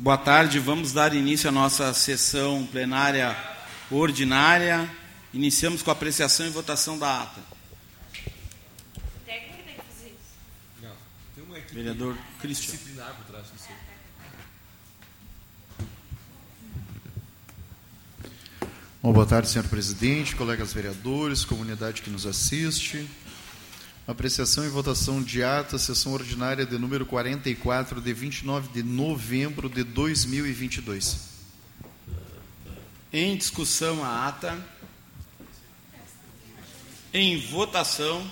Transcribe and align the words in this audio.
Boa 0.00 0.16
tarde, 0.16 0.60
vamos 0.60 0.92
dar 0.92 1.12
início 1.12 1.48
à 1.48 1.52
nossa 1.52 1.92
sessão 1.92 2.64
plenária 2.70 3.36
ordinária. 3.90 4.88
Iniciamos 5.34 5.82
com 5.82 5.90
a 5.90 5.92
apreciação 5.92 6.46
e 6.46 6.50
votação 6.50 6.96
da 6.96 7.22
ata. 7.22 7.40
Técnico 9.26 9.60
tem 9.64 9.74
que 9.74 9.80
fazer 9.92 10.10
isso. 10.10 10.36
Não, 10.80 10.92
tem 11.34 11.42
uma 11.42 11.58
equipe 11.58 11.74
Vereador 11.74 12.16
Cristian. 12.40 12.74
disciplinar 12.74 13.12
por 13.16 13.24
trás 13.24 13.46
disso. 13.52 13.64
aí. 13.70 13.76
Bom, 19.02 19.12
boa 19.12 19.26
tarde, 19.26 19.48
senhor 19.48 19.66
presidente, 19.66 20.36
colegas 20.36 20.72
vereadores, 20.72 21.44
comunidade 21.44 22.02
que 22.02 22.10
nos 22.10 22.24
assiste. 22.24 23.04
Apreciação 24.08 24.64
e 24.64 24.70
votação 24.70 25.22
de 25.22 25.44
ata, 25.44 25.78
sessão 25.78 26.14
ordinária 26.14 26.64
de 26.64 26.78
número 26.78 27.04
44, 27.04 28.00
de 28.00 28.14
29 28.14 28.72
de 28.72 28.82
novembro 28.82 29.68
de 29.68 29.84
2022. 29.84 31.28
Em 33.12 33.36
discussão 33.36 34.02
a 34.02 34.26
ata. 34.26 34.58
Em 37.12 37.38
votação. 37.38 38.26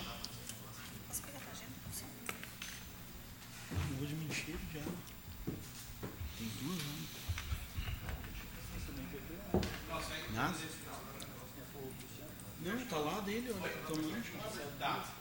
Não, 12.62 12.84
tá 12.86 12.96
lá 12.96 13.20
dele, 13.20 13.54
olha 13.60 13.70
que 13.70 13.92
tamanho. 13.92 15.15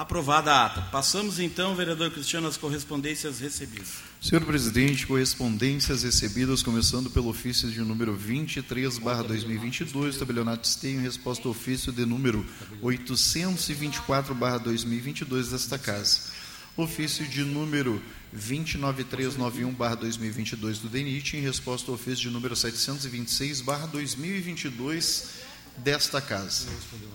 Aprovada 0.00 0.50
a 0.50 0.64
ata. 0.64 0.80
Passamos 0.90 1.38
então, 1.38 1.74
vereador 1.74 2.10
Cristiano, 2.10 2.48
às 2.48 2.56
correspondências 2.56 3.38
recebidas. 3.38 3.98
Senhor 4.18 4.42
presidente, 4.46 5.06
correspondências 5.06 6.04
recebidas, 6.04 6.62
começando 6.62 7.10
pelo 7.10 7.28
ofício 7.28 7.70
de 7.70 7.80
número 7.80 8.16
23, 8.16 8.96
barra 8.96 9.22
2022, 9.24 10.16
tabelionato 10.16 10.66
Esteio, 10.66 10.98
em 10.98 11.02
resposta 11.02 11.46
ao 11.46 11.50
ofício 11.50 11.92
de 11.92 12.06
número 12.06 12.46
824, 12.80 14.34
barra 14.34 14.56
2022 14.56 15.50
desta 15.50 15.78
casa. 15.78 16.30
Ofício 16.78 17.26
de 17.26 17.44
número 17.44 18.00
29391, 18.32 19.70
barra 19.74 19.96
2022 19.96 20.78
do 20.78 20.88
DENIT, 20.88 21.36
em 21.36 21.42
resposta 21.42 21.90
ao 21.90 21.96
ofício 21.96 22.22
de 22.22 22.30
número 22.30 22.56
726, 22.56 23.60
barra 23.60 23.86
2022 23.88 25.39
desta 25.82 26.20
casa. 26.20 26.66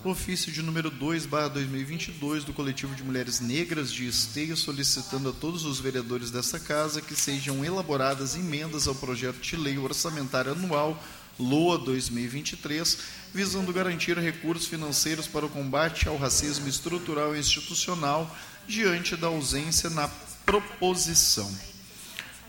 Ofício 0.03 0.51
de 0.51 0.61
número 0.61 0.89
2, 0.89 1.25
barra 1.25 1.49
2022, 1.49 2.43
do 2.43 2.53
Coletivo 2.53 2.95
de 2.95 3.03
Mulheres 3.03 3.39
Negras 3.39 3.91
de 3.91 4.07
Esteio, 4.07 4.57
solicitando 4.57 5.29
a 5.29 5.33
todos 5.33 5.65
os 5.65 5.79
vereadores 5.79 6.31
desta 6.31 6.59
casa 6.59 7.01
que 7.01 7.15
sejam 7.15 7.63
elaboradas 7.63 8.35
emendas 8.35 8.87
ao 8.87 8.95
projeto 8.95 9.39
de 9.39 9.55
lei 9.55 9.77
orçamentária 9.77 10.51
anual 10.51 11.01
LOA 11.39 11.77
2023, 11.77 12.97
visando 13.33 13.73
garantir 13.73 14.17
recursos 14.17 14.67
financeiros 14.67 15.27
para 15.27 15.45
o 15.45 15.49
combate 15.49 16.07
ao 16.07 16.17
racismo 16.17 16.67
estrutural 16.67 17.35
e 17.35 17.39
institucional 17.39 18.35
diante 18.67 19.15
da 19.15 19.27
ausência 19.27 19.89
na 19.89 20.07
proposição. 20.45 21.74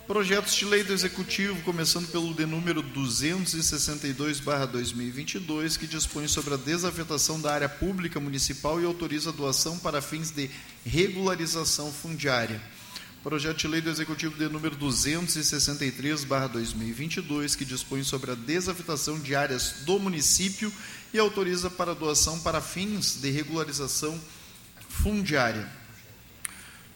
Projetos 0.07 0.55
de 0.55 0.65
lei 0.65 0.83
do 0.85 0.93
Executivo, 0.93 1.61
começando 1.63 2.07
pelo 2.07 2.33
de 2.33 2.47
número 2.47 2.81
262-2022, 2.81 5.77
que 5.77 5.89
dispõe 5.89 6.29
sobre 6.29 6.55
a 6.55 6.57
desafetação 6.57 7.41
da 7.41 7.53
área 7.53 7.69
pública 7.69 8.21
municipal 8.21 8.81
e 8.81 8.85
autoriza 8.85 9.31
a 9.31 9.33
doação 9.33 9.77
para 9.81 10.01
fins 10.01 10.31
de 10.31 10.49
regularização 10.85 11.93
fundiária. 11.93 12.63
Projeto 13.21 13.57
de 13.57 13.67
lei 13.67 13.81
do 13.81 13.91
Executivo 13.91 14.39
de 14.39 14.49
número 14.49 14.77
263-2022, 14.77 17.57
que 17.57 17.65
dispõe 17.65 18.05
sobre 18.05 18.31
a 18.31 18.37
desafetação 18.37 19.19
de 19.19 19.35
áreas 19.35 19.79
do 19.85 19.99
município 19.99 20.73
e 21.13 21.19
autoriza 21.19 21.69
para 21.69 21.97
doação 21.97 22.39
para 22.39 22.61
fins 22.61 23.21
de 23.21 23.29
regularização 23.33 24.17
fundiária. 24.89 25.69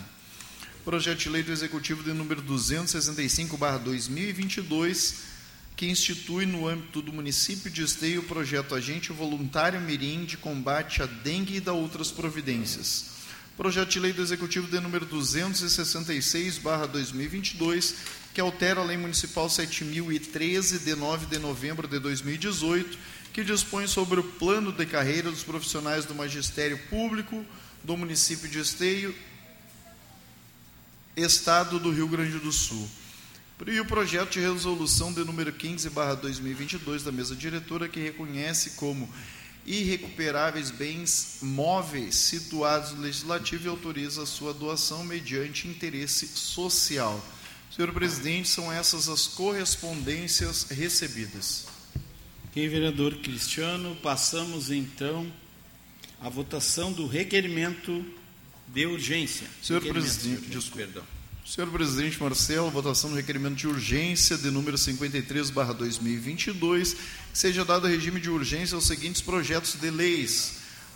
Projeto 0.85 1.21
de 1.21 1.31
lei 1.31 1.43
do 1.43 1.51
Executivo 1.51 2.03
de 2.03 2.13
número 2.13 2.43
265/2022, 2.43 5.15
que 5.75 5.87
institui 5.87 6.45
no 6.45 6.69
âmbito 6.69 7.01
do 7.01 7.11
município 7.11 7.71
de 7.71 7.83
Esteio 7.83 8.21
o 8.21 8.25
projeto 8.25 8.75
Agente 8.75 9.13
Voluntário 9.13 9.81
Mirim 9.81 10.27
de 10.27 10.37
combate 10.37 11.03
à 11.03 11.07
dengue 11.07 11.57
e 11.57 11.61
da 11.61 11.73
outras 11.73 12.11
providências. 12.11 13.16
Projeto 13.57 13.89
de 13.89 14.01
lei 14.01 14.13
do 14.13 14.21
Executivo 14.21 14.69
de 14.69 14.79
número 14.81 15.07
266/2022, 15.07 17.95
que 18.35 18.41
altera 18.41 18.83
a 18.83 18.85
Lei 18.85 18.99
Municipal 18.99 19.49
7013 19.49 20.81
de 20.81 20.95
9 20.95 21.25
de 21.25 21.39
novembro 21.39 21.89
de 21.89 21.99
2018, 21.99 22.99
que 23.33 23.43
dispõe 23.43 23.87
sobre 23.87 24.21
o 24.21 24.25
plano 24.25 24.71
de 24.71 24.85
carreira 24.85 25.31
dos 25.31 25.43
profissionais 25.43 26.05
do 26.05 26.15
magistério 26.15 26.79
público 26.91 27.43
do 27.83 27.97
município 27.97 28.47
de 28.47 28.59
Esteio, 28.59 29.15
Estado 31.17 31.79
do 31.79 31.91
Rio 31.91 32.09
Grande 32.09 32.39
do 32.39 32.53
Sul. 32.53 32.87
E 33.67 33.81
o 33.81 33.87
projeto 33.87 34.33
de 34.33 34.41
resolução 34.41 35.15
de 35.15 35.25
número 35.25 35.51
15/2022 35.51 37.03
da 37.03 37.11
mesa 37.11 37.35
diretora 37.35 37.89
que 37.89 38.01
reconhece 38.01 38.73
como 38.73 39.11
irrecuperáveis 39.67 40.71
bens 40.71 41.39
móveis 41.43 42.15
situados 42.15 42.93
no 42.93 43.03
legislativo 43.03 43.67
e 43.67 43.69
autoriza 43.69 44.23
a 44.23 44.27
sua 44.27 44.55
doação 44.55 45.05
mediante 45.05 45.67
interesse 45.67 46.29
social. 46.29 47.21
Senhor 47.75 47.93
presidente, 47.93 48.49
são 48.49 48.73
essas 48.73 49.09
as 49.09 49.27
correspondências 49.27 50.65
recebidas. 50.71 51.67
Ok, 52.49 52.69
vereador 52.69 53.17
Cristiano, 53.17 53.97
passamos 53.97 54.71
então 54.71 55.31
à 56.21 56.29
votação 56.29 56.93
do 56.93 57.07
requerimento 57.07 58.05
de 58.69 58.87
urgência. 58.87 59.47
Senhor 59.63 59.83
presidente, 59.83 60.41
senhor, 60.41 60.51
desculpe. 60.51 60.85
Perdão. 60.85 61.16
Senhor 61.47 61.71
presidente 61.71 62.21
Marcelo, 62.21 62.69
votação 62.73 63.11
do 63.11 63.15
requerimento 63.15 63.55
de 63.55 63.69
urgência 63.69 64.37
de 64.37 64.51
número 64.51 64.77
53/2022, 64.77 66.95
que 66.95 67.39
seja 67.39 67.65
dado 67.65 67.87
regime 67.87 68.21
de 68.21 68.29
urgência 68.29 68.75
aos 68.75 68.85
seguintes 68.85 69.23
projetos 69.23 69.75
de 69.75 69.89
leis. 69.89 70.55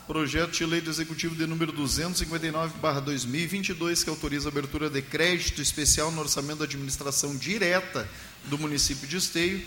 Projeto 0.08 0.50
de 0.50 0.66
lei 0.66 0.80
do 0.80 0.90
Executivo 0.90 1.36
de 1.36 1.46
número 1.46 1.72
259/2022, 1.72 4.02
que 4.02 4.10
autoriza 4.10 4.48
a 4.48 4.50
abertura 4.50 4.90
de 4.90 5.00
crédito 5.00 5.62
especial 5.62 6.10
no 6.10 6.20
orçamento 6.20 6.58
da 6.58 6.64
administração 6.64 7.36
direta 7.36 8.10
do 8.46 8.58
município 8.58 9.06
de 9.06 9.18
Esteio. 9.18 9.62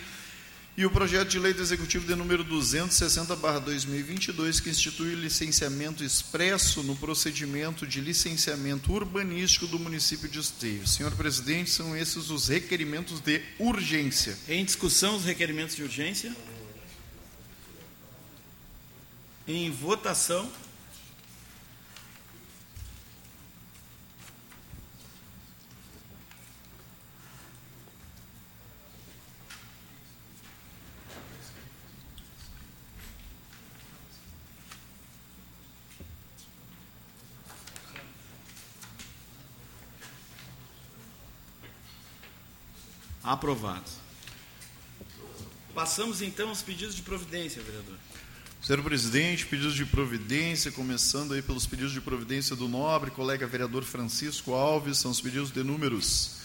E 0.76 0.88
o 0.88 0.90
projeto 0.90 1.30
de 1.30 1.38
lei 1.38 1.54
do 1.54 1.62
Executivo 1.62 2.08
de 2.08 2.16
número 2.16 2.44
260/2022, 2.44 4.60
que 4.60 4.72
institui 4.72 5.14
licenciamento 5.14 6.04
expresso 6.04 6.82
no 6.82 6.96
procedimento 6.96 7.86
de 7.86 8.02
licenciamento 8.02 8.92
urbanístico 8.92 9.68
do 9.68 9.78
município 9.78 10.28
de 10.28 10.40
Esteio. 10.40 10.88
Senhor 10.88 11.12
presidente, 11.12 11.70
são 11.70 11.96
esses 11.96 12.32
os 12.32 12.48
requerimentos 12.48 13.20
de 13.20 13.40
urgência. 13.60 14.36
Em 14.50 14.66
discussão, 14.66 15.16
os 15.16 15.26
requerimentos 15.26 15.76
de 15.76 15.84
urgência. 15.84 16.36
Em 19.48 19.70
votação. 19.70 20.52
Aprovado. 43.24 43.90
Passamos 45.74 46.22
então 46.22 46.50
aos 46.50 46.62
pedidos 46.62 46.96
de 46.96 47.02
providência, 47.02 47.62
vereador. 47.62 47.96
Senhor 48.62 48.84
presidente, 48.84 49.46
pedidos 49.46 49.76
de 49.76 49.86
providência, 49.86 50.72
começando 50.72 51.34
aí 51.34 51.42
pelos 51.42 51.66
pedidos 51.66 51.92
de 51.92 52.00
providência 52.00 52.56
do 52.56 52.70
nobre 52.70 53.12
colega 53.12 53.46
vereador 53.48 53.84
Francisco 53.84 54.54
Alves, 54.54 55.00
são 55.00 55.12
os 55.12 55.20
pedidos 55.20 55.52
de 55.52 55.62
números 55.64 56.38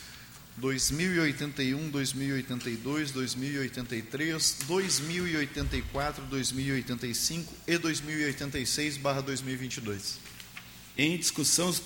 2081, 0.56 1.90
2082, 1.90 3.12
2083, 3.12 4.56
2084, 4.66 6.24
2085 6.24 7.54
e 7.66 7.78
2086/2022. 7.78 10.16
Em 10.96 11.16
discussão, 11.16 11.68
os 11.68 11.80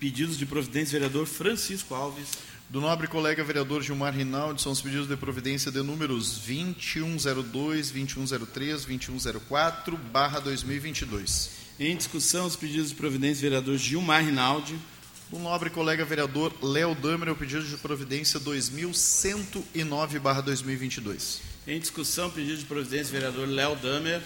pedidos 0.00 0.36
de 0.36 0.46
providência, 0.46 0.98
vereador 0.98 1.26
Francisco 1.26 1.94
Alves. 1.94 2.30
Do 2.68 2.80
nobre 2.80 3.06
colega 3.06 3.44
vereador 3.44 3.80
Gilmar 3.80 4.12
Rinaldi, 4.12 4.60
são 4.60 4.72
os 4.72 4.82
pedidos 4.82 5.06
de 5.06 5.16
providência 5.16 5.70
de 5.70 5.80
números 5.82 6.38
2102, 6.38 7.92
2103, 7.92 8.84
2104, 8.84 9.96
barra 9.96 10.40
2022. 10.40 11.50
Em 11.78 11.96
discussão, 11.96 12.44
os 12.44 12.56
pedidos 12.56 12.88
de 12.88 12.96
providência 12.96 13.36
do 13.36 13.42
vereador 13.42 13.78
Gilmar 13.78 14.24
Rinaldi. 14.24 14.76
Do 15.30 15.38
nobre 15.38 15.70
colega 15.70 16.04
vereador 16.04 16.52
Léo 16.60 16.92
Damer, 16.96 17.28
o 17.28 17.36
pedido 17.36 17.62
de 17.62 17.76
providência 17.76 18.40
2109, 18.40 20.18
barra 20.18 20.40
2022. 20.40 21.42
Em 21.68 21.78
discussão, 21.78 22.30
pedido 22.30 22.58
de 22.58 22.64
providência 22.64 23.06
do 23.06 23.12
vereador 23.12 23.48
Léo 23.48 23.76
Damer. 23.76 24.20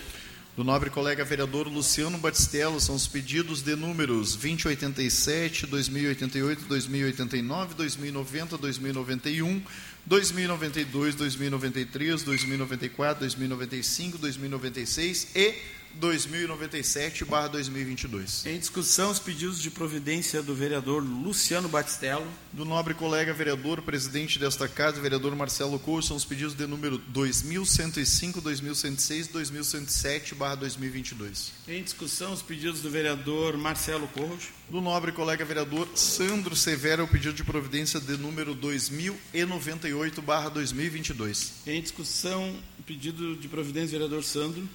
Do 0.61 0.65
nobre 0.65 0.91
colega 0.91 1.25
vereador 1.25 1.67
Luciano 1.69 2.19
Batistello, 2.19 2.79
são 2.79 2.95
os 2.95 3.07
pedidos 3.09 3.63
de 3.63 3.75
números 3.75 4.37
2087, 4.37 5.67
2088, 5.67 6.67
2089, 6.67 7.75
2090, 7.75 8.59
2091, 8.59 9.63
2092, 10.05 11.15
2093, 11.15 12.23
2094, 12.25 13.21
2095, 13.21 14.19
2096 14.19 15.29
e 15.35 15.55
2097/2022. 15.99 18.47
Em 18.47 18.59
discussão, 18.59 19.11
os 19.11 19.19
pedidos 19.19 19.61
de 19.61 19.71
providência 19.71 20.43
do 20.43 20.55
vereador 20.55 21.03
Luciano 21.03 21.69
Batistello. 21.69 22.27
Do 22.53 22.65
nobre 22.65 22.95
colega 22.95 23.33
vereador, 23.33 23.83
presidente 23.83 24.39
desta 24.39 24.69
casa, 24.69 25.01
vereador 25.01 25.35
Marcelo 25.37 25.79
Couto, 25.79 26.07
são 26.07 26.17
os 26.17 26.25
pedidos 26.25 26.55
de 26.55 26.67
número 26.67 26.99
2105, 26.99 28.41
2106, 28.41 29.29
2107/2022. 29.29 31.53
Em 31.69 31.83
discussão, 31.83 32.33
os 32.33 32.41
pedidos 32.43 32.81
do 32.81 32.91
vereador 32.91 33.57
Marcelo 33.57 34.07
Corros. 34.09 34.49
Do 34.69 34.81
nobre 34.81 35.13
colega 35.13 35.45
vereador 35.45 35.89
Sandro 35.95 36.55
Severo, 36.55 37.05
o 37.05 37.09
pedido 37.09 37.35
de 37.35 37.43
providência 37.43 37.99
de 38.01 38.17
número 38.17 38.55
2098/2022. 38.55 41.53
Em 41.67 41.83
discussão, 41.83 42.55
o 42.79 42.83
pedido 42.83 43.35
de 43.37 43.49
providência 43.49 43.89
do 43.89 43.93
vereador 43.93 44.23
Sandro. 44.25 44.69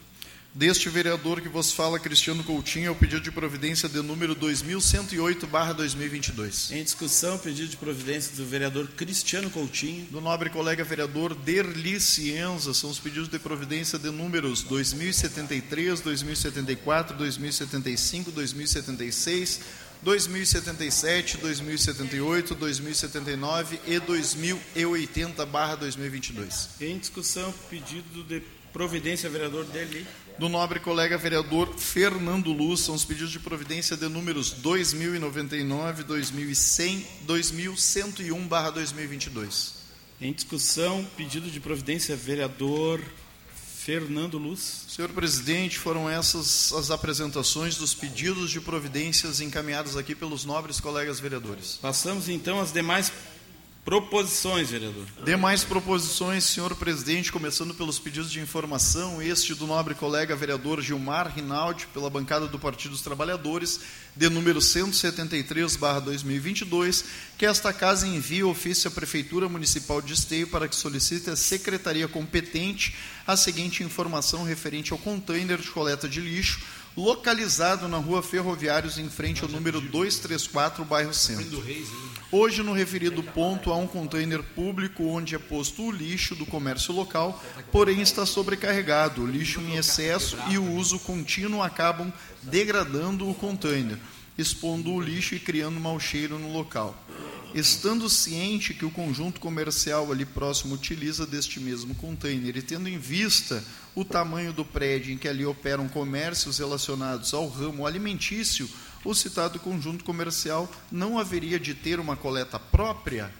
Deste 0.55 0.87
vereador 0.87 1.41
que 1.41 1.49
vos 1.49 1.73
fala, 1.73 1.99
Cristiano 1.99 2.41
Coutinho, 2.41 2.87
é 2.87 2.89
o 2.89 2.95
pedido 2.95 3.19
de 3.19 3.29
providência 3.29 3.89
de 3.89 4.01
número 4.01 4.33
2108/2022. 4.33 6.71
Em 6.71 6.81
discussão, 6.81 7.37
pedido 7.37 7.67
de 7.67 7.75
providência 7.75 8.33
do 8.37 8.45
vereador 8.45 8.87
Cristiano 8.87 9.49
Coutinho. 9.49 10.05
Do 10.05 10.21
nobre 10.21 10.49
colega 10.49 10.81
vereador 10.81 11.35
Derli 11.35 11.99
Cienza, 11.99 12.73
são 12.73 12.89
os 12.89 12.99
pedidos 12.99 13.27
de 13.27 13.37
providência 13.37 13.99
de 13.99 14.09
números 14.09 14.63
2073, 14.63 15.99
2074, 15.99 17.17
2075, 17.17 18.31
2076, 18.31 19.59
2077, 20.01 21.35
2078, 21.35 22.55
2079 22.55 23.77
e 23.85 23.99
2080/2022. 23.99 26.69
Em 26.79 26.97
discussão, 26.97 27.53
pedido 27.69 28.23
de 28.23 28.41
providência 28.75 29.29
vereador 29.29 29.63
Deli. 29.63 30.05
Do 30.37 30.49
nobre 30.49 30.81
colega 30.81 31.17
vereador 31.17 31.73
Fernando 31.77 32.51
Luz, 32.51 32.81
são 32.81 32.93
os 32.93 33.05
pedidos 33.05 33.31
de 33.31 33.39
providência 33.39 33.95
de 33.95 34.09
números 34.09 34.51
2099, 34.51 36.03
2100, 36.03 37.07
2101/2022. 37.25 39.75
Em 40.19 40.33
discussão, 40.33 41.07
pedido 41.15 41.49
de 41.49 41.61
providência 41.61 42.17
vereador 42.17 42.99
Fernando 43.77 44.37
Luz. 44.37 44.83
Senhor 44.89 45.09
presidente, 45.11 45.79
foram 45.79 46.09
essas 46.09 46.73
as 46.73 46.91
apresentações 46.91 47.77
dos 47.77 47.93
pedidos 47.93 48.51
de 48.51 48.59
providências 48.59 49.39
encaminhados 49.39 49.95
aqui 49.95 50.13
pelos 50.13 50.43
nobres 50.43 50.81
colegas 50.81 51.17
vereadores. 51.17 51.79
Passamos 51.81 52.27
então 52.27 52.59
às 52.59 52.73
demais 52.73 53.09
proposições, 53.85 54.69
vereador. 54.71 55.05
Demais 55.23 55.63
proposições, 55.63 56.43
senhor 56.43 56.75
presidente, 56.75 57.31
começando 57.31 57.71
pelos 57.75 57.99
pedidos 57.99 58.31
de 58.31 58.39
informação, 58.39 59.21
este 59.21 59.53
do 59.53 59.67
nobre 59.67 59.93
colega 59.93 60.35
vereador 60.35 60.81
Gilmar 60.81 61.31
Rinaldi, 61.31 61.85
pela 61.93 62.09
bancada 62.09 62.47
do 62.47 62.57
Partido 62.57 62.93
dos 62.93 63.01
Trabalhadores, 63.01 63.79
de 64.15 64.27
número 64.27 64.59
173/2022, 64.59 67.05
que 67.37 67.45
esta 67.45 67.71
casa 67.71 68.07
envia 68.07 68.47
ofício 68.47 68.87
à 68.87 68.91
Prefeitura 68.91 69.47
Municipal 69.47 70.01
de 70.01 70.13
Esteio 70.13 70.47
para 70.47 70.67
que 70.67 70.75
solicite 70.75 71.29
à 71.29 71.35
secretaria 71.35 72.07
competente 72.07 72.95
a 73.27 73.37
seguinte 73.37 73.83
informação 73.83 74.43
referente 74.43 74.93
ao 74.93 74.97
container 74.97 75.59
de 75.59 75.69
coleta 75.69 76.09
de 76.09 76.21
lixo 76.21 76.59
localizado 76.95 77.87
na 77.87 77.97
Rua 77.97 78.23
Ferroviários 78.23 78.97
em 78.97 79.09
frente 79.09 79.43
ao 79.43 79.49
número 79.49 79.81
234, 79.81 80.85
bairro 80.85 81.13
Centro. 81.13 81.63
Hoje, 82.31 82.63
no 82.63 82.73
referido 82.73 83.21
ponto, 83.21 83.71
há 83.71 83.77
um 83.77 83.87
container 83.87 84.41
público 84.41 85.03
onde 85.03 85.35
é 85.35 85.39
posto 85.39 85.83
o 85.83 85.91
lixo 85.91 86.35
do 86.35 86.45
comércio 86.45 86.93
local, 86.93 87.43
porém 87.71 88.01
está 88.01 88.25
sobrecarregado. 88.25 89.23
O 89.23 89.27
lixo 89.27 89.59
em 89.59 89.75
excesso 89.75 90.37
e 90.49 90.57
o 90.57 90.73
uso 90.73 90.99
contínuo 90.99 91.61
acabam 91.61 92.11
degradando 92.41 93.29
o 93.29 93.35
container, 93.35 93.97
expondo 94.37 94.91
o 94.91 95.01
lixo 95.01 95.35
e 95.35 95.39
criando 95.39 95.79
mau 95.79 95.99
cheiro 95.99 96.39
no 96.39 96.51
local. 96.51 96.97
Estando 97.53 98.09
ciente 98.09 98.73
que 98.73 98.83
o 98.83 98.91
conjunto 98.91 99.39
comercial 99.39 100.11
ali 100.11 100.25
próximo 100.25 100.75
utiliza 100.75 101.25
deste 101.25 101.57
mesmo 101.57 101.95
container 101.95 102.57
e 102.57 102.61
tendo 102.61 102.89
em 102.89 102.97
vista 102.97 103.63
o 103.95 104.03
tamanho 104.03 104.51
do 104.51 104.65
prédio 104.65 105.13
em 105.13 105.17
que 105.17 105.27
ali 105.27 105.45
operam 105.45 105.87
comércios 105.87 106.57
relacionados 106.59 107.33
ao 107.33 107.47
ramo 107.47 107.87
alimentício, 107.87 108.69
o 109.05 109.13
citado 109.13 109.59
conjunto 109.59 110.03
comercial 110.03 110.69
não 110.91 111.17
haveria 111.17 111.59
de 111.59 111.73
ter 111.73 111.99
uma 111.99 112.15
coleta 112.17 112.59
própria? 112.59 113.31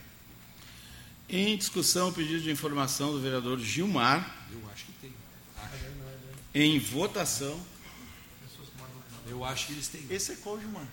Em 1.28 1.58
discussão, 1.58 2.10
o 2.10 2.14
pedido 2.14 2.42
de 2.44 2.52
informação 2.52 3.12
do 3.12 3.20
vereador 3.20 3.60
Gilmar. 3.60 4.46
Eu 4.52 4.62
acho 4.72 4.86
que 4.86 4.92
tem. 5.02 5.14
Em 6.54 6.80
votação. 6.80 7.60
Eu 9.28 9.44
acho 9.44 9.66
que 9.68 9.74
eles 9.74 9.88
têm. 9.88 10.06
Esse 10.10 10.34
é 10.34 10.36
qual, 10.36 10.60
Gilmar? 10.60 10.86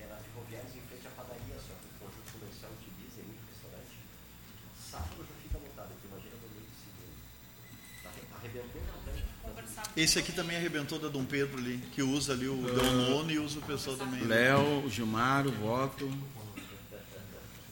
Era 0.00 0.16
ferroviários 0.16 0.72
em 0.74 0.80
frente 0.88 1.06
à 1.06 1.10
padaria, 1.10 1.54
só 1.60 1.74
que 1.76 1.86
o 1.92 2.08
conjunto 2.08 2.32
comercial 2.40 2.70
utiliza, 2.72 3.20
é 3.20 3.24
muito 3.28 3.44
restaurante. 3.52 3.96
Sábado 4.90 5.20
já 5.28 5.36
fica 5.44 5.58
lotado, 5.60 5.92
porque 5.92 6.08
imagina 6.08 6.36
domingo 6.40 6.64
e 6.72 6.76
segunda. 6.80 7.12
Tá 8.02 8.08
arre- 8.08 8.24
Arrebentou 8.32 8.80
não 8.80 8.98
tem. 9.12 9.20
Esse 9.96 10.18
aqui 10.18 10.30
também 10.30 10.58
arrebentou 10.58 10.98
da 10.98 11.08
Dom 11.08 11.24
Pedro 11.24 11.56
ali, 11.56 11.80
que 11.92 12.02
usa 12.02 12.34
ali 12.34 12.46
o 12.46 12.56
Dom 12.56 12.92
Nono 12.92 13.30
e 13.30 13.38
usa 13.38 13.58
o 13.58 13.62
pessoal 13.62 13.96
também. 13.96 14.22
Léo, 14.24 14.84
o 14.84 14.90
Gilmar, 14.90 15.46
o 15.46 15.52
voto. 15.52 16.12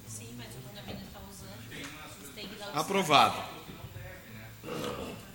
Sim, 0.08 0.28
mas 0.38 0.46
o 0.46 0.60
está 1.04 1.20
usando. 1.30 1.58
Vocês 1.68 1.86
têm 2.34 2.48
que 2.48 2.58
dar 2.58 2.74
o 2.74 2.78
Aprovado. 2.78 3.52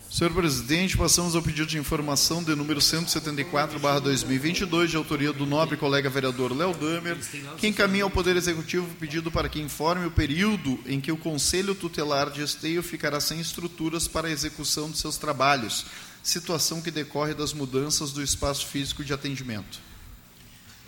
Senhor 0.10 0.34
presidente, 0.34 0.98
passamos 0.98 1.36
ao 1.36 1.44
pedido 1.44 1.68
de 1.68 1.78
informação 1.78 2.44
de 2.44 2.56
número 2.56 2.82
174/2022, 2.82 4.88
de 4.88 4.98
autoria 4.98 5.32
do 5.32 5.46
nobre 5.46 5.78
colega 5.78 6.10
vereador 6.10 6.52
Léo 6.52 6.74
Damer, 6.74 7.16
que 7.58 7.68
encaminha 7.68 8.04
ao 8.04 8.10
Poder 8.10 8.36
Executivo 8.36 8.88
o 8.88 8.96
pedido 8.96 9.30
para 9.30 9.48
que 9.48 9.62
informe 9.62 10.08
o 10.08 10.12
período 10.12 10.80
em 10.88 11.00
que 11.00 11.12
o 11.12 11.18
Conselho 11.18 11.76
Tutelar 11.76 12.32
de 12.32 12.42
Esteio 12.42 12.82
ficará 12.82 13.22
sem 13.22 13.40
estruturas 13.40 14.08
para 14.08 14.28
a 14.28 14.32
execução 14.32 14.90
de 14.90 14.98
seus 14.98 15.16
trabalhos, 15.16 15.86
situação 16.24 16.82
que 16.82 16.92
decorre 16.92 17.34
das 17.34 17.54
mudanças 17.54 18.12
do 18.12 18.22
espaço 18.22 18.66
físico 18.68 19.04
de 19.04 19.14
atendimento. 19.14 19.80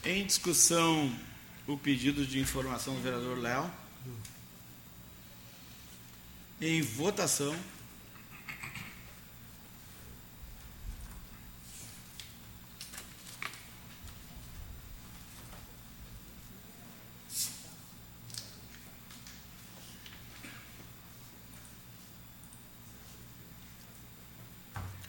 Em 0.03 0.25
discussão, 0.25 1.15
o 1.67 1.77
pedido 1.77 2.25
de 2.25 2.39
informação 2.39 2.95
do 2.95 3.01
vereador 3.01 3.38
Léo. 3.38 3.71
Em 6.59 6.81
votação. 6.81 7.55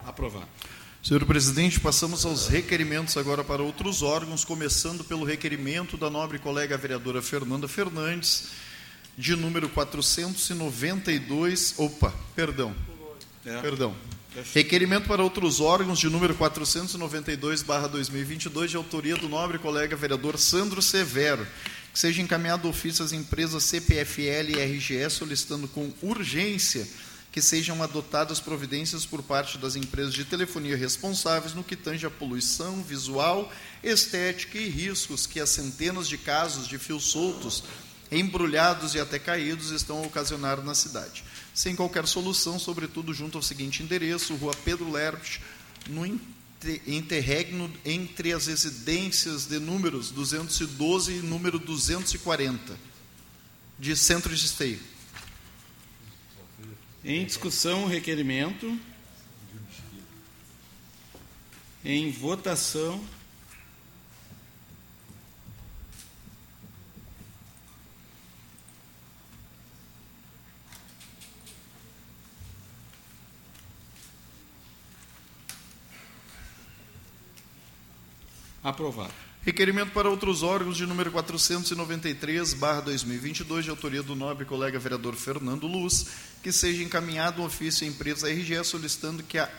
Aprovado. 0.06 0.46
Senhor 1.02 1.24
presidente, 1.24 1.80
passamos 1.80 2.24
aos 2.24 2.46
requerimentos 2.46 3.16
agora 3.16 3.42
para 3.42 3.60
outros 3.60 4.02
órgãos, 4.02 4.44
começando 4.44 5.02
pelo 5.02 5.24
requerimento 5.24 5.96
da 5.96 6.08
nobre 6.08 6.38
colega 6.38 6.78
vereadora 6.78 7.20
Fernanda 7.20 7.66
Fernandes, 7.66 8.50
de 9.18 9.34
número 9.34 9.68
492. 9.68 11.74
Opa, 11.78 12.14
perdão. 12.36 12.72
É. 13.44 13.60
Perdão. 13.60 13.96
Requerimento 14.54 15.08
para 15.08 15.20
outros 15.22 15.60
órgãos 15.60 15.98
de 15.98 16.08
número 16.08 16.34
492/2022 16.36 18.68
de 18.68 18.76
autoria 18.76 19.16
do 19.16 19.28
nobre 19.28 19.58
colega 19.58 19.96
vereador 19.96 20.38
Sandro 20.38 20.80
Severo, 20.80 21.44
que 21.92 21.98
seja 21.98 22.22
encaminhado 22.22 22.68
ofício 22.68 23.04
às 23.04 23.10
empresas 23.12 23.64
CPFL 23.64 24.52
e 24.56 24.76
RGE 24.76 25.10
solicitando 25.10 25.66
com 25.68 25.92
urgência 26.00 26.88
que 27.32 27.40
sejam 27.40 27.82
adotadas 27.82 28.38
providências 28.38 29.06
por 29.06 29.22
parte 29.22 29.56
das 29.56 29.74
empresas 29.74 30.12
de 30.12 30.22
telefonia 30.22 30.76
responsáveis 30.76 31.54
no 31.54 31.64
que 31.64 31.74
tange 31.74 32.04
a 32.04 32.10
poluição 32.10 32.82
visual, 32.82 33.50
estética 33.82 34.58
e 34.58 34.68
riscos 34.68 35.26
que 35.26 35.40
as 35.40 35.48
centenas 35.48 36.06
de 36.06 36.18
casos 36.18 36.68
de 36.68 36.78
fios 36.78 37.04
soltos 37.04 37.64
embrulhados 38.10 38.94
e 38.94 39.00
até 39.00 39.18
caídos 39.18 39.70
estão 39.70 40.04
a 40.04 40.06
ocasionar 40.06 40.62
na 40.62 40.74
cidade. 40.74 41.24
Sem 41.54 41.74
qualquer 41.74 42.06
solução, 42.06 42.58
sobretudo 42.58 43.14
junto 43.14 43.38
ao 43.38 43.42
seguinte 43.42 43.82
endereço, 43.82 44.34
Rua 44.34 44.54
Pedro 44.62 44.92
Lerch, 44.92 45.40
no 45.88 46.06
interregno 46.86 47.72
entre 47.82 48.34
as 48.34 48.46
residências 48.46 49.46
de 49.46 49.58
números 49.58 50.10
212 50.10 51.12
e 51.12 51.22
número 51.22 51.58
240, 51.58 52.76
de 53.78 53.96
centro 53.96 54.36
de 54.36 54.44
esteio. 54.44 54.91
Em 57.04 57.24
discussão, 57.24 57.84
o 57.84 57.88
requerimento. 57.88 58.78
Em 61.84 62.12
votação. 62.12 63.04
Aprovado. 78.62 79.21
Requerimento 79.44 79.90
para 79.90 80.08
outros 80.08 80.44
órgãos 80.44 80.76
de 80.76 80.86
número 80.86 81.10
493, 81.10 82.54
barra 82.54 82.82
2022, 82.82 83.64
de 83.64 83.70
autoria 83.70 84.00
do 84.00 84.14
nobre 84.14 84.44
colega 84.44 84.78
vereador 84.78 85.16
Fernando 85.16 85.66
Luz, 85.66 86.06
que 86.40 86.52
seja 86.52 86.84
encaminhado 86.84 87.42
um 87.42 87.44
ofício 87.44 87.84
à 87.84 87.90
empresa 87.90 88.30
RGE 88.30 88.64
solicitando 88.64 89.24
que, 89.24 89.38
a, 89.38 89.50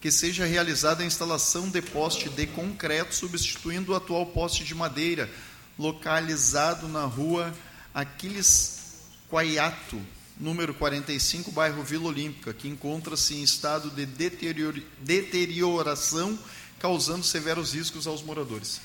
que 0.00 0.10
seja 0.10 0.46
realizada 0.46 1.02
a 1.02 1.06
instalação 1.06 1.68
de 1.68 1.82
poste 1.82 2.30
de 2.30 2.46
concreto, 2.46 3.14
substituindo 3.14 3.92
o 3.92 3.94
atual 3.94 4.24
poste 4.24 4.64
de 4.64 4.74
madeira, 4.74 5.30
localizado 5.78 6.88
na 6.88 7.04
rua 7.04 7.54
Aquiles 7.92 9.02
Quaiato, 9.28 10.00
número 10.40 10.72
45, 10.72 11.52
bairro 11.52 11.82
Vila 11.82 12.08
Olímpica, 12.08 12.54
que 12.54 12.68
encontra-se 12.68 13.34
em 13.34 13.42
estado 13.42 13.90
de 13.90 14.06
deterioração, 14.06 16.38
causando 16.78 17.22
severos 17.22 17.74
riscos 17.74 18.06
aos 18.06 18.22
moradores. 18.22 18.80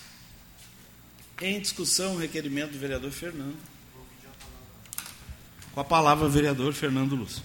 Em 1.42 1.60
discussão, 1.60 2.14
o 2.14 2.20
requerimento 2.20 2.74
do 2.74 2.78
vereador 2.78 3.10
Fernando. 3.10 3.58
Com 5.74 5.80
a 5.80 5.84
palavra, 5.84 6.28
o 6.28 6.30
vereador 6.30 6.72
Fernando 6.72 7.16
Luz. 7.16 7.42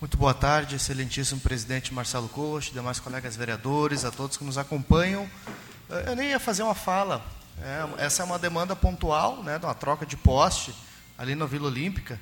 Muito 0.00 0.16
boa 0.16 0.32
tarde, 0.32 0.76
excelentíssimo 0.76 1.40
presidente 1.40 1.92
Marcelo 1.92 2.28
Coach, 2.28 2.72
demais 2.72 3.00
colegas 3.00 3.34
vereadores, 3.34 4.04
a 4.04 4.12
todos 4.12 4.36
que 4.36 4.44
nos 4.44 4.56
acompanham. 4.56 5.28
Eu 6.06 6.14
nem 6.14 6.28
ia 6.28 6.38
fazer 6.38 6.62
uma 6.62 6.76
fala. 6.76 7.26
É, 7.60 8.04
essa 8.04 8.22
é 8.22 8.24
uma 8.24 8.38
demanda 8.38 8.76
pontual, 8.76 9.42
né, 9.42 9.58
de 9.58 9.64
uma 9.66 9.74
troca 9.74 10.06
de 10.06 10.16
poste 10.16 10.72
ali 11.18 11.34
na 11.34 11.46
Vila 11.46 11.66
Olímpica. 11.66 12.20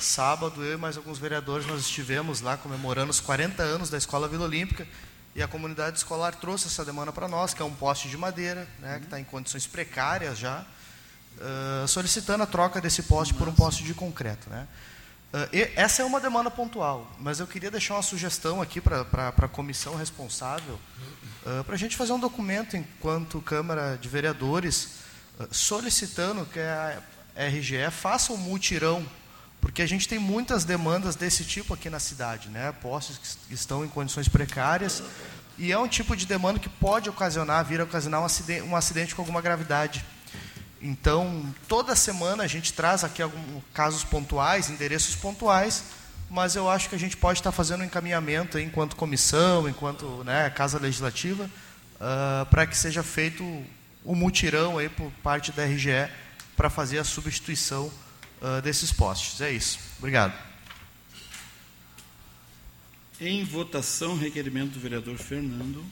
Sábado, 0.00 0.64
eu 0.64 0.74
e 0.74 0.76
mais 0.78 0.96
alguns 0.96 1.18
vereadores, 1.18 1.66
nós 1.66 1.82
estivemos 1.82 2.40
lá 2.40 2.56
comemorando 2.56 3.10
os 3.10 3.20
40 3.20 3.62
anos 3.62 3.90
da 3.90 3.98
Escola 3.98 4.26
Vila 4.26 4.46
Olímpica 4.46 4.88
e 5.36 5.42
a 5.42 5.48
comunidade 5.48 5.98
escolar 5.98 6.34
trouxe 6.34 6.68
essa 6.68 6.82
demanda 6.84 7.12
para 7.12 7.28
nós, 7.28 7.52
que 7.52 7.60
é 7.60 7.64
um 7.64 7.74
poste 7.74 8.08
de 8.08 8.16
madeira, 8.16 8.66
né, 8.78 8.98
que 8.98 9.04
está 9.04 9.20
em 9.20 9.24
condições 9.24 9.66
precárias 9.66 10.38
já, 10.38 10.64
uh, 11.36 11.86
solicitando 11.86 12.42
a 12.42 12.46
troca 12.46 12.80
desse 12.80 13.02
poste 13.02 13.34
por 13.34 13.46
um 13.46 13.52
poste 13.52 13.84
de 13.84 13.92
concreto. 13.92 14.48
Né. 14.48 14.66
Uh, 15.34 15.70
essa 15.76 16.00
é 16.00 16.04
uma 16.04 16.18
demanda 16.18 16.50
pontual, 16.50 17.14
mas 17.18 17.38
eu 17.38 17.46
queria 17.46 17.70
deixar 17.70 17.94
uma 17.94 18.02
sugestão 18.02 18.62
aqui 18.62 18.80
para 18.80 19.04
a 19.36 19.48
comissão 19.48 19.96
responsável, 19.96 20.80
uh, 21.44 21.62
para 21.62 21.74
a 21.74 21.78
gente 21.78 21.94
fazer 21.94 22.12
um 22.14 22.18
documento 22.18 22.74
enquanto 22.74 23.38
Câmara 23.42 23.98
de 24.00 24.08
Vereadores, 24.08 24.98
solicitando 25.50 26.46
que 26.46 26.58
a 26.58 27.02
RGE 27.36 27.90
faça 27.90 28.32
um 28.32 28.36
mutirão 28.36 29.06
porque 29.60 29.82
a 29.82 29.86
gente 29.86 30.08
tem 30.08 30.18
muitas 30.18 30.64
demandas 30.64 31.14
desse 31.14 31.44
tipo 31.44 31.74
aqui 31.74 31.90
na 31.90 32.00
cidade, 32.00 32.48
né? 32.48 32.72
Postos 32.80 33.36
que 33.46 33.54
estão 33.54 33.84
em 33.84 33.88
condições 33.88 34.28
precárias 34.28 35.02
e 35.58 35.70
é 35.70 35.78
um 35.78 35.86
tipo 35.86 36.16
de 36.16 36.24
demanda 36.26 36.58
que 36.58 36.68
pode 36.68 37.10
ocasionar, 37.10 37.64
vir 37.64 37.80
a 37.80 37.84
ocasionar 37.84 38.22
um 38.22 38.24
acidente, 38.24 38.62
um 38.62 38.74
acidente 38.74 39.14
com 39.14 39.20
alguma 39.20 39.42
gravidade. 39.42 40.04
Então, 40.80 41.44
toda 41.68 41.94
semana 41.94 42.44
a 42.44 42.46
gente 42.46 42.72
traz 42.72 43.04
aqui 43.04 43.20
alguns 43.20 43.62
casos 43.74 44.02
pontuais, 44.02 44.70
endereços 44.70 45.14
pontuais, 45.14 45.84
mas 46.30 46.56
eu 46.56 46.70
acho 46.70 46.88
que 46.88 46.94
a 46.94 46.98
gente 46.98 47.16
pode 47.16 47.40
estar 47.40 47.52
fazendo 47.52 47.82
um 47.82 47.84
encaminhamento 47.84 48.56
aí, 48.56 48.64
enquanto 48.64 48.96
comissão, 48.96 49.68
enquanto 49.68 50.24
né, 50.24 50.48
Casa 50.48 50.78
Legislativa, 50.78 51.44
uh, 51.96 52.46
para 52.46 52.66
que 52.66 52.76
seja 52.76 53.02
feito 53.02 53.44
o 53.44 53.66
um 54.12 54.14
mutirão 54.14 54.78
aí 54.78 54.88
por 54.88 55.10
parte 55.22 55.52
da 55.52 55.66
RGE 55.66 56.08
para 56.56 56.70
fazer 56.70 56.98
a 56.98 57.04
substituição 57.04 57.92
uh, 58.40 58.60
desses 58.62 58.92
postes. 58.92 59.40
É 59.40 59.52
isso. 59.52 59.78
Obrigado. 59.98 60.34
Em 63.20 63.44
votação, 63.44 64.16
requerimento 64.16 64.72
do 64.72 64.80
vereador 64.80 65.18
Fernando. 65.18 65.84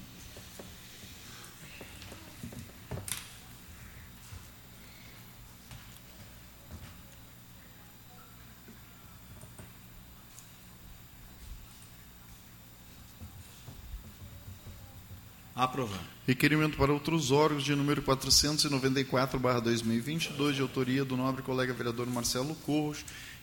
Aprovado. 15.55 16.18
Requerimento 16.29 16.77
para 16.77 16.93
outros 16.93 17.31
órgãos 17.31 17.65
de 17.65 17.75
número 17.75 18.03
494/2022 18.03 20.57
de 20.57 20.61
autoria 20.61 21.03
do 21.03 21.17
nobre 21.17 21.43
colega 21.43 21.73
vereador 21.73 22.07
Marcelo 22.07 22.55
Corros, 22.67 22.99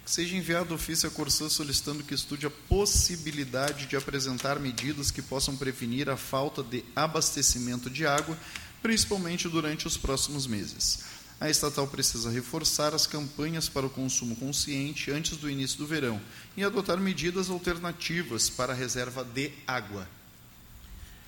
que 0.05 0.11
seja 0.11 0.37
enviado 0.37 0.75
ofício 0.75 1.09
à 1.09 1.11
Corsã 1.11 1.49
solicitando 1.49 2.03
que 2.03 2.13
estude 2.13 2.45
a 2.45 2.51
possibilidade 2.51 3.87
de 3.87 3.95
apresentar 3.95 4.59
medidas 4.59 5.09
que 5.09 5.23
possam 5.23 5.57
prevenir 5.57 6.11
a 6.11 6.15
falta 6.15 6.61
de 6.61 6.85
abastecimento 6.95 7.89
de 7.89 8.05
água, 8.05 8.37
principalmente 8.83 9.49
durante 9.49 9.87
os 9.87 9.97
próximos 9.97 10.45
meses. 10.45 11.05
A 11.41 11.49
estatal 11.49 11.87
precisa 11.87 12.29
reforçar 12.29 12.93
as 12.93 13.07
campanhas 13.07 13.67
para 13.67 13.87
o 13.87 13.89
consumo 13.89 14.35
consciente 14.35 15.09
antes 15.09 15.37
do 15.37 15.49
início 15.49 15.79
do 15.79 15.87
verão 15.87 16.21
e 16.55 16.63
adotar 16.63 16.99
medidas 16.99 17.49
alternativas 17.49 18.47
para 18.47 18.73
a 18.73 18.75
reserva 18.75 19.23
de 19.23 19.51
água. 19.65 20.07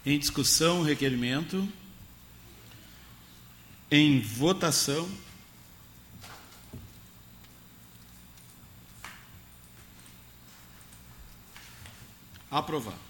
Em 0.08 0.18
discussão, 0.18 0.84
requerimento. 0.84 1.68
Em 3.92 4.22
votação. 4.22 5.06
Aprovado. 12.50 13.07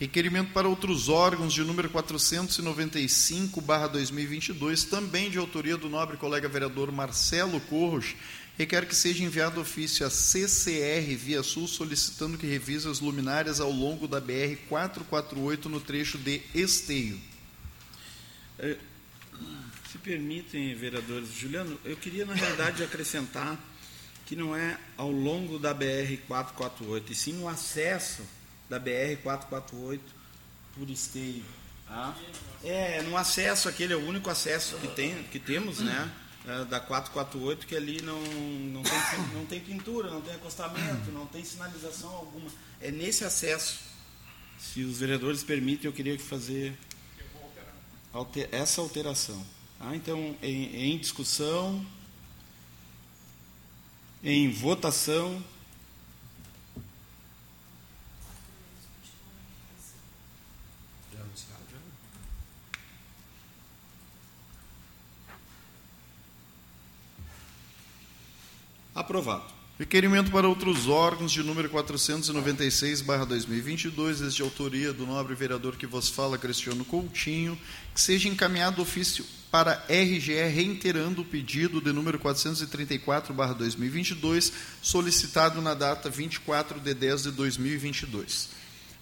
Requerimento 0.00 0.52
para 0.54 0.66
outros 0.66 1.10
órgãos 1.10 1.52
de 1.52 1.62
número 1.62 1.90
495/2022, 1.90 4.88
também 4.88 5.28
de 5.28 5.36
autoria 5.36 5.76
do 5.76 5.90
nobre 5.90 6.16
colega 6.16 6.48
vereador 6.48 6.90
Marcelo 6.90 7.60
Corros, 7.60 8.16
requer 8.56 8.88
que 8.88 8.96
seja 8.96 9.22
enviado 9.22 9.60
ofício 9.60 10.06
à 10.06 10.10
CCR 10.10 11.14
Via 11.16 11.42
Sul 11.42 11.68
solicitando 11.68 12.38
que 12.38 12.46
revise 12.46 12.88
as 12.88 13.00
luminárias 13.00 13.60
ao 13.60 13.70
longo 13.70 14.08
da 14.08 14.22
BR 14.22 14.56
448 14.70 15.68
no 15.68 15.82
trecho 15.82 16.16
de 16.16 16.40
Esteio. 16.54 17.20
É, 18.58 18.78
se 19.92 19.98
permitem, 19.98 20.74
vereadores, 20.74 21.28
Juliano, 21.34 21.78
eu 21.84 21.98
queria 21.98 22.24
na 22.24 22.32
realidade 22.32 22.82
acrescentar 22.82 23.62
que 24.24 24.34
não 24.34 24.56
é 24.56 24.78
ao 24.96 25.10
longo 25.10 25.58
da 25.58 25.74
BR 25.74 26.16
448, 26.26 27.12
e 27.12 27.14
sim 27.14 27.34
no 27.34 27.46
acesso 27.46 28.39
da 28.70 28.78
BR 28.78 29.20
448 29.22 30.02
por 30.74 30.88
Esteio. 30.88 31.44
Tá? 31.86 32.16
É, 32.62 33.02
no 33.02 33.16
acesso, 33.16 33.68
aquele 33.68 33.92
é 33.92 33.96
o 33.96 34.06
único 34.06 34.30
acesso 34.30 34.76
que, 34.78 34.86
tem, 34.88 35.24
que 35.24 35.40
temos, 35.40 35.80
né? 35.80 36.10
É, 36.46 36.64
da 36.64 36.80
448, 36.80 37.66
que 37.66 37.76
ali 37.76 38.00
não, 38.00 38.18
não, 38.22 38.82
tem, 38.82 38.98
não 39.34 39.44
tem 39.44 39.60
pintura, 39.60 40.10
não 40.10 40.22
tem 40.22 40.34
acostamento, 40.34 41.10
não 41.10 41.26
tem 41.26 41.44
sinalização 41.44 42.08
alguma. 42.10 42.48
É 42.80 42.90
nesse 42.90 43.24
acesso. 43.24 43.80
Se 44.58 44.82
os 44.84 44.98
vereadores 44.98 45.42
permitem, 45.42 45.86
eu 45.86 45.92
queria 45.92 46.18
fazer 46.18 46.78
alter, 48.12 48.48
essa 48.52 48.80
alteração. 48.80 49.44
Tá? 49.78 49.94
Então, 49.96 50.36
em, 50.42 50.92
em 50.92 50.98
discussão, 50.98 51.84
em 54.22 54.50
votação. 54.50 55.42
Aprovado. 69.00 69.44
Requerimento 69.78 70.30
para 70.30 70.46
outros 70.46 70.86
órgãos 70.86 71.32
de 71.32 71.42
número 71.42 71.70
496/2022, 71.70 74.20
este 74.20 74.36
de 74.36 74.42
autoria 74.42 74.92
do 74.92 75.06
nobre 75.06 75.34
vereador 75.34 75.74
que 75.74 75.86
vos 75.86 76.10
fala, 76.10 76.36
Cristiano 76.36 76.84
Coutinho, 76.84 77.58
que 77.94 78.00
seja 78.00 78.28
encaminhado 78.28 78.82
ofício 78.82 79.24
para 79.50 79.82
RGE 79.88 80.46
reiterando 80.48 81.22
o 81.22 81.24
pedido 81.24 81.80
de 81.80 81.94
número 81.94 82.18
434/2022, 82.18 84.52
solicitado 84.82 85.62
na 85.62 85.72
data 85.72 86.10
24 86.10 86.78
de 86.78 86.92
10 86.92 87.22
de 87.22 87.30
2022. 87.30 88.50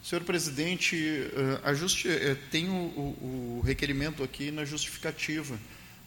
Senhor 0.00 0.22
presidente, 0.22 0.94
eh, 0.94 1.60
eh, 2.06 2.36
tem 2.52 2.68
o, 2.68 2.72
o, 2.72 3.58
o 3.58 3.62
requerimento 3.66 4.22
aqui 4.22 4.52
na 4.52 4.64
justificativa. 4.64 5.58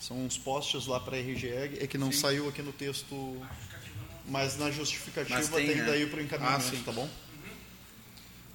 São 0.01 0.25
uns 0.25 0.35
postes 0.35 0.87
lá 0.87 0.99
para 0.99 1.15
a 1.15 1.19
RGE, 1.19 1.49
é 1.49 1.85
que 1.85 1.95
não 1.95 2.11
Sim. 2.11 2.21
saiu 2.21 2.49
aqui 2.49 2.63
no 2.63 2.73
texto 2.73 3.39
mas 4.31 4.57
na 4.57 4.71
justificativa 4.71 5.35
Mas 5.35 5.49
tem, 5.49 5.67
tem 5.67 5.75
né? 5.75 5.83
daí 5.85 6.05
para 6.05 6.19
o 6.19 6.23
encaminhamento, 6.23 6.77
ah, 6.77 6.85
tá 6.85 6.91
bom? 6.93 7.03
Uhum. 7.03 7.09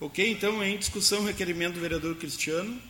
Ok, 0.00 0.32
então 0.32 0.64
em 0.64 0.78
discussão 0.78 1.22
requerimento 1.22 1.74
do 1.74 1.80
vereador 1.80 2.16
Cristiano. 2.16 2.80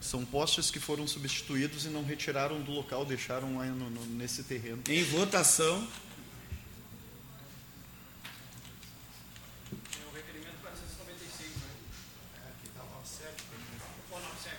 São 0.00 0.24
postes 0.24 0.70
que 0.70 0.78
foram 0.78 1.06
substituídos 1.06 1.84
e 1.84 1.88
não 1.88 2.04
retiraram 2.04 2.60
do 2.60 2.70
local, 2.70 3.04
deixaram 3.04 3.58
lá 3.58 3.66
no, 3.66 3.90
no, 3.90 4.06
nesse 4.06 4.44
terreno. 4.44 4.82
Em 4.88 5.02
votação. 5.02 5.86
É 9.72 10.10
o 10.10 10.14
requerimento 10.14 10.60
496, 10.60 11.56
né? 11.56 11.70
É, 12.36 12.48
aqui 12.50 12.68
está 12.68 12.82
lá 12.82 13.04
7. 13.04 13.44
Qual 14.08 14.20
o 14.20 14.42
7? 14.42 14.56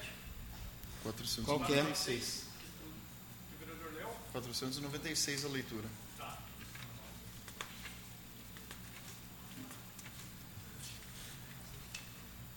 496. 1.03 1.45
Qual 1.45 1.59
que 1.65 1.73
é? 1.73 2.43
496 4.33 5.45
a 5.45 5.47
leitura. 5.47 5.87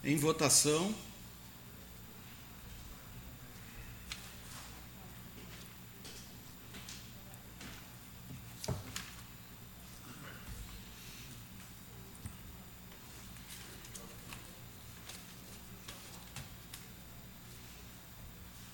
Em 0.02 0.16
votação. 0.16 0.94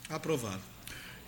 Aprovado. 0.09 0.72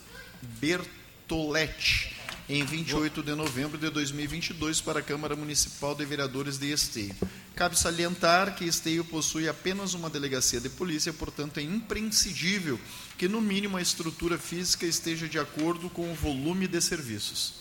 Bertoletti 0.60 2.21
em 2.50 2.64
28 2.64 3.24
de 3.24 3.36
novembro 3.36 3.78
de 3.78 3.90
2022 3.90 4.82
para 4.82 5.00
a 5.00 5.04
Câmara 5.04 5.36
Municipal 5.36 5.96
de 5.96 6.06
Vereadores 6.06 6.58
de 6.58 6.72
Esteio. 6.72 7.16
Cabe 7.56 7.78
salientar 7.78 8.56
que 8.56 8.66
Esteio 8.66 9.04
possui 9.06 9.48
apenas 9.48 9.94
uma 9.94 10.10
delegacia 10.10 10.60
de 10.60 10.70
polícia, 10.70 11.14
portanto 11.14 11.60
é 11.60 11.64
imprescindível 11.64 12.80
que 13.18 13.28
no 13.28 13.42
mínimo 13.42 13.78
a 13.78 13.82
estrutura 13.82 14.38
física 14.38 14.86
esteja 14.86 15.28
de 15.28 15.38
acordo 15.38 15.90
com 15.90 16.12
o 16.12 16.16
volume 16.16 16.68
de 16.68 16.82
serviços. 16.82 17.54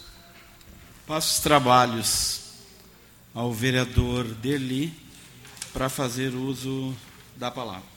Passo 1.07 1.35
os 1.35 1.41
trabalhos 1.41 2.41
ao 3.35 3.53
vereador 3.53 4.25
Deli 4.25 4.93
para 5.73 5.89
fazer 5.89 6.35
uso 6.35 6.95
da 7.37 7.51
palavra. 7.51 7.89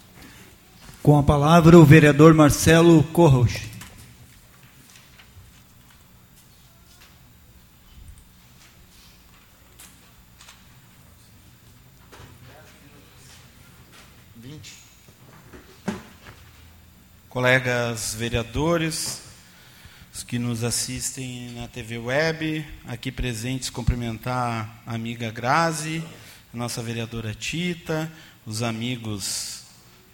Com 1.02 1.17
a 1.17 1.24
palavra 1.24 1.78
o 1.78 1.86
vereador 1.86 2.34
Marcelo 2.34 3.04
Corros. 3.12 3.73
Colegas 17.34 18.13
vereadores, 18.13 19.24
os 20.13 20.22
que 20.22 20.38
nos 20.38 20.63
assistem 20.63 21.50
na 21.54 21.67
TV 21.67 21.98
Web, 21.98 22.63
aqui 22.86 23.12
presentes 23.12 23.72
cumprimentar 23.72 24.84
a 24.86 24.93
amiga 24.93 25.32
Grazi, 25.32 26.04
a 26.54 26.56
nossa 26.56 26.84
vereadora 26.84 27.34
Tita, 27.34 28.08
os 28.46 28.62
amigos 28.62 29.63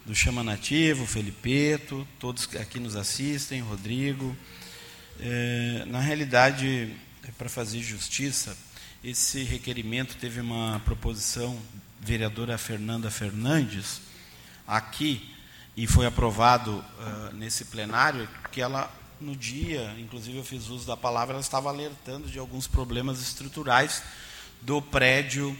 do 0.06 0.14
Chama 0.14 0.42
Nativo, 0.42 1.04
Felipeto, 1.04 2.08
todos 2.18 2.46
que 2.46 2.56
aqui 2.56 2.80
nos 2.80 2.96
assistem, 2.96 3.60
Rodrigo. 3.60 4.34
É, 5.20 5.84
na 5.88 6.00
realidade, 6.00 6.90
é 7.28 7.30
para 7.36 7.50
fazer 7.50 7.82
justiça, 7.82 8.56
esse 9.04 9.42
requerimento 9.42 10.16
teve 10.16 10.40
uma 10.40 10.80
proposição 10.86 11.60
vereadora 12.00 12.56
Fernanda 12.56 13.10
Fernandes 13.10 14.00
aqui 14.66 15.36
e 15.76 15.86
foi 15.86 16.04
aprovado 16.04 16.84
nesse 17.40 17.64
plenário 17.64 18.28
que 18.52 18.60
ela 18.60 18.94
no 19.18 19.34
dia, 19.34 19.94
inclusive 19.98 20.36
eu 20.36 20.44
fiz 20.44 20.68
uso 20.68 20.86
da 20.86 20.96
palavra, 20.96 21.32
ela 21.34 21.40
estava 21.40 21.70
alertando 21.70 22.28
de 22.28 22.38
alguns 22.38 22.66
problemas 22.66 23.20
estruturais 23.20 24.02
do 24.60 24.80
prédio 24.80 25.56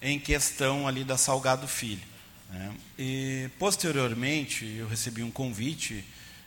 em 0.00 0.18
questão 0.18 0.86
ali 0.86 1.04
da 1.04 1.16
Salgado 1.16 1.66
Filho. 1.66 2.02
Né? 2.50 2.74
E 2.98 3.50
posteriormente 3.58 4.66
eu 4.78 4.86
recebi 4.86 5.22
um 5.22 5.30
convite 5.30 6.04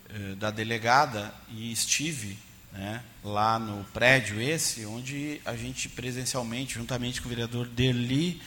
uh, 0.09 0.35
da 0.35 0.51
delegada 0.51 1.33
e 1.49 1.71
estive 1.71 2.37
né, 2.71 3.03
lá 3.23 3.57
no 3.57 3.83
prédio 3.85 4.39
esse, 4.39 4.85
onde 4.85 5.41
a 5.45 5.55
gente 5.55 5.89
presencialmente, 5.89 6.75
juntamente 6.75 7.21
com 7.21 7.27
o 7.27 7.29
vereador 7.29 7.65
Derli, 7.67 8.39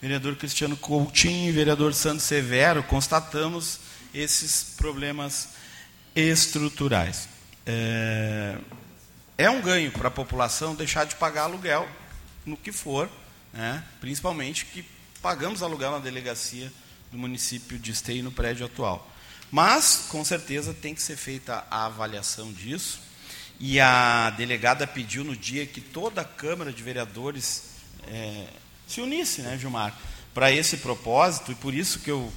vereador 0.00 0.36
Cristiano 0.36 0.78
Coutinho 0.78 1.50
e 1.50 1.52
vereador 1.52 1.92
Santos 1.92 2.24
Severo, 2.24 2.82
constatamos 2.84 3.80
esses 4.14 4.74
problemas 4.76 5.48
estruturais. 6.14 7.28
É, 7.66 8.56
é 9.36 9.50
um 9.50 9.60
ganho 9.60 9.90
para 9.90 10.08
a 10.08 10.10
população 10.10 10.74
deixar 10.74 11.04
de 11.04 11.16
pagar 11.16 11.44
aluguel 11.44 11.88
no 12.44 12.56
que 12.56 12.70
for, 12.70 13.10
né? 13.52 13.82
principalmente 14.00 14.66
que 14.66 14.84
pagamos 15.20 15.62
aluguel 15.62 15.92
na 15.92 15.98
delegacia 15.98 16.72
do 17.10 17.18
município 17.18 17.78
de 17.78 17.90
Esteio 17.90 18.22
no 18.22 18.30
prédio 18.30 18.66
atual. 18.66 19.10
Mas, 19.50 20.06
com 20.08 20.24
certeza, 20.24 20.74
tem 20.74 20.94
que 20.94 21.02
ser 21.02 21.16
feita 21.16 21.64
a 21.70 21.86
avaliação 21.86 22.52
disso. 22.52 23.00
E 23.60 23.78
a 23.78 24.30
delegada 24.30 24.86
pediu 24.86 25.22
no 25.22 25.36
dia 25.36 25.64
que 25.64 25.80
toda 25.80 26.22
a 26.22 26.24
Câmara 26.24 26.72
de 26.72 26.82
Vereadores 26.82 27.74
é, 28.08 28.46
se 28.86 29.00
unisse, 29.00 29.42
né, 29.42 29.56
Gilmar, 29.56 29.96
para 30.34 30.50
esse 30.50 30.78
propósito, 30.78 31.52
e 31.52 31.54
por 31.54 31.72
isso 31.72 32.00
que 32.00 32.10
eu 32.10 32.32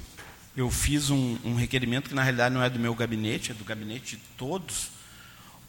eu 0.58 0.72
fiz 0.72 1.12
um, 1.12 1.38
um, 1.46 1.54
requerimento 1.54 2.10
que 2.10 2.15
na 2.15 2.24
realidade 2.24 2.54
não 2.54 2.63
é 2.63 2.70
do 2.70 2.80
meu 2.80 2.96
gabinete, 2.96 3.52
é 3.52 3.54
do 3.54 3.63
gabinete 3.63 4.15
de 4.15 4.24
todos 4.36 4.89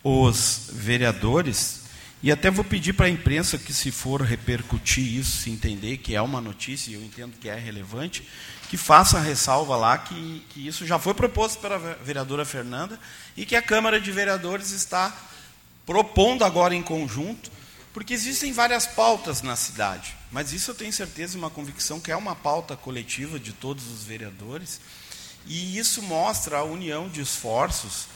os 0.02 0.70
vereadores. 0.72 1.82
E 2.22 2.32
até 2.32 2.50
vou 2.50 2.64
pedir 2.64 2.94
para 2.94 3.04
a 3.04 3.10
imprensa 3.10 3.58
que, 3.58 3.74
se 3.74 3.92
for 3.92 4.22
repercutir 4.22 5.04
isso, 5.04 5.42
se 5.42 5.50
entender 5.50 5.98
que 5.98 6.16
é 6.16 6.22
uma 6.22 6.40
notícia, 6.40 6.90
e 6.90 6.94
eu 6.94 7.04
entendo 7.04 7.36
que 7.38 7.50
é 7.50 7.54
relevante, 7.54 8.26
que 8.70 8.78
faça 8.78 9.18
a 9.18 9.20
ressalva 9.20 9.76
lá 9.76 9.98
que, 9.98 10.42
que 10.48 10.66
isso 10.66 10.86
já 10.86 10.98
foi 10.98 11.12
proposto 11.12 11.60
pela 11.60 11.78
vereadora 11.78 12.46
Fernanda 12.46 12.98
e 13.36 13.44
que 13.44 13.54
a 13.54 13.62
Câmara 13.62 14.00
de 14.00 14.10
Vereadores 14.10 14.70
está 14.70 15.14
propondo 15.84 16.44
agora 16.44 16.74
em 16.74 16.82
conjunto, 16.82 17.50
porque 17.92 18.14
existem 18.14 18.52
várias 18.54 18.86
pautas 18.86 19.42
na 19.42 19.54
cidade. 19.54 20.17
Mas 20.30 20.52
isso 20.52 20.70
eu 20.70 20.74
tenho 20.74 20.92
certeza, 20.92 21.38
uma 21.38 21.50
convicção 21.50 22.00
que 22.00 22.12
é 22.12 22.16
uma 22.16 22.34
pauta 22.36 22.76
coletiva 22.76 23.38
de 23.38 23.52
todos 23.52 23.86
os 23.86 24.04
vereadores, 24.04 24.80
e 25.46 25.78
isso 25.78 26.02
mostra 26.02 26.58
a 26.58 26.64
união 26.64 27.08
de 27.08 27.20
esforços, 27.20 28.06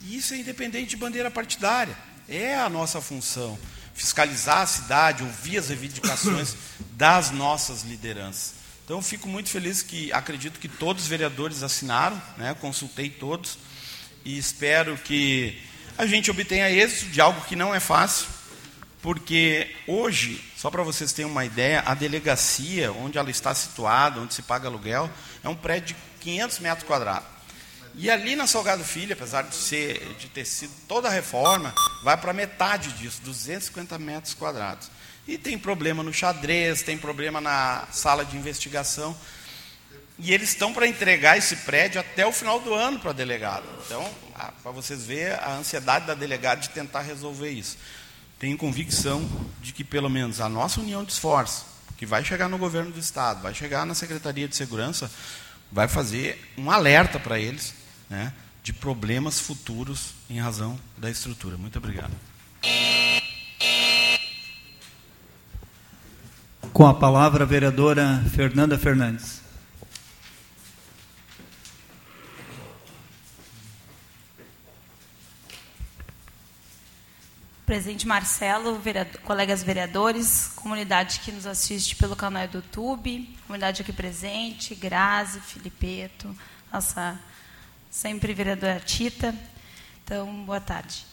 e 0.00 0.16
isso 0.16 0.34
é 0.34 0.38
independente 0.38 0.90
de 0.90 0.96
bandeira 0.96 1.30
partidária, 1.30 1.96
é 2.28 2.56
a 2.56 2.68
nossa 2.68 3.00
função, 3.00 3.58
fiscalizar 3.94 4.58
a 4.58 4.66
cidade, 4.66 5.24
ouvir 5.24 5.58
as 5.58 5.68
reivindicações 5.68 6.54
das 6.92 7.30
nossas 7.30 7.82
lideranças. 7.82 8.54
Então, 8.84 9.02
fico 9.02 9.28
muito 9.28 9.48
feliz 9.48 9.82
que 9.82 10.12
acredito 10.12 10.60
que 10.60 10.68
todos 10.68 11.02
os 11.02 11.08
vereadores 11.08 11.64
assinaram, 11.64 12.22
né, 12.36 12.54
consultei 12.60 13.10
todos, 13.10 13.58
e 14.24 14.38
espero 14.38 14.96
que 14.98 15.60
a 15.98 16.06
gente 16.06 16.30
obtenha 16.30 16.70
êxito 16.70 17.10
de 17.10 17.20
algo 17.20 17.40
que 17.46 17.56
não 17.56 17.74
é 17.74 17.80
fácil, 17.80 18.26
porque 19.02 19.74
hoje, 19.86 20.42
só 20.66 20.70
para 20.70 20.82
vocês 20.82 21.12
terem 21.12 21.30
uma 21.30 21.44
ideia, 21.44 21.80
a 21.86 21.94
delegacia, 21.94 22.90
onde 22.90 23.16
ela 23.16 23.30
está 23.30 23.54
situada, 23.54 24.18
onde 24.18 24.34
se 24.34 24.42
paga 24.42 24.66
aluguel, 24.66 25.08
é 25.44 25.48
um 25.48 25.54
prédio 25.54 25.94
de 25.94 26.22
500 26.24 26.58
metros 26.58 26.84
quadrados. 26.84 27.28
E 27.94 28.10
ali 28.10 28.34
na 28.34 28.48
Salgado 28.48 28.82
Filho, 28.82 29.12
apesar 29.12 29.42
de, 29.42 29.54
ser, 29.54 30.16
de 30.18 30.26
ter 30.26 30.44
sido 30.44 30.72
toda 30.88 31.06
a 31.06 31.10
reforma, 31.12 31.72
vai 32.02 32.16
para 32.16 32.32
metade 32.32 32.90
disso, 32.94 33.20
250 33.22 33.96
metros 34.00 34.34
quadrados. 34.34 34.90
E 35.24 35.38
tem 35.38 35.56
problema 35.56 36.02
no 36.02 36.12
xadrez, 36.12 36.82
tem 36.82 36.98
problema 36.98 37.40
na 37.40 37.86
sala 37.92 38.24
de 38.24 38.36
investigação. 38.36 39.16
E 40.18 40.34
eles 40.34 40.48
estão 40.48 40.72
para 40.72 40.88
entregar 40.88 41.38
esse 41.38 41.54
prédio 41.58 42.00
até 42.00 42.26
o 42.26 42.32
final 42.32 42.58
do 42.58 42.74
ano 42.74 42.98
para 42.98 43.10
a 43.10 43.14
delegada. 43.14 43.66
Então, 43.84 44.04
para 44.64 44.72
vocês 44.72 45.06
verem 45.06 45.32
a 45.34 45.52
ansiedade 45.52 46.08
da 46.08 46.14
delegada 46.14 46.60
de 46.60 46.70
tentar 46.70 47.02
resolver 47.02 47.50
isso 47.50 47.78
tenho 48.38 48.56
convicção 48.56 49.26
de 49.62 49.72
que 49.72 49.82
pelo 49.82 50.08
menos 50.08 50.40
a 50.40 50.48
nossa 50.48 50.80
união 50.80 51.04
de 51.04 51.12
esforço, 51.12 51.64
que 51.96 52.04
vai 52.04 52.24
chegar 52.24 52.48
no 52.48 52.58
governo 52.58 52.90
do 52.90 52.98
estado, 52.98 53.42
vai 53.42 53.54
chegar 53.54 53.86
na 53.86 53.94
Secretaria 53.94 54.46
de 54.46 54.54
Segurança, 54.54 55.10
vai 55.72 55.88
fazer 55.88 56.52
um 56.56 56.70
alerta 56.70 57.18
para 57.18 57.38
eles, 57.38 57.74
né, 58.08 58.32
de 58.62 58.72
problemas 58.72 59.40
futuros 59.40 60.14
em 60.28 60.38
razão 60.38 60.78
da 60.98 61.10
estrutura. 61.10 61.56
Muito 61.56 61.78
obrigado. 61.78 62.12
Com 66.72 66.86
a 66.86 66.92
palavra 66.92 67.44
a 67.44 67.46
vereadora 67.46 68.22
Fernanda 68.34 68.78
Fernandes. 68.78 69.45
Presidente 77.66 78.06
Marcelo, 78.06 78.78
vereador, 78.78 79.20
colegas 79.22 79.60
vereadores, 79.60 80.52
comunidade 80.54 81.18
que 81.18 81.32
nos 81.32 81.48
assiste 81.48 81.96
pelo 81.96 82.14
canal 82.14 82.46
do 82.46 82.58
YouTube, 82.58 83.28
comunidade 83.44 83.82
aqui 83.82 83.92
presente, 83.92 84.72
Grazi, 84.72 85.40
Filipeto, 85.40 86.32
nossa 86.72 87.18
sempre 87.90 88.32
vereadora 88.32 88.78
Tita. 88.78 89.34
Então, 90.04 90.32
boa 90.44 90.60
tarde. 90.60 91.04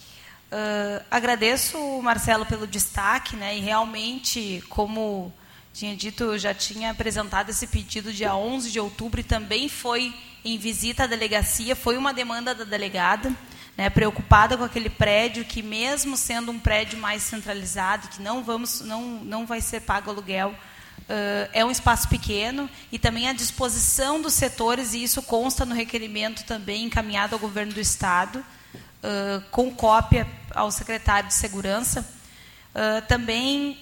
Uh, 0.52 1.04
agradeço, 1.10 1.76
Marcelo, 2.04 2.46
pelo 2.46 2.68
destaque, 2.68 3.36
né, 3.36 3.58
e 3.58 3.60
realmente, 3.60 4.64
como 4.70 5.34
tinha 5.74 5.96
dito, 5.96 6.38
já 6.38 6.54
tinha 6.54 6.92
apresentado 6.92 7.50
esse 7.50 7.66
pedido 7.66 8.14
dia 8.14 8.36
11 8.36 8.70
de 8.70 8.80
outubro 8.80 9.20
e 9.20 9.24
também 9.24 9.68
foi 9.68 10.14
em 10.46 10.60
visita 10.60 11.06
à 11.06 11.08
delegacia, 11.08 11.76
foi 11.76 11.98
uma 11.98 12.14
demanda 12.14 12.54
da 12.54 12.64
delegada 12.64 13.36
né, 13.78 13.90
preocupada 13.90 14.58
com 14.58 14.64
aquele 14.64 14.90
prédio 14.90 15.46
que, 15.46 15.64
mesmo 15.64 16.16
sendo 16.16 16.52
um 16.52 16.60
prédio 16.60 16.98
mais 17.00 17.24
centralizado, 17.24 18.08
que 18.08 18.22
não, 18.22 18.44
vamos, 18.44 18.82
não, 18.82 19.02
não 19.24 19.46
vai 19.46 19.62
ser 19.62 19.82
pago 19.82 20.12
aluguel, 20.12 20.50
uh, 20.52 21.50
é 21.54 21.66
um 21.66 21.72
espaço 21.72 22.08
pequeno 22.08 22.70
e 22.92 23.00
também 23.00 23.28
a 23.28 23.34
disposição 23.34 24.22
dos 24.22 24.34
setores, 24.34 24.94
e 24.94 25.04
isso 25.04 25.22
consta 25.24 25.66
no 25.66 25.74
requerimento 25.74 26.44
também 26.46 26.86
encaminhado 26.86 27.34
ao 27.34 27.40
governo 27.40 27.74
do 27.74 27.80
Estado, 27.80 28.40
uh, 28.40 29.42
com 29.50 29.72
cópia 29.72 30.28
ao 30.54 30.70
secretário 30.72 31.28
de 31.28 31.34
Segurança, 31.34 32.02
uh, 32.76 33.06
também 33.08 33.80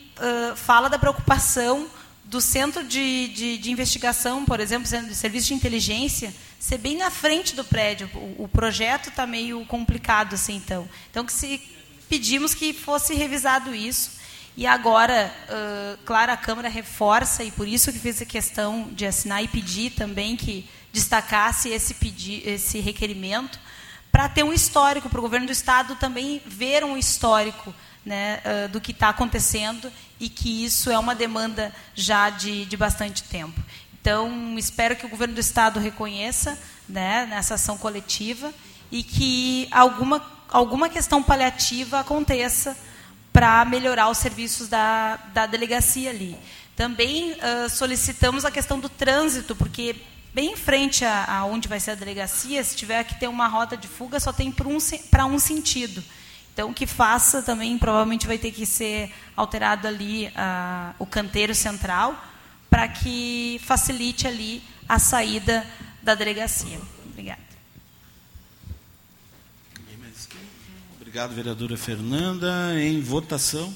fala 0.55 0.87
da 0.87 0.99
preocupação 0.99 1.89
do 2.25 2.39
centro 2.39 2.83
de, 2.83 3.29
de, 3.29 3.57
de 3.57 3.71
investigação, 3.71 4.45
por 4.45 4.59
exemplo, 4.59 4.87
serviço 5.15 5.47
de 5.47 5.55
inteligência, 5.55 6.31
ser 6.61 6.77
bem 6.77 6.95
na 6.95 7.09
frente 7.09 7.55
do 7.55 7.63
prédio. 7.63 8.07
O, 8.13 8.43
o 8.43 8.47
projeto 8.47 9.09
está 9.09 9.25
meio 9.25 9.65
complicado 9.65 10.35
assim, 10.35 10.57
então. 10.57 10.87
Então 11.09 11.25
que 11.25 11.33
se 11.33 11.59
pedimos 12.07 12.53
que 12.53 12.71
fosse 12.71 13.15
revisado 13.15 13.73
isso. 13.73 14.11
E 14.55 14.67
agora, 14.67 15.33
uh, 15.49 15.97
claro, 16.05 16.31
a 16.31 16.37
Câmara 16.37 16.69
reforça 16.69 17.43
e 17.43 17.49
por 17.49 17.67
isso 17.67 17.91
que 17.91 17.97
fiz 17.97 18.21
a 18.21 18.25
questão 18.25 18.89
de 18.91 19.07
assinar 19.07 19.43
e 19.43 19.47
pedir 19.47 19.91
também 19.91 20.35
que 20.35 20.69
destacasse 20.93 21.69
esse 21.69 21.95
pedi 21.95 22.43
esse 22.45 22.79
requerimento 22.79 23.57
para 24.11 24.29
ter 24.29 24.43
um 24.43 24.53
histórico 24.53 25.09
para 25.09 25.19
o 25.19 25.21
governo 25.21 25.47
do 25.47 25.53
estado 25.53 25.95
também 25.95 26.41
ver 26.45 26.83
um 26.83 26.97
histórico 26.97 27.73
né, 28.05 28.39
uh, 28.45 28.69
do 28.69 28.79
que 28.79 28.91
está 28.91 29.09
acontecendo 29.09 29.91
e 30.19 30.29
que 30.29 30.63
isso 30.63 30.91
é 30.91 30.99
uma 30.99 31.15
demanda 31.15 31.73
já 31.95 32.29
de, 32.29 32.65
de 32.65 32.77
bastante 32.77 33.23
tempo. 33.23 33.59
Então, 34.01 34.57
espero 34.57 34.95
que 34.95 35.05
o 35.05 35.09
governo 35.09 35.35
do 35.35 35.39
Estado 35.39 35.79
reconheça 35.79 36.57
né, 36.89 37.27
nessa 37.27 37.53
ação 37.53 37.77
coletiva 37.77 38.51
e 38.91 39.03
que 39.03 39.67
alguma, 39.69 40.19
alguma 40.49 40.89
questão 40.89 41.21
paliativa 41.21 41.99
aconteça 41.99 42.75
para 43.31 43.63
melhorar 43.63 44.09
os 44.09 44.17
serviços 44.17 44.67
da, 44.67 45.17
da 45.33 45.45
delegacia 45.45 46.09
ali. 46.09 46.35
Também 46.75 47.33
uh, 47.33 47.69
solicitamos 47.69 48.43
a 48.43 48.49
questão 48.49 48.79
do 48.79 48.89
trânsito, 48.89 49.55
porque 49.55 49.95
bem 50.33 50.53
em 50.53 50.57
frente 50.57 51.05
a, 51.05 51.37
a, 51.37 51.45
onde 51.45 51.67
vai 51.67 51.79
ser 51.79 51.91
a 51.91 51.95
delegacia, 51.95 52.63
se 52.63 52.75
tiver 52.75 53.03
que 53.03 53.19
ter 53.19 53.27
uma 53.27 53.47
rota 53.47 53.77
de 53.77 53.87
fuga, 53.87 54.19
só 54.19 54.33
tem 54.33 54.51
para 54.51 54.67
um, 54.67 54.77
um 55.35 55.39
sentido. 55.39 56.03
Então, 56.51 56.73
que 56.73 56.87
faça 56.87 57.43
também, 57.43 57.77
provavelmente 57.77 58.25
vai 58.25 58.39
ter 58.39 58.51
que 58.51 58.65
ser 58.65 59.13
alterado 59.37 59.87
ali 59.87 60.27
uh, 60.27 60.95
o 60.97 61.05
canteiro 61.05 61.53
central, 61.53 62.30
para 62.81 62.87
que 62.87 63.61
facilite 63.63 64.25
ali 64.25 64.63
a 64.89 64.97
saída 64.97 65.63
da 66.01 66.15
delegacia. 66.15 66.81
Obrigada. 67.05 67.39
Obrigado, 70.95 71.35
vereadora 71.35 71.77
Fernanda. 71.77 72.73
Em 72.81 72.99
votação. 72.99 73.71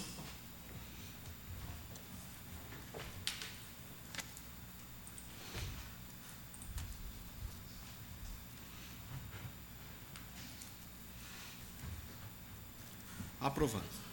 Aprovado. 13.39 14.04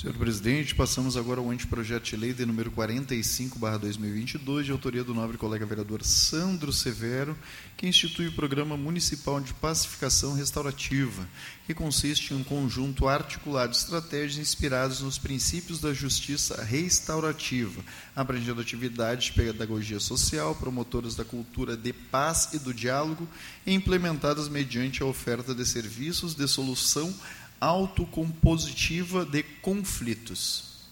Senhor 0.00 0.16
presidente, 0.16 0.74
passamos 0.74 1.14
agora 1.14 1.40
ao 1.40 1.50
anteprojeto 1.50 2.08
de 2.08 2.16
lei 2.16 2.32
de 2.32 2.46
número 2.46 2.70
45/2022, 2.70 4.64
de 4.64 4.72
autoria 4.72 5.04
do 5.04 5.12
nobre 5.12 5.36
colega 5.36 5.66
vereador 5.66 6.02
Sandro 6.02 6.72
Severo, 6.72 7.36
que 7.76 7.86
institui 7.86 8.28
o 8.28 8.32
Programa 8.32 8.78
Municipal 8.78 9.38
de 9.42 9.52
Pacificação 9.52 10.32
Restaurativa, 10.32 11.28
que 11.66 11.74
consiste 11.74 12.32
em 12.32 12.38
um 12.38 12.42
conjunto 12.42 13.06
articulado 13.06 13.72
de 13.72 13.76
estratégias 13.76 14.38
inspiradas 14.38 15.02
nos 15.02 15.18
princípios 15.18 15.80
da 15.80 15.92
justiça 15.92 16.64
restaurativa, 16.64 17.84
abrangendo 18.16 18.62
atividades 18.62 19.26
de 19.26 19.32
pedagogia 19.32 20.00
social, 20.00 20.54
promotoras 20.54 21.14
da 21.14 21.26
cultura 21.26 21.76
de 21.76 21.92
paz 21.92 22.54
e 22.54 22.58
do 22.58 22.72
diálogo, 22.72 23.28
implementadas 23.66 24.48
mediante 24.48 25.02
a 25.02 25.06
oferta 25.06 25.54
de 25.54 25.66
serviços 25.66 26.34
de 26.34 26.48
solução 26.48 27.14
autocompositiva 27.60 29.24
de 29.24 29.42
conflitos. 29.42 30.86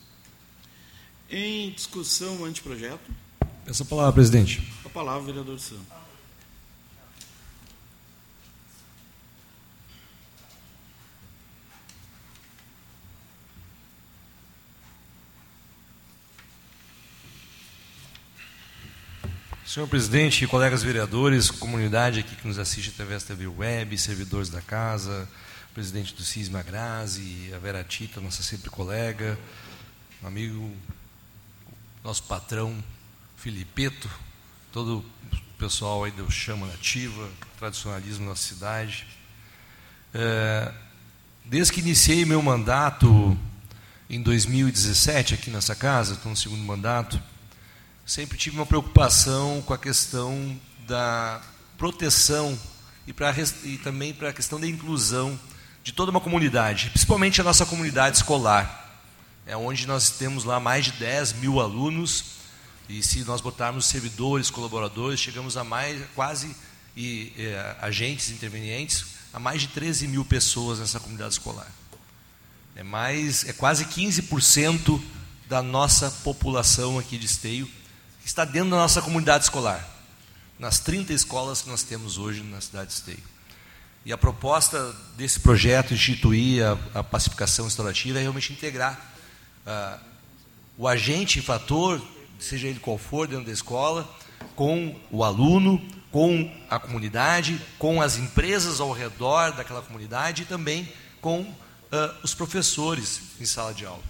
Em 1.30 1.70
discussão, 1.70 2.44
anteprojeto. 2.44 3.10
Essa 3.66 3.84
palavra, 3.84 4.12
presidente. 4.12 4.62
A 4.84 4.88
palavra, 4.88 5.22
vereador 5.26 5.58
Santos. 5.58 5.98
Senhor 19.68 19.86
presidente, 19.86 20.46
colegas 20.46 20.82
vereadores, 20.82 21.50
comunidade 21.50 22.20
aqui 22.20 22.34
que 22.34 22.48
nos 22.48 22.58
assiste 22.58 22.88
através 22.88 23.22
da 23.22 23.28
TV 23.28 23.46
Web, 23.46 23.98
servidores 23.98 24.48
da 24.48 24.62
casa, 24.62 25.28
presidente 25.78 26.12
do 26.12 26.24
CISMA 26.24 26.60
Grazi, 26.60 27.52
a 27.54 27.58
Vera 27.60 27.84
Tita, 27.84 28.20
nossa 28.20 28.42
sempre 28.42 28.68
colega, 28.68 29.38
amigo, 30.24 30.76
nosso 32.02 32.24
patrão 32.24 32.82
Filipeto, 33.36 34.10
todo 34.72 35.04
o 35.32 35.36
pessoal 35.56 36.02
aí 36.02 36.10
do 36.10 36.28
Chama 36.32 36.66
Nativa, 36.66 37.30
tradicionalismo 37.60 38.24
na 38.24 38.30
nossa 38.30 38.42
cidade. 38.42 39.06
É, 40.12 40.74
desde 41.44 41.72
que 41.72 41.78
iniciei 41.78 42.24
meu 42.24 42.42
mandato 42.42 43.38
em 44.10 44.20
2017 44.20 45.34
aqui 45.34 45.48
nessa 45.48 45.76
casa, 45.76 46.14
estou 46.14 46.30
no 46.30 46.36
segundo 46.36 46.64
mandato, 46.64 47.22
sempre 48.04 48.36
tive 48.36 48.56
uma 48.56 48.66
preocupação 48.66 49.62
com 49.62 49.72
a 49.72 49.78
questão 49.78 50.60
da 50.88 51.40
proteção 51.76 52.58
e, 53.06 53.12
pra, 53.12 53.32
e 53.62 53.78
também 53.78 54.12
para 54.12 54.30
a 54.30 54.32
questão 54.32 54.58
da 54.58 54.66
inclusão 54.66 55.38
de 55.82 55.92
toda 55.92 56.10
uma 56.10 56.20
comunidade, 56.20 56.90
principalmente 56.90 57.40
a 57.40 57.44
nossa 57.44 57.64
comunidade 57.64 58.16
escolar. 58.16 58.86
É 59.46 59.56
onde 59.56 59.86
nós 59.86 60.10
temos 60.10 60.44
lá 60.44 60.60
mais 60.60 60.84
de 60.84 60.92
10 60.92 61.34
mil 61.34 61.60
alunos, 61.60 62.24
e 62.88 63.02
se 63.02 63.24
nós 63.24 63.40
botarmos 63.40 63.86
servidores, 63.86 64.50
colaboradores, 64.50 65.20
chegamos 65.20 65.56
a 65.56 65.64
mais, 65.64 66.02
quase, 66.14 66.54
e, 66.96 67.32
é, 67.36 67.76
agentes 67.80 68.30
intervenientes, 68.30 69.06
a 69.32 69.38
mais 69.38 69.60
de 69.60 69.68
13 69.68 70.08
mil 70.08 70.24
pessoas 70.24 70.78
nessa 70.78 70.98
comunidade 70.98 71.34
escolar. 71.34 71.70
É, 72.74 72.82
mais, 72.82 73.44
é 73.48 73.52
quase 73.52 73.84
15% 73.86 75.00
da 75.48 75.62
nossa 75.62 76.10
população 76.22 76.98
aqui 76.98 77.16
de 77.16 77.26
Esteio 77.26 77.68
está 78.24 78.44
dentro 78.44 78.70
da 78.70 78.76
nossa 78.76 79.00
comunidade 79.00 79.44
escolar, 79.44 79.88
nas 80.58 80.78
30 80.78 81.12
escolas 81.12 81.62
que 81.62 81.68
nós 81.70 81.82
temos 81.82 82.18
hoje 82.18 82.42
na 82.42 82.60
cidade 82.60 82.88
de 82.88 82.94
Esteio. 82.94 83.37
E 84.04 84.12
a 84.12 84.18
proposta 84.18 84.94
desse 85.16 85.40
projeto, 85.40 85.92
instituir 85.92 86.64
a, 86.64 87.00
a 87.00 87.04
pacificação 87.04 87.66
instalativa, 87.66 88.18
é 88.18 88.22
realmente 88.22 88.52
integrar 88.52 88.98
uh, 89.66 90.00
o 90.76 90.86
agente 90.88 91.42
fator, 91.42 92.00
seja 92.38 92.68
ele 92.68 92.78
qual 92.78 92.96
for, 92.96 93.26
dentro 93.26 93.44
da 93.44 93.52
escola, 93.52 94.08
com 94.54 94.98
o 95.10 95.24
aluno, 95.24 95.80
com 96.10 96.50
a 96.70 96.78
comunidade, 96.78 97.60
com 97.78 98.00
as 98.00 98.16
empresas 98.16 98.80
ao 98.80 98.92
redor 98.92 99.52
daquela 99.52 99.82
comunidade 99.82 100.42
e 100.42 100.46
também 100.46 100.90
com 101.20 101.40
uh, 101.40 101.54
os 102.22 102.34
professores 102.34 103.20
em 103.40 103.44
sala 103.44 103.74
de 103.74 103.84
aula. 103.84 104.02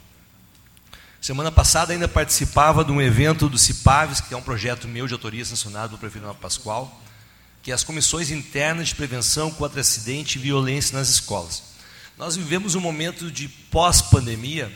Semana 1.20 1.50
passada 1.50 1.92
ainda 1.92 2.06
participava 2.06 2.84
de 2.84 2.92
um 2.92 3.02
evento 3.02 3.48
do 3.48 3.58
CIPAVES, 3.58 4.20
que 4.20 4.34
é 4.34 4.36
um 4.36 4.42
projeto 4.42 4.86
meu 4.86 5.06
de 5.08 5.14
autoria 5.14 5.44
sancionado 5.44 5.98
pelo 5.98 5.98
prefeito 5.98 6.32
Pascoal, 6.36 7.02
que 7.68 7.72
é 7.72 7.74
as 7.74 7.84
comissões 7.84 8.30
internas 8.30 8.88
de 8.88 8.94
prevenção 8.94 9.50
contra 9.50 9.82
acidente 9.82 10.38
e 10.38 10.40
violência 10.40 10.96
nas 10.96 11.10
escolas. 11.10 11.64
Nós 12.16 12.34
vivemos 12.34 12.74
um 12.74 12.80
momento 12.80 13.30
de 13.30 13.46
pós-pandemia, 13.46 14.72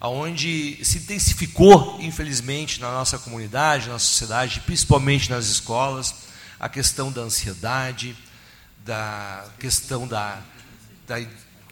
onde 0.00 0.82
se 0.82 0.96
intensificou, 0.96 1.98
infelizmente, 2.00 2.80
na 2.80 2.90
nossa 2.90 3.18
comunidade, 3.18 3.90
na 3.90 3.98
sociedade, 3.98 4.60
principalmente 4.60 5.28
nas 5.28 5.44
escolas, 5.44 6.14
a 6.58 6.70
questão 6.70 7.12
da 7.12 7.20
ansiedade, 7.20 8.16
da 8.82 9.44
questão 9.58 10.08
da, 10.08 10.40
da, 11.06 11.16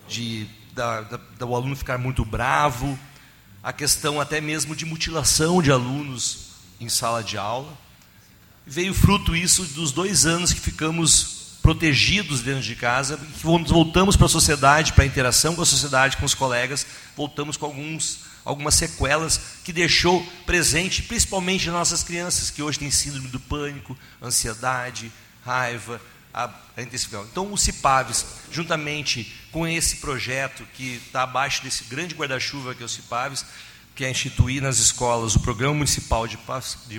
de, 0.06 0.46
da, 0.74 1.00
da, 1.00 1.16
do 1.38 1.54
aluno 1.54 1.74
ficar 1.74 1.96
muito 1.96 2.22
bravo, 2.22 2.98
a 3.62 3.72
questão 3.72 4.20
até 4.20 4.42
mesmo 4.42 4.76
de 4.76 4.84
mutilação 4.84 5.62
de 5.62 5.72
alunos 5.72 6.50
em 6.78 6.90
sala 6.90 7.24
de 7.24 7.38
aula. 7.38 7.72
Veio 8.66 8.94
fruto 8.94 9.34
isso 9.34 9.64
dos 9.64 9.92
dois 9.92 10.26
anos 10.26 10.52
que 10.52 10.60
ficamos 10.60 11.40
protegidos 11.62 12.40
dentro 12.40 12.62
de 12.62 12.74
casa, 12.74 13.16
que 13.16 13.44
voltamos 13.44 14.16
para 14.16 14.26
a 14.26 14.30
sociedade, 14.30 14.92
para 14.92 15.04
a 15.04 15.06
interação 15.06 15.54
com 15.54 15.62
a 15.62 15.66
sociedade, 15.66 16.16
com 16.16 16.24
os 16.24 16.34
colegas, 16.34 16.86
voltamos 17.16 17.56
com 17.56 17.66
alguns, 17.66 18.20
algumas 18.44 18.74
sequelas 18.74 19.40
que 19.64 19.72
deixou 19.72 20.24
presente, 20.46 21.02
principalmente 21.02 21.66
nas 21.66 21.74
nossas 21.74 22.02
crianças, 22.02 22.50
que 22.50 22.62
hoje 22.62 22.78
têm 22.78 22.90
síndrome 22.90 23.28
do 23.28 23.38
pânico, 23.38 23.96
ansiedade, 24.22 25.12
raiva, 25.44 26.00
a, 26.32 26.50
a 26.76 26.82
intensificação. 26.82 27.26
Então, 27.30 27.52
o 27.52 27.58
CIPAVES, 27.58 28.26
juntamente 28.50 29.32
com 29.50 29.66
esse 29.66 29.96
projeto 29.96 30.64
que 30.74 31.00
está 31.06 31.22
abaixo 31.22 31.62
desse 31.62 31.84
grande 31.84 32.14
guarda-chuva 32.14 32.74
que 32.74 32.82
é 32.82 32.86
o 32.86 32.88
CIPAVES, 32.88 33.44
que 34.00 34.04
é 34.06 34.10
instituir 34.10 34.62
nas 34.62 34.78
escolas 34.78 35.36
o 35.36 35.40
Programa 35.40 35.74
Municipal 35.74 36.26
de, 36.26 36.38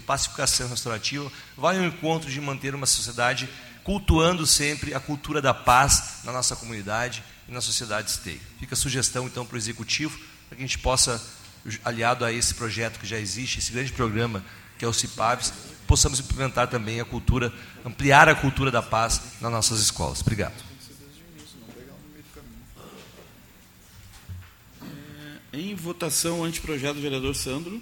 Pacificação 0.01 0.69
Restaurativa, 0.69 1.31
vai 1.57 1.79
ao 1.79 1.83
encontro 1.83 2.29
de 2.29 2.39
manter 2.39 2.75
uma 2.75 2.85
sociedade 2.85 3.49
cultuando 3.83 4.45
sempre 4.45 4.93
a 4.93 4.99
cultura 4.99 5.41
da 5.41 5.51
paz 5.51 6.19
na 6.23 6.31
nossa 6.31 6.55
comunidade 6.55 7.23
e 7.49 7.51
na 7.51 7.59
sociedade 7.59 8.11
esteio. 8.11 8.39
Fica 8.59 8.75
a 8.75 8.77
sugestão, 8.77 9.25
então, 9.25 9.47
para 9.47 9.55
o 9.55 9.57
Executivo, 9.57 10.15
para 10.47 10.55
que 10.55 10.63
a 10.63 10.67
gente 10.67 10.77
possa, 10.77 11.19
aliado 11.83 12.23
a 12.23 12.31
esse 12.31 12.53
projeto 12.53 12.99
que 12.99 13.07
já 13.07 13.17
existe, 13.17 13.57
esse 13.57 13.71
grande 13.71 13.91
programa 13.93 14.45
que 14.77 14.85
é 14.85 14.87
o 14.87 14.93
CIPAVES, 14.93 15.53
possamos 15.87 16.19
implementar 16.19 16.67
também 16.67 17.01
a 17.01 17.05
cultura, 17.05 17.51
ampliar 17.83 18.29
a 18.29 18.35
cultura 18.35 18.69
da 18.69 18.83
paz 18.83 19.19
nas 19.41 19.51
nossas 19.51 19.79
escolas. 19.79 20.21
Obrigado. 20.21 20.53
É, 24.83 25.40
em 25.53 25.75
votação, 25.75 26.43
anteprojeto 26.43 26.95
do 26.95 27.01
vereador 27.01 27.35
Sandro. 27.35 27.81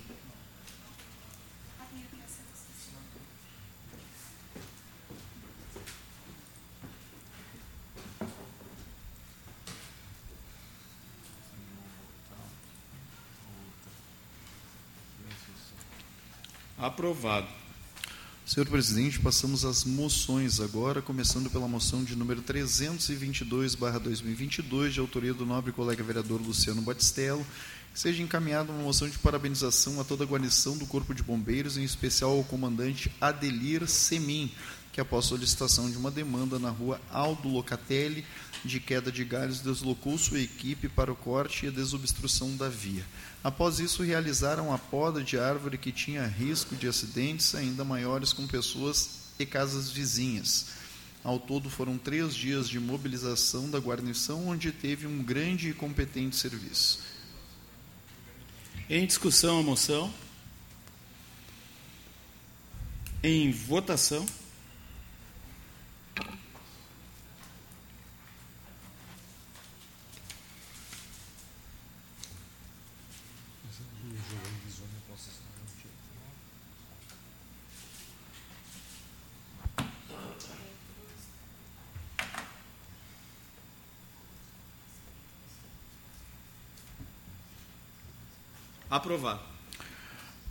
Aprovado. 16.78 17.59
Senhor 18.50 18.68
presidente, 18.68 19.20
passamos 19.20 19.64
às 19.64 19.86
moções 19.86 20.60
agora, 20.60 21.04
começando 21.04 21.52
pela 21.52 21.68
moção 21.68 22.04
de 22.04 22.16
número 22.16 22.42
322/2022, 22.42 24.90
de 24.90 25.00
autoria 25.00 25.36
do 25.36 25.46
nobre 25.46 25.72
colega 25.72 26.04
vereador 26.04 26.42
Luciano 26.42 26.82
Batistello, 26.82 27.46
que 27.94 28.00
seja 28.00 28.24
encaminhada 28.24 28.72
uma 28.72 28.82
moção 28.82 29.08
de 29.08 29.20
parabenização 29.20 30.02
a 30.02 30.04
toda 30.04 30.24
a 30.24 30.28
guarnição 30.28 30.76
do 30.76 30.88
Corpo 30.88 31.14
de 31.14 31.22
Bombeiros, 31.22 31.78
em 31.78 31.84
especial 31.84 32.32
ao 32.32 32.44
comandante 32.44 33.12
Adelir 33.22 33.88
Semin, 33.88 34.52
que 35.00 35.02
após 35.02 35.28
solicitação 35.28 35.90
de 35.90 35.96
uma 35.96 36.12
demanda 36.12 36.60
na 36.60 36.70
rua 36.70 37.00
Aldo 37.10 37.48
Locatelli, 37.48 38.26
de 38.66 38.82
queda 38.82 39.10
de 39.10 39.24
galhos, 39.24 39.62
deslocou 39.62 40.18
sua 40.18 40.42
equipe 40.42 40.90
para 40.90 41.10
o 41.10 41.16
corte 41.16 41.66
e 41.66 41.70
a 41.70 41.72
desobstrução 41.72 42.58
da 42.58 42.68
via. 42.68 43.06
Após 43.42 43.80
isso, 43.80 44.04
realizaram 44.04 44.74
a 44.74 44.78
poda 44.78 45.24
de 45.24 45.40
árvore 45.40 45.78
que 45.78 45.94
tinha 45.94 46.28
risco 46.28 46.76
de 46.76 46.86
acidentes 46.86 47.56
ainda 47.56 47.86
maiores 47.86 48.34
com 48.34 48.46
pessoas 48.46 49.32
e 49.40 49.46
casas 49.46 49.90
vizinhas. 49.90 50.66
Ao 51.24 51.40
todo, 51.40 51.70
foram 51.70 51.98
três 51.98 52.36
dias 52.36 52.68
de 52.68 52.78
mobilização 52.78 53.70
da 53.70 53.80
guarnição, 53.80 54.50
onde 54.50 54.70
teve 54.74 55.08
um 55.08 55.24
grande 55.24 55.70
e 55.70 55.74
competente 55.74 56.36
serviço. 56.36 57.00
Em 58.90 59.06
discussão 59.06 59.60
a 59.60 59.64
moção. 59.64 60.14
Em 63.24 63.50
votação. 63.50 64.26
Aprovado. 88.90 89.42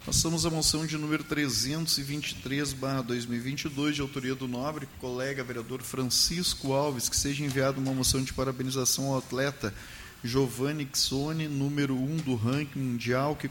Passamos 0.07 0.47
à 0.47 0.51
moção 0.51 0.87
de 0.87 0.97
número 0.97 1.25
323/2022, 1.25 3.97
de 3.97 4.01
autoria 4.01 4.37
do 4.37 4.47
nobre 4.47 4.89
colega 5.01 5.43
vereador 5.43 5.83
Francisco 5.83 6.73
Alves, 6.73 7.09
que 7.09 7.17
seja 7.17 7.45
enviada 7.45 7.81
uma 7.81 7.93
moção 7.93 8.23
de 8.23 8.33
parabenização 8.33 9.07
ao 9.07 9.19
atleta 9.19 9.75
Giovanni 10.23 10.89
Xone, 10.95 11.49
número 11.49 11.97
1 11.97 11.99
um 11.99 12.17
do 12.19 12.37
ranking 12.37 12.79
mundial, 12.79 13.35
que 13.35 13.51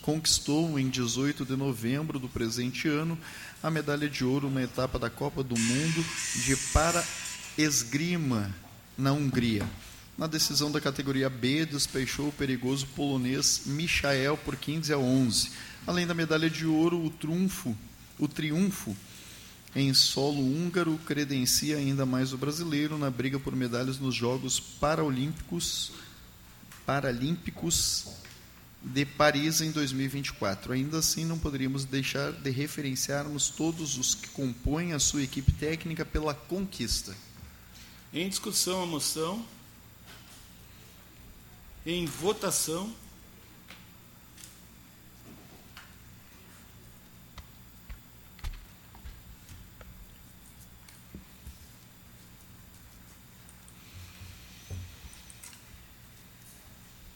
conquistou 0.00 0.78
em 0.78 0.88
18 0.88 1.44
de 1.44 1.56
novembro 1.56 2.20
do 2.20 2.28
presente 2.28 2.86
ano 2.86 3.18
a 3.60 3.72
medalha 3.72 4.08
de 4.08 4.24
ouro 4.24 4.48
na 4.48 4.62
etapa 4.62 5.00
da 5.00 5.10
Copa 5.10 5.42
do 5.42 5.58
Mundo 5.58 6.04
de 6.44 6.54
para 6.72 7.04
esgrima 7.58 8.54
na 8.96 9.12
Hungria. 9.12 9.68
Na 10.22 10.28
decisão 10.28 10.70
da 10.70 10.80
categoria 10.80 11.28
B, 11.28 11.66
despechou 11.66 12.28
o 12.28 12.32
perigoso 12.32 12.86
polonês 12.94 13.62
Michael 13.66 14.36
por 14.36 14.54
15 14.54 14.92
a 14.92 14.96
11. 14.96 15.50
Além 15.84 16.06
da 16.06 16.14
medalha 16.14 16.48
de 16.48 16.64
ouro, 16.64 17.04
o 17.04 17.10
trunfo, 17.10 17.76
o 18.20 18.28
triunfo 18.28 18.96
em 19.74 19.92
solo 19.92 20.38
húngaro 20.40 20.96
credencia 21.04 21.76
ainda 21.76 22.06
mais 22.06 22.32
o 22.32 22.38
brasileiro 22.38 22.96
na 22.96 23.10
briga 23.10 23.40
por 23.40 23.56
medalhas 23.56 23.98
nos 23.98 24.14
Jogos 24.14 24.60
Paralímpicos, 24.60 25.90
Paralímpicos 26.86 28.06
de 28.80 29.04
Paris 29.04 29.60
em 29.60 29.72
2024. 29.72 30.72
Ainda 30.72 30.98
assim, 30.98 31.24
não 31.24 31.36
poderíamos 31.36 31.84
deixar 31.84 32.30
de 32.30 32.50
referenciarmos 32.50 33.48
todos 33.48 33.98
os 33.98 34.14
que 34.14 34.28
compõem 34.28 34.92
a 34.92 35.00
sua 35.00 35.24
equipe 35.24 35.50
técnica 35.50 36.04
pela 36.04 36.32
conquista. 36.32 37.12
Em 38.14 38.28
discussão 38.28 38.84
a 38.84 38.86
moção, 38.86 39.44
em 41.84 42.06
votação. 42.06 42.94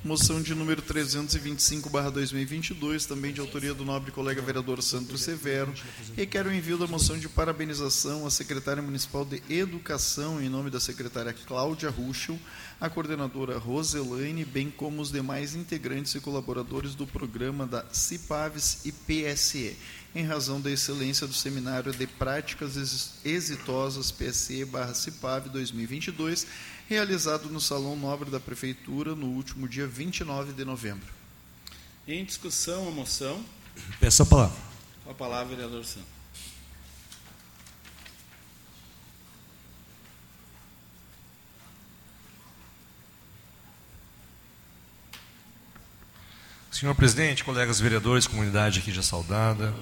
Moção 0.03 0.41
de 0.41 0.55
número 0.55 0.81
325/2022, 0.81 3.05
também 3.07 3.31
de 3.31 3.43
autoria 3.43 3.75
do 3.75 3.85
nobre 3.85 4.11
colega 4.11 4.41
vereador 4.41 4.83
Sandro 4.83 5.19
Severo, 5.19 5.71
requer 6.17 6.47
o 6.47 6.53
envio 6.53 6.79
da 6.79 6.87
moção 6.87 7.19
de 7.19 7.29
parabenização 7.29 8.27
à 8.27 8.31
secretária 8.31 8.83
municipal 8.83 9.23
de 9.27 9.43
Educação 9.51 10.41
em 10.43 10.49
nome 10.49 10.71
da 10.71 10.81
secretária 10.81 11.35
Cláudia 11.47 11.91
Ruschel, 11.91 12.39
a 12.81 12.89
coordenadora 12.89 13.59
Roselaine, 13.59 14.47
bem 14.47 14.71
como 14.71 15.03
os 15.03 15.13
demais 15.13 15.55
integrantes 15.55 16.15
e 16.15 16.21
colaboradores 16.21 16.95
do 16.95 17.07
programa 17.07 17.67
da 17.67 17.85
CIPAVES 17.93 18.87
e 18.87 18.93
PSE, 18.93 19.77
em 20.15 20.25
razão 20.25 20.59
da 20.59 20.71
excelência 20.71 21.27
do 21.27 21.35
seminário 21.35 21.93
de 21.93 22.07
práticas 22.07 22.79
Exi- 22.79 23.11
exitosas 23.25 24.11
PSE/CIPAV 24.11 25.51
2022, 25.51 26.47
realizado 26.93 27.49
no 27.49 27.59
Salão 27.59 27.97
Nobre 27.97 28.31
da 28.31 28.39
Prefeitura 28.39 29.15
no 29.15 29.29
último 29.29 29.67
dia 29.67 29.87
29 29.87 30.53
de 30.53 30.63
novembro. 30.63 31.09
Em 32.07 32.23
discussão 32.23 32.87
a 32.87 32.91
moção. 32.91 33.43
Peço 33.99 34.23
a 34.23 34.27
palavra. 34.27 34.59
Com 35.03 35.11
a 35.11 35.15
palavra, 35.15 35.57
vereador 35.57 35.85
Santos. 35.87 36.13
Senhor 46.71 46.95
presidente, 46.95 47.43
colegas 47.43 47.81
vereadores, 47.81 48.27
comunidade 48.27 48.81
aqui 48.81 48.93
já 48.93 49.03
saudada, 49.03 49.73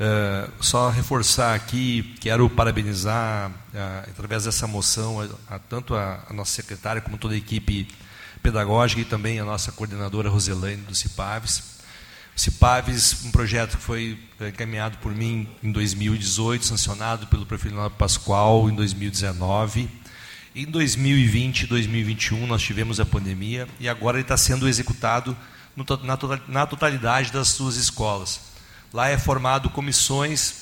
é, 0.00 0.48
só 0.60 0.88
reforçar 0.90 1.54
aqui, 1.54 2.14
quero 2.20 2.48
parabenizar, 2.50 3.50
é, 3.74 4.04
através 4.10 4.44
dessa 4.44 4.66
moção, 4.66 5.20
a, 5.48 5.54
a- 5.54 5.58
tanto 5.58 5.94
a, 5.94 6.24
a 6.28 6.32
nossa 6.32 6.52
secretária 6.52 7.00
como 7.00 7.16
toda 7.18 7.34
a 7.34 7.36
equipe 7.36 7.86
pedagógica 8.42 9.00
e 9.00 9.04
também 9.04 9.38
a 9.38 9.44
nossa 9.44 9.70
coordenadora 9.72 10.28
Roselaine 10.28 10.82
do 10.82 10.94
CIPAVES. 10.94 11.62
O 12.36 12.40
CIPAVES, 12.40 13.24
um 13.26 13.30
projeto 13.30 13.76
que 13.76 13.82
foi 13.82 14.18
é, 14.40 14.48
encaminhado 14.48 14.98
por 14.98 15.14
mim 15.14 15.48
em 15.62 15.70
2018, 15.70 16.64
sancionado 16.64 17.26
pelo 17.28 17.46
prefeito 17.46 17.74
Leonardo 17.74 17.96
Pascoal 17.96 18.68
em 18.70 18.74
2019. 18.74 19.88
Em 20.54 20.66
2020 20.66 21.62
e 21.62 21.66
2021 21.66 22.46
nós 22.46 22.62
tivemos 22.62 22.98
a 23.00 23.06
pandemia 23.06 23.66
e 23.80 23.88
agora 23.88 24.16
ele 24.18 24.22
está 24.22 24.36
sendo 24.36 24.68
executado 24.68 25.36
no 25.76 25.84
na, 26.02 26.18
na 26.48 26.66
totalidade 26.66 27.32
das 27.32 27.48
suas 27.48 27.76
escolas. 27.76 28.51
Lá 28.92 29.08
é 29.08 29.16
formado 29.18 29.70
comissões 29.70 30.54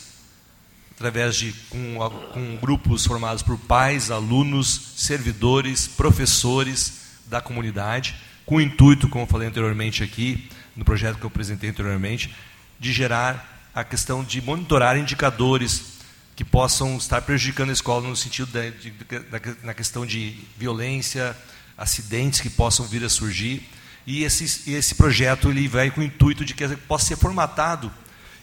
através 0.92 1.34
de 1.36 1.52
com, 1.70 1.96
com 2.32 2.56
grupos 2.56 3.06
formados 3.06 3.42
por 3.42 3.58
pais, 3.58 4.10
alunos, 4.10 4.92
servidores, 4.96 5.88
professores 5.88 7.00
da 7.26 7.40
comunidade, 7.40 8.14
com 8.44 8.56
o 8.56 8.60
intuito, 8.60 9.08
como 9.08 9.24
eu 9.24 9.28
falei 9.28 9.48
anteriormente 9.48 10.02
aqui, 10.04 10.48
no 10.76 10.84
projeto 10.84 11.16
que 11.18 11.24
eu 11.24 11.28
apresentei 11.28 11.70
anteriormente, 11.70 12.34
de 12.78 12.92
gerar 12.92 13.70
a 13.74 13.82
questão 13.82 14.22
de 14.22 14.40
monitorar 14.42 14.96
indicadores 14.98 15.98
que 16.36 16.44
possam 16.44 16.96
estar 16.96 17.22
prejudicando 17.22 17.70
a 17.70 17.72
escola 17.72 18.06
no 18.08 18.16
sentido 18.16 18.50
da, 18.52 18.68
de, 18.68 18.90
da- 18.90 19.40
na 19.64 19.74
questão 19.74 20.04
de 20.06 20.36
violência, 20.58 21.36
acidentes 21.78 22.40
que 22.40 22.50
possam 22.50 22.86
vir 22.86 23.04
a 23.04 23.08
surgir. 23.08 23.68
E 24.06 24.22
esse, 24.24 24.70
esse 24.70 24.94
projeto 24.94 25.50
ele 25.50 25.66
vai 25.68 25.90
com 25.90 26.00
o 26.00 26.04
intuito 26.04 26.44
de 26.44 26.54
que 26.54 26.66
possa 26.76 27.06
ser 27.06 27.16
formatado 27.16 27.92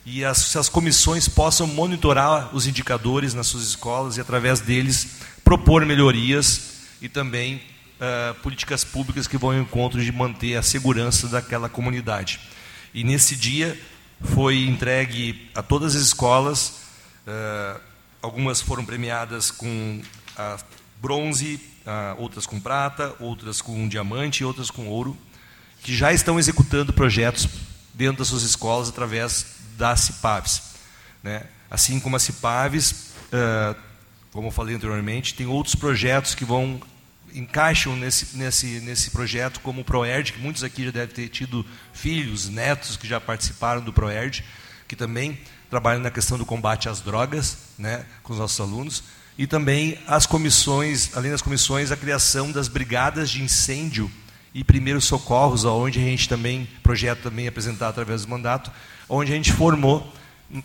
e 0.10 0.24
as, 0.24 0.56
as 0.56 0.70
comissões 0.70 1.28
possam 1.28 1.68
monitorar 1.68 2.56
os 2.56 2.66
indicadores 2.66 3.34
nas 3.34 3.48
suas 3.48 3.66
escolas 3.66 4.16
e, 4.16 4.22
através 4.22 4.62
deles, 4.62 5.18
propor 5.44 5.86
melhorias 5.86 6.78
e 7.02 7.10
também 7.10 7.62
ah, 8.00 8.34
políticas 8.42 8.86
públicas 8.86 9.28
que 9.28 9.38
vão 9.38 9.52
ao 9.52 9.58
encontro 9.58 10.02
de 10.02 10.10
manter 10.10 10.56
a 10.56 10.64
segurança 10.64 11.28
daquela 11.28 11.68
comunidade. 11.68 12.40
E 12.94 13.04
nesse 13.04 13.36
dia 13.36 13.78
foi 14.34 14.64
entregue 14.64 15.50
a 15.54 15.62
todas 15.62 15.94
as 15.94 16.04
escolas, 16.04 16.76
ah, 17.28 17.78
algumas 18.22 18.62
foram 18.62 18.86
premiadas 18.86 19.52
com 19.52 20.02
bronze, 21.02 21.60
outras 22.18 22.46
com 22.46 22.62
prata, 22.62 23.14
outras 23.20 23.62
com 23.62 23.90
diamante 23.90 24.42
e 24.42 24.46
outras 24.46 24.72
com 24.72 24.88
ouro, 24.88 25.18
que 25.84 25.94
já 25.94 26.14
estão 26.14 26.40
executando 26.40 26.94
projetos 26.94 27.50
dentro 27.94 28.20
das 28.20 28.28
suas 28.30 28.44
escolas 28.44 28.88
através 28.88 29.57
da 29.78 29.96
CIPAVES. 29.96 30.64
Né? 31.24 31.44
Assim 31.70 32.00
como 32.00 32.16
a 32.16 32.20
CIPAVES, 32.20 33.14
ah, 33.32 33.76
como 34.32 34.48
eu 34.48 34.52
falei 34.52 34.76
anteriormente, 34.76 35.34
tem 35.34 35.48
outros 35.48 35.76
projetos 35.76 36.36
que 36.36 36.46
vão 36.46 36.82
encaixam 37.34 37.96
nesse, 37.96 38.38
nesse, 38.38 38.80
nesse 38.82 39.12
projeto, 39.12 39.60
como 39.60 39.82
o 39.82 39.84
ProERD, 39.86 40.34
que 40.34 40.40
muitos 40.40 40.64
aqui 40.64 40.86
já 40.86 40.92
devem 40.92 41.14
ter 41.14 41.30
tido 41.30 41.66
filhos, 41.94 42.50
netos 42.50 42.98
que 42.98 43.08
já 43.08 43.20
participaram 43.20 43.82
do 43.82 43.94
ProERD, 43.94 44.44
que 44.88 44.96
também 44.96 45.38
trabalham 45.70 46.02
na 46.02 46.10
questão 46.10 46.38
do 46.38 46.46
combate 46.46 46.88
às 46.88 47.02
drogas, 47.02 47.58
né, 47.78 48.06
com 48.24 48.34
os 48.34 48.40
nossos 48.40 48.60
alunos, 48.60 49.04
e 49.38 49.46
também 49.46 50.00
as 50.08 50.26
comissões, 50.26 51.12
além 51.16 51.32
das 51.32 51.42
comissões, 51.42 51.92
a 51.92 51.98
criação 51.98 52.52
das 52.52 52.68
brigadas 52.68 53.30
de 53.30 53.44
incêndio 53.44 54.10
e 54.54 54.64
primeiros 54.64 55.06
socorros, 55.06 55.66
onde 55.66 56.00
a 56.00 56.02
gente 56.02 56.28
também, 56.28 56.68
projeto 56.82 57.22
também 57.24 57.48
apresentado 57.48 57.90
através 57.90 58.24
do 58.24 58.30
mandato, 58.30 58.72
onde 59.10 59.32
a 59.32 59.36
gente 59.36 59.54
formou 59.54 60.14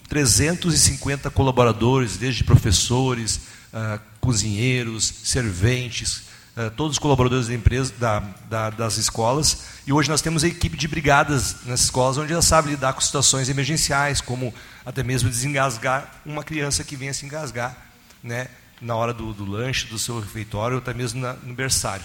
350 0.08 1.30
colaboradores, 1.30 2.16
desde 2.16 2.44
professores, 2.44 3.40
ah, 3.72 3.98
cozinheiros, 4.20 5.04
serventes, 5.24 6.24
ah, 6.56 6.70
todos 6.70 6.96
os 6.96 6.98
colaboradores 6.98 7.48
da 7.48 7.54
empresa, 7.54 7.92
da, 7.98 8.20
da, 8.48 8.70
das 8.70 8.96
escolas. 8.96 9.64
E 9.86 9.92
hoje 9.92 10.08
nós 10.08 10.22
temos 10.22 10.44
a 10.44 10.48
equipe 10.48 10.76
de 10.76 10.86
brigadas 10.86 11.64
nas 11.64 11.80
escolas, 11.80 12.18
onde 12.18 12.32
ela 12.32 12.42
sabe 12.42 12.70
lidar 12.70 12.92
com 12.92 13.00
situações 13.00 13.48
emergenciais, 13.48 14.20
como 14.20 14.54
até 14.84 15.02
mesmo 15.02 15.28
desengasgar 15.28 16.20
uma 16.24 16.44
criança 16.44 16.84
que 16.84 16.96
venha 16.96 17.12
se 17.12 17.26
engasgar, 17.26 17.76
né, 18.22 18.48
na 18.80 18.94
hora 18.94 19.12
do, 19.12 19.32
do 19.32 19.44
lanche, 19.44 19.86
do 19.86 19.98
seu 19.98 20.20
refeitório, 20.20 20.76
ou 20.76 20.82
até 20.82 20.94
mesmo 20.94 21.20
na, 21.20 21.34
no 21.34 21.54
berçário. 21.54 22.04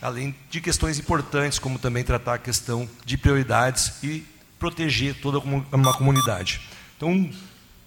Além 0.00 0.34
de 0.50 0.60
questões 0.60 0.98
importantes, 0.98 1.58
como 1.58 1.78
também 1.78 2.04
tratar 2.04 2.34
a 2.34 2.38
questão 2.38 2.88
de 3.04 3.16
prioridades 3.16 3.92
e 4.02 4.24
proteger 4.58 5.14
toda 5.20 5.38
uma 5.38 5.92
comunidade. 5.94 6.60
Então, 6.96 7.30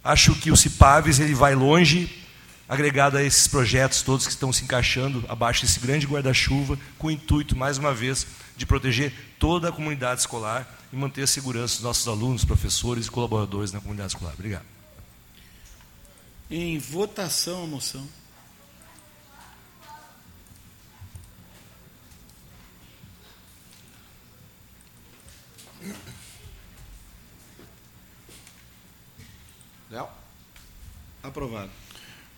acho 0.03 0.35
que 0.35 0.51
o 0.51 0.57
CIPAVES 0.57 1.19
ele 1.19 1.33
vai 1.33 1.55
longe, 1.55 2.09
agregado 2.67 3.17
a 3.17 3.23
esses 3.23 3.47
projetos 3.47 4.01
todos 4.01 4.27
que 4.27 4.31
estão 4.31 4.53
se 4.53 4.63
encaixando 4.63 5.23
abaixo 5.27 5.63
desse 5.63 5.79
grande 5.79 6.05
guarda-chuva, 6.05 6.77
com 6.97 7.07
o 7.07 7.11
intuito, 7.11 7.55
mais 7.57 7.77
uma 7.77 7.93
vez, 7.93 8.27
de 8.55 8.65
proteger 8.65 9.11
toda 9.39 9.69
a 9.69 9.71
comunidade 9.71 10.21
escolar 10.21 10.67
e 10.91 10.95
manter 10.95 11.23
a 11.23 11.27
segurança 11.27 11.75
dos 11.75 11.83
nossos 11.83 12.07
alunos, 12.07 12.45
professores 12.45 13.07
e 13.07 13.11
colaboradores 13.11 13.71
na 13.71 13.79
comunidade 13.79 14.13
escolar. 14.13 14.33
Obrigado. 14.33 14.65
Em 16.49 16.77
votação 16.77 17.63
a 17.63 17.67
moção. 17.67 18.07
Aprovado. 31.23 31.71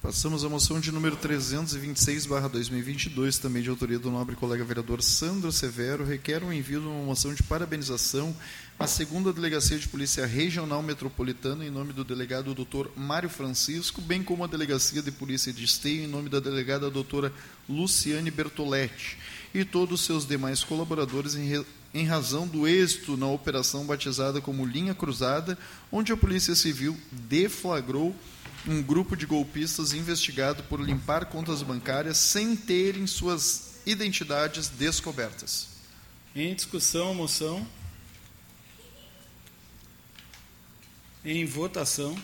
Passamos 0.01 0.45
à 0.45 0.49
moção 0.49 0.79
de 0.79 0.89
número 0.89 1.17
326, 1.17 2.25
barra 2.25 2.47
2022, 2.47 3.37
também 3.39 3.61
de 3.61 3.69
autoria 3.69 3.99
do 3.99 4.09
nobre 4.09 4.37
colega 4.37 4.63
vereador 4.63 5.03
Sandro 5.03 5.51
Severo, 5.51 6.05
requer 6.05 6.43
o 6.43 6.53
envio 6.53 6.79
de 6.79 6.87
uma 6.87 7.03
moção 7.03 7.33
de 7.33 7.43
parabenização 7.43 8.33
à 8.79 8.87
segunda 8.87 9.33
Delegacia 9.33 9.77
de 9.77 9.87
Polícia 9.89 10.25
Regional 10.25 10.81
Metropolitana, 10.81 11.65
em 11.65 11.69
nome 11.69 11.91
do 11.91 12.05
delegado 12.05 12.55
Dr. 12.55 12.87
Mário 12.95 13.29
Francisco, 13.29 13.99
bem 14.01 14.23
como 14.23 14.45
a 14.45 14.47
Delegacia 14.47 15.01
de 15.01 15.11
Polícia 15.11 15.51
de 15.51 15.65
Esteio, 15.65 16.05
em 16.05 16.07
nome 16.07 16.29
da 16.29 16.39
delegada 16.39 16.89
doutora 16.89 17.33
Luciane 17.67 18.31
Bertoletti, 18.31 19.17
e 19.53 19.65
todos 19.65 19.99
os 19.99 20.05
seus 20.05 20.25
demais 20.25 20.63
colaboradores 20.63 21.35
em, 21.35 21.63
em 21.93 22.05
razão 22.05 22.47
do 22.47 22.67
êxito 22.67 23.17
na 23.17 23.27
operação 23.27 23.85
batizada 23.85 24.39
como 24.39 24.65
Linha 24.65 24.95
Cruzada, 24.95 25.57
onde 25.91 26.11
a 26.11 26.17
Polícia 26.17 26.55
Civil 26.55 26.97
deflagrou 27.11 28.15
um 28.67 28.81
grupo 28.81 29.15
de 29.15 29.25
golpistas 29.25 29.93
investigado 29.93 30.63
por 30.63 30.79
limpar 30.79 31.25
contas 31.25 31.61
bancárias 31.63 32.17
sem 32.17 32.55
terem 32.55 33.07
suas 33.07 33.81
identidades 33.85 34.69
descobertas. 34.69 35.67
Em 36.35 36.53
discussão, 36.53 37.13
moção. 37.13 37.67
Em 41.25 41.45
votação. 41.45 42.15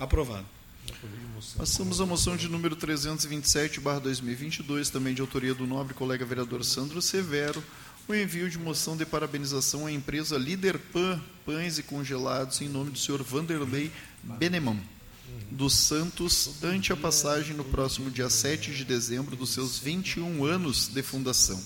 Aprovado. 0.00 0.46
Passamos 1.58 2.00
à 2.00 2.06
moção 2.06 2.34
de 2.34 2.48
número 2.48 2.74
327, 2.74 3.80
barra 3.80 3.98
2022, 3.98 4.88
também 4.88 5.12
de 5.12 5.20
autoria 5.20 5.54
do 5.54 5.66
nobre 5.66 5.92
colega 5.92 6.24
vereador 6.24 6.64
Sandro 6.64 7.02
Severo, 7.02 7.62
o 8.08 8.14
envio 8.14 8.48
de 8.48 8.58
moção 8.58 8.96
de 8.96 9.04
parabenização 9.04 9.84
à 9.86 9.92
empresa 9.92 10.38
Líder 10.38 10.78
Pan, 10.78 11.20
Pães 11.44 11.78
e 11.78 11.82
Congelados, 11.82 12.62
em 12.62 12.68
nome 12.68 12.92
do 12.92 12.98
senhor 12.98 13.22
Vanderlei 13.22 13.92
Benemão, 14.22 14.80
dos 15.50 15.74
Santos, 15.74 16.62
ante 16.62 16.94
a 16.94 16.96
passagem 16.96 17.54
no 17.54 17.64
próximo 17.64 18.10
dia 18.10 18.30
7 18.30 18.72
de 18.72 18.86
dezembro 18.86 19.36
dos 19.36 19.50
seus 19.50 19.78
21 19.78 20.46
anos 20.46 20.88
de 20.88 21.02
fundação. 21.02 21.62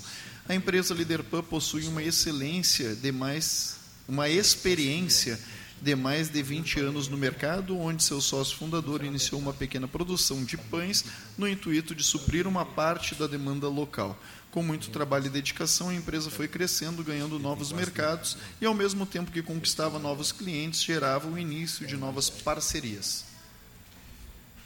A 0.48 0.56
empresa 0.56 0.92
Líder 0.92 1.22
Pan 1.22 1.44
possui 1.44 1.86
uma 1.86 2.02
excelência 2.02 2.96
de 2.96 3.12
mais, 3.12 3.76
uma 4.08 4.28
experiência 4.28 5.38
de 5.84 5.94
mais 5.94 6.30
de 6.30 6.42
20 6.42 6.80
anos 6.80 7.08
no 7.08 7.16
mercado, 7.18 7.78
onde 7.78 8.02
seu 8.02 8.18
sócio 8.18 8.56
fundador 8.56 9.04
iniciou 9.04 9.38
uma 9.38 9.52
pequena 9.52 9.86
produção 9.86 10.42
de 10.42 10.56
pães 10.56 11.04
no 11.36 11.46
intuito 11.46 11.94
de 11.94 12.02
suprir 12.02 12.46
uma 12.46 12.64
parte 12.64 13.14
da 13.14 13.26
demanda 13.26 13.68
local. 13.68 14.18
Com 14.50 14.62
muito 14.62 14.88
trabalho 14.88 15.26
e 15.26 15.28
dedicação, 15.28 15.90
a 15.90 15.94
empresa 15.94 16.30
foi 16.30 16.48
crescendo, 16.48 17.04
ganhando 17.04 17.38
novos 17.38 17.70
mercados 17.70 18.38
e, 18.62 18.64
ao 18.64 18.72
mesmo 18.72 19.04
tempo 19.04 19.30
que 19.30 19.42
conquistava 19.42 19.98
novos 19.98 20.32
clientes, 20.32 20.82
gerava 20.82 21.28
o 21.28 21.38
início 21.38 21.86
de 21.86 21.98
novas 21.98 22.30
parcerias. 22.30 23.26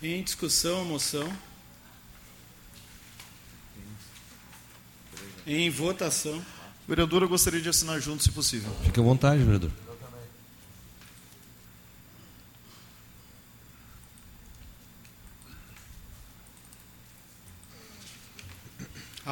Em 0.00 0.22
discussão, 0.22 0.82
a 0.82 0.84
moção. 0.84 1.32
Em 5.44 5.68
votação. 5.68 6.40
Vereador, 6.86 7.22
eu 7.22 7.28
gostaria 7.28 7.60
de 7.60 7.68
assinar 7.68 8.00
junto, 8.00 8.22
se 8.22 8.30
possível. 8.30 8.70
Fique 8.84 9.00
à 9.00 9.02
vontade, 9.02 9.42
vereador. 9.42 9.87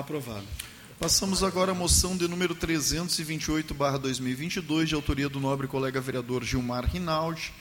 Aprovado. 0.07 0.47
Passamos 1.01 1.43
agora 1.43 1.73
à 1.73 1.75
moção 1.75 2.17
de 2.17 2.29
número 2.29 2.55
328/2022, 2.55 4.87
de 4.87 4.95
autoria 4.95 5.29
do 5.29 5.41
nobre 5.41 5.67
colega 5.67 6.01
vereador 6.01 6.45
Gilmar 6.45 6.87
Rinaldi, 6.87 7.53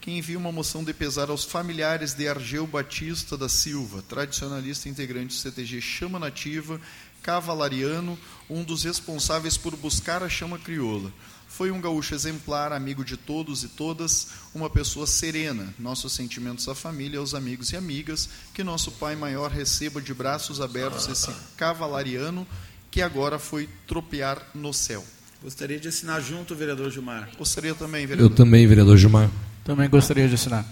que 0.00 0.12
envia 0.12 0.38
uma 0.38 0.52
moção 0.52 0.84
de 0.84 0.94
pesar 0.94 1.28
aos 1.28 1.44
familiares 1.44 2.14
de 2.14 2.28
Argeu 2.28 2.68
Batista 2.68 3.36
da 3.36 3.48
Silva, 3.48 4.00
tradicionalista 4.02 4.88
integrante 4.88 5.34
do 5.34 5.40
CTG 5.40 5.80
Chama 5.80 6.20
Nativa, 6.20 6.80
cavalariano, 7.20 8.16
um 8.48 8.62
dos 8.62 8.84
responsáveis 8.84 9.56
por 9.56 9.74
buscar 9.74 10.22
a 10.22 10.28
chama 10.28 10.56
crioula. 10.56 11.12
Foi 11.48 11.70
um 11.70 11.80
gaúcho 11.80 12.14
exemplar, 12.14 12.72
amigo 12.72 13.04
de 13.04 13.16
todos 13.16 13.64
e 13.64 13.68
todas, 13.68 14.28
uma 14.54 14.70
pessoa 14.70 15.06
serena. 15.06 15.74
Nossos 15.78 16.12
sentimentos 16.12 16.68
à 16.68 16.74
família, 16.74 17.18
aos 17.18 17.34
amigos 17.34 17.72
e 17.72 17.76
amigas, 17.76 18.28
que 18.54 18.62
nosso 18.62 18.92
Pai 18.92 19.16
Maior 19.16 19.50
receba 19.50 20.00
de 20.00 20.14
braços 20.14 20.60
abertos 20.60 21.08
esse 21.08 21.32
cavalariano 21.56 22.46
que 22.90 23.02
agora 23.02 23.38
foi 23.38 23.68
tropear 23.86 24.46
no 24.54 24.72
céu. 24.72 25.04
Gostaria 25.42 25.78
de 25.80 25.88
assinar 25.88 26.20
junto, 26.20 26.54
vereador 26.54 26.90
Gilmar. 26.90 27.30
Gostaria 27.36 27.74
também, 27.74 28.02
Eu 28.02 28.08
vereador. 28.08 28.36
também, 28.36 28.66
vereador 28.66 28.96
Gilmar. 28.96 29.30
Também 29.64 29.88
gostaria 29.88 30.28
de 30.28 30.34
assinar. 30.34 30.64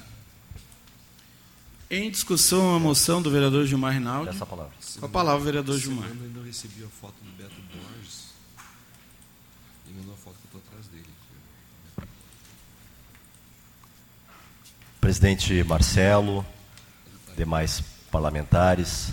Em 1.89 2.11
discussão, 2.11 2.75
a 2.75 2.79
moção 2.81 3.23
do 3.23 3.31
vereador 3.31 3.65
Gilmar 3.65 3.93
Rinaldi. 3.93 4.31
Essa 4.31 4.45
palavra. 4.45 4.73
Com 4.99 5.07
a 5.07 5.09
palavra, 5.09 5.45
vereador 5.45 5.79
Gilmar. 5.79 6.09
Semana 6.09 6.27
ainda 6.27 6.43
recebi 6.43 6.83
a 6.85 6.89
foto 6.89 7.15
do 7.23 7.31
Beto 7.37 7.55
Borges. 7.73 8.27
Ele 9.87 9.99
mandou 10.01 10.15
a 10.15 10.17
foto 10.17 10.35
que 10.35 10.57
eu 10.57 10.59
estou 10.59 10.63
atrás 10.67 10.87
dele. 10.89 11.07
Presidente 15.07 15.63
Marcelo, 15.63 16.45
demais 17.37 17.81
parlamentares, 18.11 19.13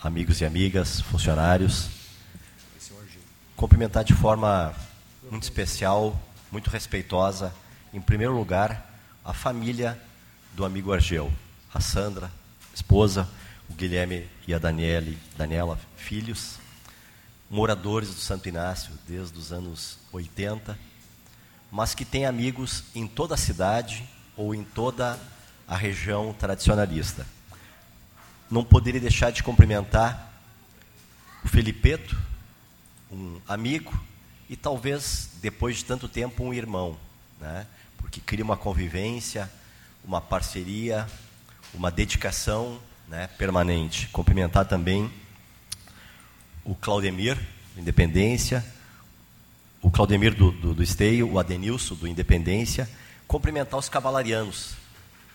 amigos 0.00 0.40
e 0.40 0.44
amigas, 0.44 1.00
funcionários. 1.00 1.88
Cumprimentar 3.56 4.04
de 4.04 4.14
forma 4.14 4.72
muito 5.28 5.42
especial, 5.42 6.16
muito 6.52 6.70
respeitosa, 6.70 7.52
em 7.92 8.00
primeiro 8.00 8.36
lugar, 8.36 8.88
a 9.24 9.32
família 9.32 10.00
do 10.54 10.64
amigo 10.64 10.92
Argel, 10.92 11.32
a 11.74 11.80
Sandra, 11.80 12.30
esposa, 12.72 13.28
o 13.68 13.74
Guilherme 13.74 14.28
e 14.46 14.54
a 14.54 14.60
Daniele, 14.60 15.18
Daniela, 15.36 15.76
filhos, 15.96 16.60
moradores 17.50 18.10
do 18.10 18.20
Santo 18.20 18.48
Inácio 18.48 18.92
desde 19.08 19.36
os 19.36 19.50
anos 19.50 19.98
80, 20.12 20.78
mas 21.68 21.96
que 21.96 22.04
tem 22.04 22.26
amigos 22.26 22.84
em 22.94 23.08
toda 23.08 23.34
a 23.34 23.36
cidade 23.36 24.08
ou 24.36 24.54
em 24.54 24.62
toda 24.62 25.18
a 25.66 25.76
região 25.76 26.32
tradicionalista. 26.32 27.26
Não 28.50 28.64
poderia 28.64 29.00
deixar 29.00 29.30
de 29.30 29.42
cumprimentar 29.42 30.32
o 31.44 31.48
Felipeto, 31.48 32.16
um 33.10 33.40
amigo 33.48 33.98
e 34.48 34.56
talvez 34.56 35.30
depois 35.40 35.76
de 35.76 35.84
tanto 35.84 36.08
tempo 36.08 36.44
um 36.44 36.54
irmão, 36.54 36.96
né? 37.40 37.66
Porque 37.96 38.20
cria 38.20 38.44
uma 38.44 38.56
convivência, 38.56 39.50
uma 40.04 40.20
parceria, 40.20 41.06
uma 41.74 41.90
dedicação, 41.90 42.80
né, 43.08 43.28
permanente. 43.38 44.08
Cumprimentar 44.08 44.66
também 44.66 45.10
o 46.64 46.74
Claudemir, 46.74 47.36
do 47.74 47.80
Independência, 47.80 48.64
o 49.82 49.90
Claudemir 49.90 50.34
do, 50.34 50.50
do, 50.50 50.74
do 50.74 50.82
Esteio, 50.82 51.30
o 51.30 51.38
Adenilson 51.38 51.94
do 51.94 52.08
Independência, 52.08 52.88
cumprimentar 53.26 53.78
os 53.78 53.88
cavalarianos, 53.88 54.74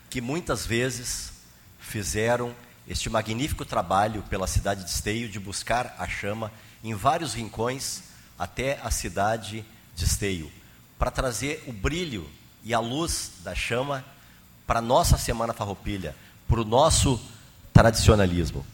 que 0.09 0.21
muitas 0.21 0.65
vezes 0.65 1.33
fizeram 1.79 2.55
este 2.87 3.09
magnífico 3.09 3.65
trabalho 3.65 4.23
pela 4.23 4.47
cidade 4.47 4.83
de 4.83 4.89
Esteio 4.89 5.29
de 5.29 5.39
buscar 5.39 5.95
a 5.97 6.07
chama 6.07 6.51
em 6.83 6.93
vários 6.93 7.33
rincões 7.33 8.03
até 8.37 8.79
a 8.83 8.89
cidade 8.89 9.65
de 9.95 10.05
Esteio, 10.05 10.51
para 10.97 11.11
trazer 11.11 11.63
o 11.67 11.71
brilho 11.73 12.29
e 12.63 12.73
a 12.73 12.79
luz 12.79 13.31
da 13.43 13.53
chama 13.53 14.03
para 14.65 14.79
a 14.79 14.81
nossa 14.81 15.17
Semana 15.17 15.53
Farroupilha, 15.53 16.15
para 16.47 16.61
o 16.61 16.65
nosso 16.65 17.21
tradicionalismo. 17.73 18.65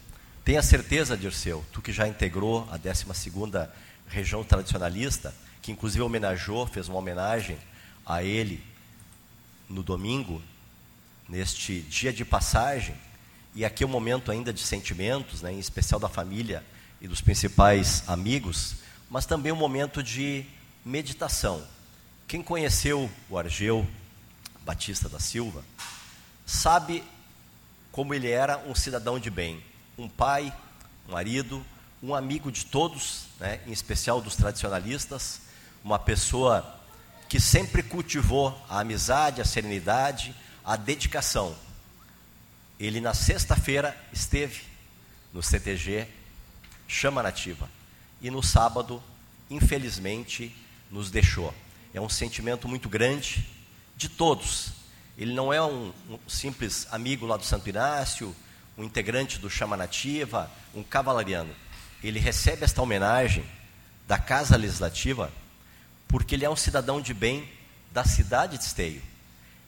Tenha 0.44 0.62
certeza, 0.62 1.16
Dirceu, 1.16 1.64
tu 1.72 1.82
que 1.82 1.92
já 1.92 2.08
integrou 2.08 2.68
a 2.70 2.78
12ª 2.78 3.68
região 4.08 4.42
tradicionalista, 4.42 5.34
que 5.60 5.70
inclusive 5.72 6.02
homenageou, 6.02 6.66
fez 6.66 6.88
uma 6.88 6.98
homenagem 6.98 7.58
a 8.06 8.22
ele 8.22 8.62
no 9.68 9.82
domingo, 9.82 10.42
neste 11.28 11.80
dia 11.82 12.12
de 12.12 12.24
passagem, 12.24 12.94
e 13.54 13.64
aqui 13.64 13.82
é 13.82 13.86
um 13.86 13.90
momento 13.90 14.30
ainda 14.30 14.52
de 14.52 14.60
sentimentos, 14.60 15.42
né, 15.42 15.52
em 15.52 15.58
especial 15.58 15.98
da 16.00 16.08
família 16.08 16.64
e 17.00 17.08
dos 17.08 17.20
principais 17.20 18.02
amigos, 18.06 18.76
mas 19.10 19.26
também 19.26 19.52
um 19.52 19.56
momento 19.56 20.02
de 20.02 20.44
meditação. 20.84 21.66
Quem 22.26 22.42
conheceu 22.42 23.10
o 23.28 23.38
Argeu 23.38 23.86
Batista 24.64 25.08
da 25.08 25.18
Silva 25.18 25.64
sabe 26.46 27.02
como 27.90 28.14
ele 28.14 28.30
era 28.30 28.58
um 28.58 28.74
cidadão 28.74 29.18
de 29.18 29.30
bem, 29.30 29.62
um 29.96 30.08
pai, 30.08 30.52
um 31.08 31.12
marido, 31.12 31.64
um 32.02 32.14
amigo 32.14 32.52
de 32.52 32.64
todos, 32.64 33.24
né, 33.40 33.60
em 33.66 33.72
especial 33.72 34.20
dos 34.20 34.36
tradicionalistas, 34.36 35.40
uma 35.82 35.98
pessoa 35.98 36.77
que 37.28 37.38
sempre 37.38 37.82
cultivou 37.82 38.58
a 38.68 38.80
amizade, 38.80 39.40
a 39.40 39.44
serenidade, 39.44 40.34
a 40.64 40.76
dedicação. 40.76 41.54
Ele, 42.80 43.00
na 43.00 43.12
sexta-feira, 43.12 43.96
esteve 44.12 44.62
no 45.32 45.42
CTG 45.42 46.06
Chama 46.86 47.22
Nativa. 47.22 47.68
E 48.22 48.30
no 48.30 48.42
sábado, 48.42 49.02
infelizmente, 49.50 50.54
nos 50.90 51.10
deixou. 51.10 51.52
É 51.92 52.00
um 52.00 52.08
sentimento 52.08 52.66
muito 52.66 52.88
grande 52.88 53.46
de 53.94 54.08
todos. 54.08 54.72
Ele 55.18 55.34
não 55.34 55.52
é 55.52 55.62
um, 55.62 55.92
um 56.08 56.18
simples 56.26 56.86
amigo 56.90 57.26
lá 57.26 57.36
do 57.36 57.44
Santo 57.44 57.68
Inácio, 57.68 58.34
um 58.76 58.84
integrante 58.84 59.38
do 59.38 59.50
Chama 59.50 59.76
Nativa, 59.76 60.50
um 60.74 60.82
cavalariano. 60.82 61.54
Ele 62.02 62.18
recebe 62.18 62.64
esta 62.64 62.80
homenagem 62.80 63.44
da 64.06 64.16
Casa 64.16 64.56
Legislativa 64.56 65.30
porque 66.08 66.34
ele 66.34 66.44
é 66.44 66.50
um 66.50 66.56
cidadão 66.56 67.00
de 67.00 67.12
bem 67.12 67.48
da 67.92 68.02
cidade 68.04 68.56
de 68.58 68.64
Esteio. 68.64 69.02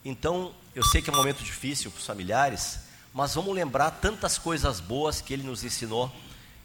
Então, 0.04 0.54
eu 0.74 0.82
sei 0.82 1.02
que 1.02 1.10
é 1.10 1.12
um 1.12 1.16
momento 1.16 1.44
difícil 1.44 1.90
para 1.90 2.00
os 2.00 2.06
familiares, 2.06 2.80
mas 3.12 3.34
vamos 3.34 3.54
lembrar 3.54 3.90
tantas 3.90 4.38
coisas 4.38 4.80
boas 4.80 5.20
que 5.20 5.34
ele 5.34 5.42
nos 5.42 5.62
ensinou, 5.62 6.10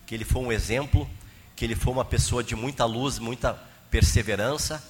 que 0.06 0.16
ele 0.16 0.24
foi 0.24 0.42
um 0.42 0.52
exemplo, 0.52 1.10
que 1.56 1.66
ele 1.66 1.76
foi 1.76 1.92
uma 1.92 2.06
pessoa 2.06 2.44
de 2.44 2.56
muita 2.56 2.86
luz, 2.86 3.20
muita 3.20 3.54
perseverança, 3.92 4.84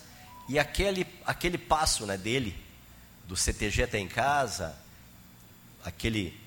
e 0.47 0.59
aquele, 0.59 1.07
aquele 1.25 1.57
passo 1.57 2.05
né, 2.05 2.17
dele, 2.17 2.55
do 3.27 3.36
CTG 3.36 3.83
até 3.83 3.97
em 3.97 4.07
casa, 4.07 4.75
aquele, 5.83 6.39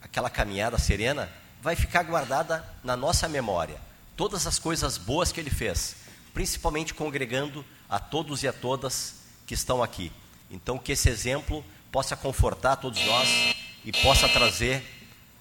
aquela 0.00 0.30
caminhada 0.30 0.78
serena, 0.78 1.30
vai 1.60 1.76
ficar 1.76 2.04
guardada 2.04 2.66
na 2.82 2.96
nossa 2.96 3.28
memória. 3.28 3.78
Todas 4.16 4.46
as 4.46 4.58
coisas 4.58 4.96
boas 4.96 5.30
que 5.30 5.40
ele 5.40 5.50
fez, 5.50 5.96
principalmente 6.36 6.92
congregando 6.92 7.64
a 7.88 7.98
todos 7.98 8.42
e 8.42 8.48
a 8.48 8.52
todas 8.52 9.14
que 9.46 9.54
estão 9.54 9.82
aqui. 9.82 10.12
Então, 10.50 10.76
que 10.76 10.92
esse 10.92 11.08
exemplo 11.08 11.64
possa 11.90 12.14
confortar 12.14 12.76
todos 12.76 13.02
nós 13.06 13.56
e 13.82 13.90
possa 14.02 14.28
trazer 14.28 14.84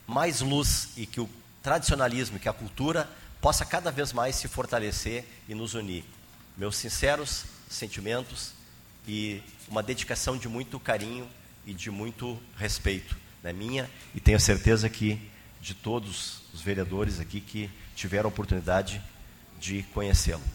mais 0.08 0.40
luz 0.40 0.92
e 0.96 1.06
que 1.06 1.20
o 1.20 1.30
tradicionalismo, 1.62 2.40
que 2.40 2.48
a 2.48 2.54
cultura 2.54 3.10
possa 3.42 3.66
cada 3.66 3.92
vez 3.92 4.14
mais 4.14 4.38
se 4.38 4.48
fortalecer 4.48 5.26
e 5.50 5.54
nos 5.54 5.74
unir. 5.74 6.06
Meus 6.56 6.78
sinceros 6.78 7.44
sentimentos 7.70 8.54
e 9.06 9.44
uma 9.68 9.84
dedicação 9.84 10.38
de 10.38 10.48
muito 10.48 10.80
carinho 10.80 11.28
e 11.66 11.74
de 11.74 11.92
muito 11.92 12.40
respeito, 12.56 13.18
né, 13.44 13.52
minha 13.52 13.90
e 14.14 14.22
tenho 14.22 14.40
certeza 14.40 14.90
que 14.90 15.20
de 15.60 15.74
todos 15.74 16.44
os 16.54 16.62
vereadores 16.62 17.20
aqui 17.20 17.42
que 17.42 17.70
tiveram 17.98 18.30
a 18.30 18.32
oportunidade 18.32 19.02
de 19.60 19.84
conhecê-lo. 19.94 20.55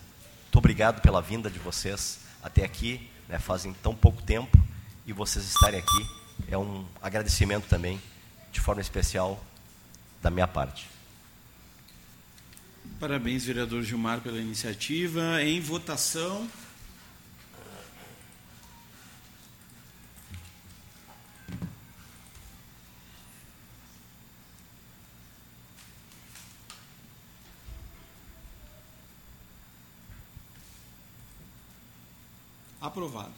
Muito 0.51 0.59
obrigado 0.59 1.01
pela 1.01 1.23
vinda 1.23 1.49
de 1.49 1.61
vocês 1.61 2.19
até 2.43 2.65
aqui 2.65 3.09
né, 3.29 3.39
fazem 3.39 3.73
tão 3.73 3.95
pouco 3.95 4.21
tempo, 4.21 4.59
e 5.07 5.13
vocês 5.13 5.45
estarem 5.45 5.79
aqui 5.79 6.11
é 6.49 6.59
um 6.59 6.85
agradecimento 7.01 7.69
também, 7.69 8.03
de 8.51 8.59
forma 8.59 8.81
especial, 8.81 9.41
da 10.21 10.29
minha 10.29 10.49
parte. 10.49 10.89
Parabéns, 12.99 13.45
vereador 13.45 13.85
Gilmar, 13.85 14.21
pela 14.23 14.41
iniciativa. 14.41 15.41
Em 15.41 15.61
votação. 15.61 16.49
Aprovado. 32.81 33.31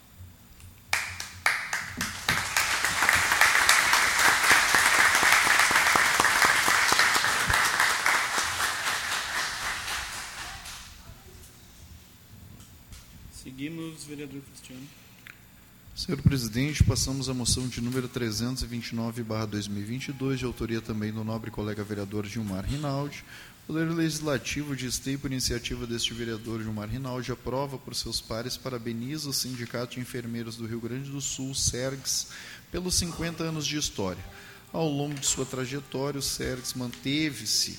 Seguimos, 13.33 14.05
vereador 14.05 14.41
Senhor 15.95 16.23
presidente, 16.23 16.83
passamos 16.85 17.29
a 17.29 17.35
moção 17.35 17.69
de 17.69 17.81
número 17.81 18.09
329/2022, 18.09 20.39
de 20.39 20.45
autoria 20.45 20.81
também 20.81 21.13
do 21.13 21.23
nobre 21.23 21.51
colega 21.51 21.85
vereador 21.85 22.27
Gilmar 22.27 22.65
Rinaldi, 22.65 23.23
Poder 23.67 23.89
Legislativo 23.91 24.75
de 24.75 24.87
Esteio, 24.87 25.19
por 25.19 25.31
iniciativa 25.31 25.87
deste 25.87 26.13
vereador 26.13 26.63
Gilmar 26.63 26.89
Rinaldi, 26.89 27.31
aprova 27.31 27.79
por 27.79 27.95
seus 27.95 28.21
pares, 28.21 28.57
parabeniza 28.57 29.29
o 29.29 29.33
Sindicato 29.33 29.95
de 29.95 30.01
Enfermeiros 30.01 30.57
do 30.57 30.67
Rio 30.67 30.81
Grande 30.81 31.11
do 31.11 31.21
Sul, 31.21 31.55
SERGS, 31.55 32.29
pelos 32.73 32.97
50 32.97 33.45
anos 33.45 33.67
de 33.67 33.77
história. 33.77 34.23
Ao 34.73 34.89
longo 34.89 35.15
de 35.15 35.27
sua 35.27 35.47
trajetória, 35.47 36.19
o 36.19 36.23
SERGS 36.23 36.75
manteve-se 36.75 37.79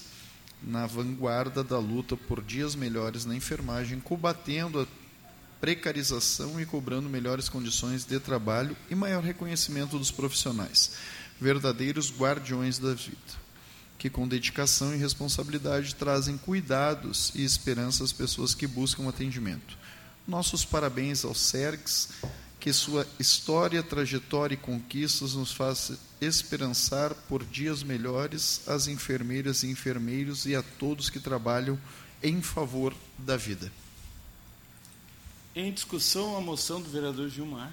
na 0.62 0.86
vanguarda 0.86 1.64
da 1.64 1.80
luta 1.80 2.16
por 2.16 2.42
dias 2.42 2.76
melhores 2.76 3.26
na 3.26 3.36
enfermagem, 3.36 4.00
combatendo 4.00 4.80
a 4.80 4.88
precarização 5.64 6.60
e 6.60 6.66
cobrando 6.66 7.08
melhores 7.08 7.48
condições 7.48 8.04
de 8.04 8.20
trabalho 8.20 8.76
e 8.90 8.96
maior 8.96 9.24
reconhecimento 9.24 9.98
dos 9.98 10.12
profissionais, 10.12 10.92
verdadeiros 11.40 12.12
guardiões 12.12 12.78
da 12.78 12.94
vida 12.94 13.44
que 13.98 14.10
com 14.10 14.28
dedicação 14.28 14.94
e 14.94 14.98
responsabilidade 14.98 15.96
trazem 15.96 16.38
cuidados 16.38 17.32
e 17.34 17.46
esperança 17.46 18.04
às 18.04 18.12
pessoas 18.12 18.54
que 18.54 18.68
buscam 18.68 19.08
atendimento. 19.08 19.78
Nossos 20.28 20.66
parabéns 20.66 21.24
ao 21.24 21.34
SERGS, 21.34 22.10
que 22.60 22.74
sua 22.74 23.08
história, 23.18 23.82
trajetória 23.82 24.56
e 24.56 24.58
conquistas 24.58 25.36
nos 25.36 25.54
faz 25.54 25.94
esperançar 26.20 27.14
por 27.30 27.46
dias 27.46 27.82
melhores 27.84 28.68
às 28.68 28.90
enfermeiras 28.90 29.64
e 29.64 29.68
enfermeiros 29.68 30.46
e 30.46 30.54
a 30.54 30.62
todos 30.62 31.10
que 31.10 31.22
trabalham 31.22 31.80
em 32.22 32.42
favor 32.42 32.94
da 33.18 33.38
vida. 33.38 33.72
Em 35.56 35.72
discussão, 35.72 36.36
a 36.36 36.42
moção 36.42 36.82
do 36.82 36.90
vereador 36.90 37.30
Gilmar. 37.30 37.72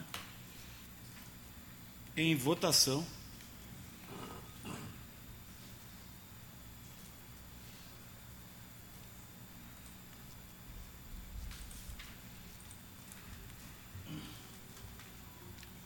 Em 2.14 2.36
votação. 2.36 3.06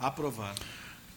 Aprovado. 0.00 0.60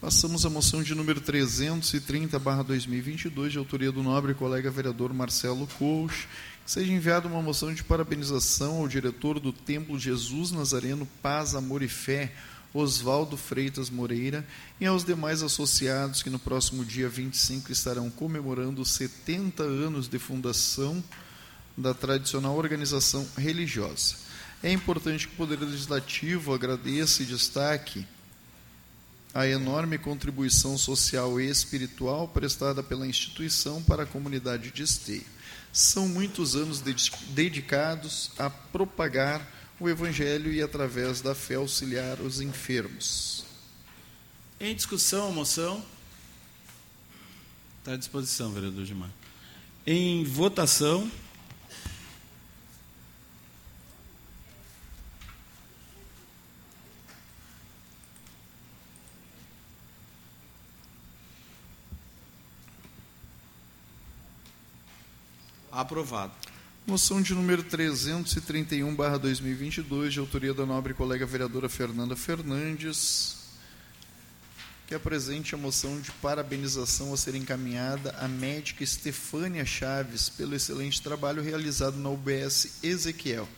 Passamos 0.00 0.46
à 0.46 0.50
moção 0.50 0.80
de 0.80 0.94
número 0.94 1.20
330, 1.20 2.38
barra 2.38 2.62
2022, 2.62 3.50
de 3.50 3.58
autoria 3.58 3.90
do 3.90 4.00
nobre 4.00 4.32
colega 4.32 4.70
vereador 4.70 5.12
Marcelo 5.12 5.66
Couch. 5.76 6.28
Seja 6.68 6.92
enviada 6.92 7.26
uma 7.26 7.40
moção 7.40 7.72
de 7.72 7.82
parabenização 7.82 8.76
ao 8.76 8.86
diretor 8.86 9.40
do 9.40 9.54
Templo 9.54 9.98
Jesus 9.98 10.50
Nazareno 10.50 11.08
Paz, 11.22 11.54
Amor 11.54 11.82
e 11.82 11.88
Fé, 11.88 12.30
Oswaldo 12.74 13.38
Freitas 13.38 13.88
Moreira, 13.88 14.46
e 14.78 14.84
aos 14.84 15.02
demais 15.02 15.42
associados 15.42 16.22
que 16.22 16.28
no 16.28 16.38
próximo 16.38 16.84
dia 16.84 17.08
25 17.08 17.72
estarão 17.72 18.10
comemorando 18.10 18.82
os 18.82 18.90
70 18.90 19.62
anos 19.62 20.08
de 20.08 20.18
fundação 20.18 21.02
da 21.74 21.94
tradicional 21.94 22.54
organização 22.54 23.26
religiosa. 23.38 24.16
É 24.62 24.70
importante 24.70 25.26
que 25.26 25.32
o 25.32 25.36
Poder 25.38 25.58
Legislativo 25.60 26.52
agradeça 26.52 27.22
e 27.22 27.26
destaque 27.26 28.06
a 29.32 29.48
enorme 29.48 29.96
contribuição 29.96 30.76
social 30.76 31.40
e 31.40 31.48
espiritual 31.48 32.28
prestada 32.28 32.82
pela 32.82 33.06
instituição 33.06 33.82
para 33.82 34.02
a 34.02 34.06
comunidade 34.06 34.70
de 34.70 34.82
Esteio. 34.82 35.37
São 35.72 36.08
muitos 36.08 36.56
anos 36.56 36.82
dedicados 37.30 38.30
a 38.38 38.50
propagar 38.50 39.46
o 39.78 39.88
Evangelho 39.88 40.52
e, 40.52 40.60
através 40.62 41.20
da 41.20 41.34
fé, 41.34 41.54
auxiliar 41.54 42.20
os 42.20 42.40
enfermos. 42.40 43.44
Em 44.60 44.74
discussão, 44.74 45.28
a 45.28 45.30
moção. 45.30 45.84
Está 47.78 47.92
à 47.92 47.96
disposição, 47.96 48.52
vereador 48.52 48.84
Gilmar. 48.84 49.10
Em 49.86 50.24
votação. 50.24 51.10
Aprovado. 65.78 66.32
Moção 66.84 67.22
de 67.22 67.32
número 67.32 67.62
331, 67.62 68.96
barra 68.96 69.16
2022, 69.16 70.12
de 70.12 70.18
autoria 70.18 70.52
da 70.52 70.66
nobre 70.66 70.92
colega 70.92 71.24
vereadora 71.24 71.68
Fernanda 71.68 72.16
Fernandes, 72.16 73.36
que 74.88 74.94
apresente 74.96 75.54
a 75.54 75.58
moção 75.58 76.00
de 76.00 76.10
parabenização 76.10 77.14
a 77.14 77.16
ser 77.16 77.36
encaminhada 77.36 78.10
à 78.18 78.26
médica 78.26 78.82
Estefânia 78.82 79.64
Chaves 79.64 80.28
pelo 80.28 80.56
excelente 80.56 81.00
trabalho 81.00 81.44
realizado 81.44 81.96
na 81.96 82.08
UBS 82.08 82.82
Ezequiel. 82.82 83.48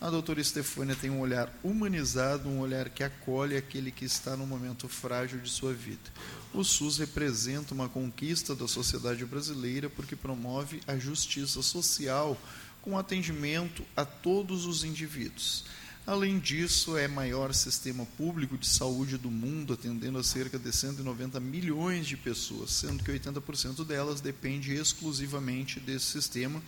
A 0.00 0.08
doutora 0.08 0.40
Estefânia 0.40 0.96
tem 0.96 1.10
um 1.10 1.20
olhar 1.20 1.52
humanizado, 1.62 2.48
um 2.48 2.60
olhar 2.60 2.88
que 2.88 3.04
acolhe 3.04 3.54
aquele 3.54 3.90
que 3.90 4.06
está 4.06 4.34
no 4.34 4.46
momento 4.46 4.88
frágil 4.88 5.40
de 5.40 5.50
sua 5.50 5.74
vida. 5.74 6.10
O 6.56 6.64
SUS 6.64 6.96
representa 6.96 7.74
uma 7.74 7.86
conquista 7.86 8.54
da 8.54 8.66
sociedade 8.66 9.22
brasileira 9.26 9.90
porque 9.90 10.16
promove 10.16 10.80
a 10.86 10.96
justiça 10.96 11.60
social 11.60 12.34
com 12.80 12.96
atendimento 12.96 13.84
a 13.94 14.06
todos 14.06 14.64
os 14.64 14.82
indivíduos. 14.82 15.66
Além 16.06 16.38
disso, 16.38 16.96
é 16.96 17.06
maior 17.06 17.52
sistema 17.52 18.06
público 18.16 18.56
de 18.56 18.66
saúde 18.66 19.18
do 19.18 19.30
mundo, 19.30 19.74
atendendo 19.74 20.16
a 20.16 20.24
cerca 20.24 20.58
de 20.58 20.72
190 20.72 21.38
milhões 21.40 22.06
de 22.06 22.16
pessoas, 22.16 22.70
sendo 22.70 23.04
que 23.04 23.12
80% 23.12 23.84
delas 23.84 24.22
depende 24.22 24.72
exclusivamente 24.72 25.78
desse 25.78 26.06
sistema 26.06 26.62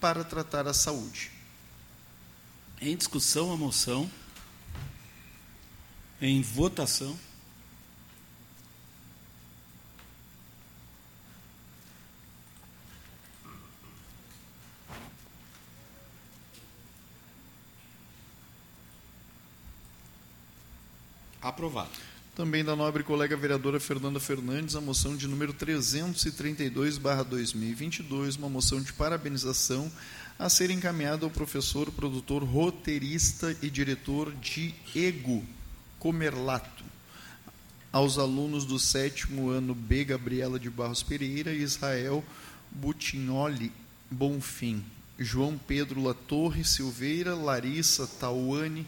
para 0.00 0.24
tratar 0.24 0.66
a 0.66 0.74
saúde. 0.74 1.30
Em 2.80 2.96
discussão 2.96 3.52
a 3.52 3.56
moção. 3.56 4.10
Em 6.20 6.42
votação. 6.42 7.16
Aprovado. 21.40 21.90
Também 22.34 22.64
da 22.64 22.74
nobre 22.76 23.02
colega 23.02 23.34
vereadora 23.36 23.80
Fernanda 23.80 24.20
Fernandes, 24.20 24.76
a 24.76 24.80
moção 24.80 25.16
de 25.16 25.26
número 25.26 25.52
332/2022, 25.54 28.36
uma 28.36 28.48
moção 28.48 28.80
de 28.80 28.92
parabenização 28.92 29.90
a 30.38 30.48
ser 30.48 30.70
encaminhada 30.70 31.26
ao 31.26 31.30
professor, 31.30 31.90
produtor, 31.90 32.44
roteirista 32.44 33.56
e 33.60 33.68
diretor 33.68 34.32
Diego 34.34 35.44
Comerlato, 35.98 36.84
aos 37.92 38.18
alunos 38.18 38.64
do 38.64 38.78
sétimo 38.78 39.50
ano 39.50 39.74
B, 39.74 40.04
Gabriela 40.04 40.60
de 40.60 40.70
Barros 40.70 41.02
Pereira 41.02 41.52
e 41.52 41.62
Israel 41.62 42.24
Butignoli 42.70 43.72
Bonfim, 44.08 44.84
João 45.18 45.58
Pedro 45.58 46.00
Latorre 46.02 46.64
Silveira, 46.64 47.34
Larissa 47.34 48.06
Tauane 48.06 48.86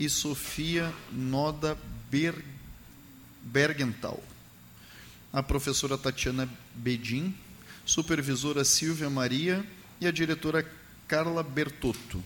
e 0.00 0.08
Sofia 0.08 0.92
Noda 1.12 1.76
Ber 2.10 2.34
Bergental. 3.42 4.20
A 5.30 5.42
professora 5.42 5.98
Tatiana 5.98 6.48
Bedin, 6.74 7.34
supervisora 7.84 8.64
Silvia 8.64 9.10
Maria 9.10 9.64
e 10.00 10.06
a 10.06 10.10
diretora 10.10 10.66
Carla 11.06 11.42
Bertotto, 11.42 12.24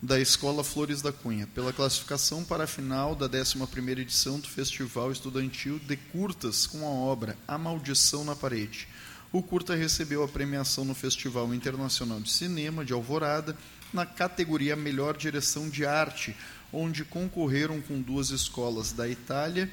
da 0.00 0.18
Escola 0.18 0.64
Flores 0.64 1.02
da 1.02 1.12
Cunha, 1.12 1.46
pela 1.54 1.74
classificação 1.74 2.42
para 2.42 2.64
a 2.64 2.66
final 2.66 3.14
da 3.14 3.28
11ª 3.28 3.98
edição 3.98 4.40
do 4.40 4.48
Festival 4.48 5.12
Estudantil 5.12 5.78
de 5.78 5.96
Curtas 5.96 6.66
com 6.66 6.86
a 6.86 6.90
obra 6.90 7.36
A 7.46 7.58
Maldição 7.58 8.24
na 8.24 8.34
Parede. 8.34 8.88
O 9.30 9.42
curta 9.42 9.74
recebeu 9.74 10.24
a 10.24 10.28
premiação 10.28 10.86
no 10.86 10.94
Festival 10.94 11.52
Internacional 11.54 12.18
de 12.18 12.30
Cinema 12.30 12.84
de 12.84 12.94
Alvorada, 12.94 13.56
na 13.92 14.06
categoria 14.06 14.76
Melhor 14.76 15.16
Direção 15.16 15.68
de 15.68 15.84
Arte, 15.84 16.36
onde 16.72 17.04
concorreram 17.04 17.80
com 17.80 18.00
duas 18.00 18.30
escolas 18.30 18.92
da 18.92 19.08
Itália, 19.08 19.70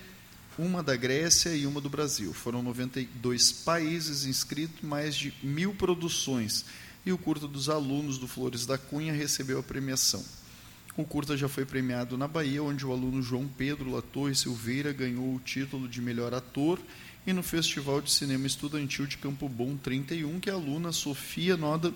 uma 0.57 0.81
da 0.81 0.95
Grécia 0.95 1.55
e 1.55 1.67
uma 1.67 1.79
do 1.79 1.89
Brasil. 1.89 2.33
Foram 2.33 2.63
92 2.63 3.51
países 3.51 4.25
inscritos, 4.25 4.81
mais 4.81 5.15
de 5.15 5.33
mil 5.43 5.73
produções, 5.73 6.65
e 7.05 7.11
o 7.11 7.17
curta 7.17 7.47
dos 7.47 7.69
alunos 7.69 8.17
do 8.17 8.27
Flores 8.27 8.65
da 8.65 8.77
Cunha 8.77 9.13
recebeu 9.13 9.59
a 9.59 9.63
premiação. 9.63 10.23
O 10.97 11.05
curta 11.05 11.37
já 11.37 11.47
foi 11.47 11.63
premiado 11.63 12.17
na 12.17 12.27
Bahia, 12.27 12.63
onde 12.63 12.83
o 12.83 12.91
aluno 12.91 13.21
João 13.21 13.47
Pedro 13.47 13.91
Latorre 13.91 14.33
Silveira 14.33 14.91
ganhou 14.91 15.35
o 15.35 15.39
título 15.39 15.87
de 15.87 16.01
melhor 16.01 16.33
ator, 16.33 16.79
e 17.25 17.31
no 17.31 17.43
Festival 17.43 18.01
de 18.01 18.09
Cinema 18.09 18.47
Estudantil 18.47 19.05
de 19.05 19.17
Campo 19.17 19.47
Bom 19.47 19.77
31, 19.77 20.39
que 20.39 20.49
a 20.49 20.53
aluna 20.53 20.91
Sofia 20.91 21.55
Noda 21.55 21.93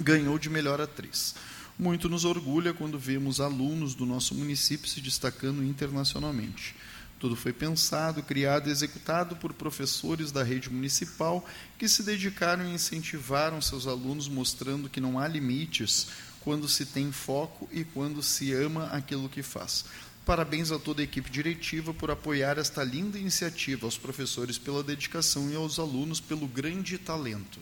ganhou 0.00 0.38
de 0.38 0.50
melhor 0.50 0.80
atriz. 0.80 1.34
Muito 1.78 2.08
nos 2.08 2.24
orgulha 2.24 2.72
quando 2.72 2.98
vemos 2.98 3.40
alunos 3.40 3.94
do 3.94 4.06
nosso 4.06 4.34
município 4.34 4.88
se 4.88 5.00
destacando 5.00 5.62
internacionalmente. 5.62 6.74
Tudo 7.18 7.34
foi 7.34 7.52
pensado, 7.52 8.22
criado 8.22 8.68
e 8.68 8.72
executado 8.72 9.36
por 9.36 9.52
professores 9.54 10.30
da 10.30 10.42
rede 10.42 10.68
municipal 10.68 11.46
que 11.78 11.88
se 11.88 12.02
dedicaram 12.02 12.66
e 12.66 12.74
incentivaram 12.74 13.60
seus 13.60 13.86
alunos, 13.86 14.28
mostrando 14.28 14.88
que 14.88 15.00
não 15.00 15.18
há 15.18 15.26
limites 15.26 16.08
quando 16.40 16.68
se 16.68 16.86
tem 16.86 17.10
foco 17.10 17.68
e 17.72 17.84
quando 17.84 18.22
se 18.22 18.52
ama 18.52 18.86
aquilo 18.86 19.28
que 19.28 19.42
faz. 19.42 19.84
Parabéns 20.26 20.70
a 20.70 20.78
toda 20.78 21.00
a 21.00 21.04
equipe 21.04 21.30
diretiva 21.30 21.94
por 21.94 22.10
apoiar 22.10 22.58
esta 22.58 22.82
linda 22.82 23.18
iniciativa, 23.18 23.86
aos 23.86 23.96
professores 23.96 24.58
pela 24.58 24.82
dedicação 24.82 25.50
e 25.50 25.56
aos 25.56 25.78
alunos 25.78 26.20
pelo 26.20 26.46
grande 26.46 26.98
talento. 26.98 27.60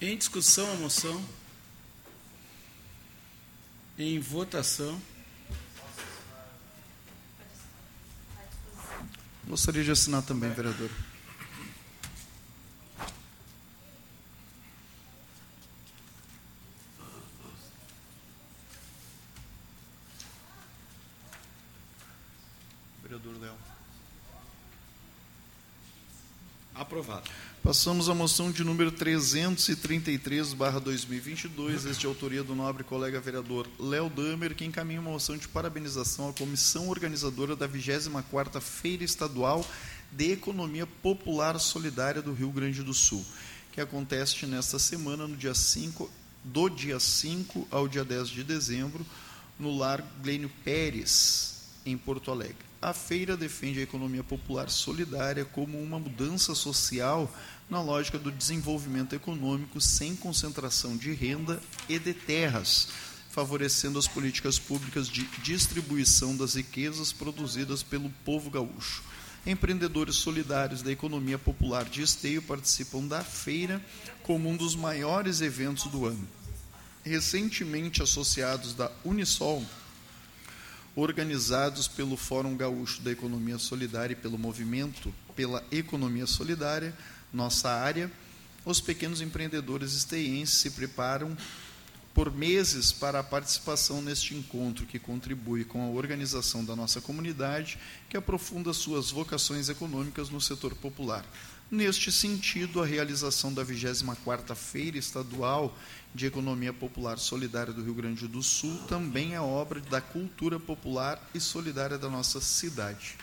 Em 0.00 0.16
discussão 0.16 0.70
a 0.72 0.76
moção. 0.76 1.22
Em 4.00 4.20
votação. 4.20 5.02
Gostaria 9.44 9.82
de 9.82 9.90
assinar 9.90 10.22
também, 10.22 10.50
vereador. 10.50 10.88
Vereador 23.02 23.40
Léo. 23.40 23.56
Aprovado. 26.76 27.28
Passamos 27.62 28.08
à 28.08 28.14
moção 28.14 28.50
de 28.50 28.64
número 28.64 28.90
333/2022, 28.92 31.90
este 31.90 32.00
de 32.00 32.06
autoria 32.06 32.42
do 32.42 32.54
nobre 32.54 32.82
colega 32.82 33.20
vereador 33.20 33.68
Léo 33.78 34.08
Damer, 34.08 34.54
que 34.54 34.64
encaminha 34.64 35.00
uma 35.00 35.10
moção 35.10 35.36
de 35.36 35.46
parabenização 35.48 36.30
à 36.30 36.32
comissão 36.32 36.88
organizadora 36.88 37.54
da 37.54 37.68
24ª 37.68 38.60
Feira 38.60 39.04
Estadual 39.04 39.66
de 40.10 40.32
Economia 40.32 40.86
Popular 40.86 41.58
Solidária 41.58 42.22
do 42.22 42.32
Rio 42.32 42.50
Grande 42.50 42.82
do 42.82 42.94
Sul, 42.94 43.22
que 43.72 43.80
acontece 43.80 44.46
nesta 44.46 44.78
semana 44.78 45.26
no 45.26 45.36
dia 45.36 45.54
5 45.54 46.10
do 46.44 46.70
dia 46.70 46.98
5 46.98 47.68
ao 47.70 47.86
dia 47.86 48.04
10 48.04 48.28
de 48.28 48.44
dezembro, 48.44 49.04
no 49.58 49.76
Lar 49.76 50.02
Glênio 50.22 50.50
Pérez, 50.64 51.57
em 51.90 51.98
Porto 51.98 52.30
Alegre. 52.30 52.68
A 52.80 52.92
feira 52.92 53.36
defende 53.36 53.80
a 53.80 53.82
economia 53.82 54.22
popular 54.22 54.70
solidária 54.70 55.44
como 55.44 55.82
uma 55.82 55.98
mudança 55.98 56.54
social 56.54 57.32
na 57.68 57.82
lógica 57.82 58.18
do 58.18 58.30
desenvolvimento 58.30 59.14
econômico 59.14 59.80
sem 59.80 60.14
concentração 60.14 60.96
de 60.96 61.12
renda 61.12 61.60
e 61.88 61.98
de 61.98 62.14
terras, 62.14 62.88
favorecendo 63.30 63.98
as 63.98 64.06
políticas 64.06 64.58
públicas 64.58 65.08
de 65.08 65.24
distribuição 65.42 66.36
das 66.36 66.54
riquezas 66.54 67.12
produzidas 67.12 67.82
pelo 67.82 68.10
povo 68.24 68.48
gaúcho. 68.48 69.02
Empreendedores 69.46 70.16
solidários 70.16 70.82
da 70.82 70.92
economia 70.92 71.38
popular 71.38 71.84
de 71.84 72.02
Esteio 72.02 72.42
participam 72.42 73.06
da 73.06 73.22
feira 73.22 73.84
como 74.22 74.48
um 74.48 74.56
dos 74.56 74.74
maiores 74.74 75.40
eventos 75.40 75.84
do 75.84 76.06
ano. 76.06 76.28
Recentemente 77.04 78.02
associados 78.02 78.74
da 78.74 78.90
Unisol, 79.04 79.64
organizados 80.98 81.86
pelo 81.86 82.16
Fórum 82.16 82.56
Gaúcho 82.56 83.00
da 83.02 83.12
Economia 83.12 83.56
Solidária 83.56 84.14
e 84.14 84.16
pelo 84.16 84.36
Movimento 84.36 85.14
pela 85.36 85.64
Economia 85.70 86.26
Solidária, 86.26 86.92
nossa 87.32 87.70
área, 87.70 88.10
os 88.64 88.80
pequenos 88.80 89.20
empreendedores 89.20 89.92
esteienses 89.92 90.58
se 90.58 90.72
preparam 90.72 91.36
por 92.12 92.34
meses 92.34 92.90
para 92.90 93.20
a 93.20 93.22
participação 93.22 94.02
neste 94.02 94.34
encontro, 94.34 94.86
que 94.86 94.98
contribui 94.98 95.64
com 95.64 95.84
a 95.84 95.90
organização 95.90 96.64
da 96.64 96.74
nossa 96.74 97.00
comunidade, 97.00 97.78
que 98.08 98.16
aprofunda 98.16 98.72
suas 98.72 99.12
vocações 99.12 99.68
econômicas 99.68 100.28
no 100.28 100.40
setor 100.40 100.74
popular. 100.74 101.24
Neste 101.70 102.10
sentido, 102.10 102.82
a 102.82 102.86
realização 102.86 103.54
da 103.54 103.64
24ª 103.64 104.56
Feira 104.56 104.98
Estadual 104.98 105.78
de 106.14 106.26
Economia 106.26 106.72
Popular 106.72 107.18
Solidária 107.18 107.72
do 107.72 107.82
Rio 107.82 107.94
Grande 107.94 108.26
do 108.26 108.42
Sul 108.42 108.76
também 108.88 109.34
é 109.34 109.40
obra 109.40 109.80
da 109.80 110.00
cultura 110.00 110.58
popular 110.58 111.22
e 111.34 111.40
solidária 111.40 111.98
da 111.98 112.08
nossa 112.08 112.40
cidade. 112.40 113.16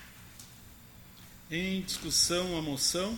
Em 1.49 1.81
discussão 1.81 2.57
a 2.57 2.61
moção. 2.61 3.17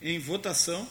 Em 0.00 0.18
votação. 0.18 0.88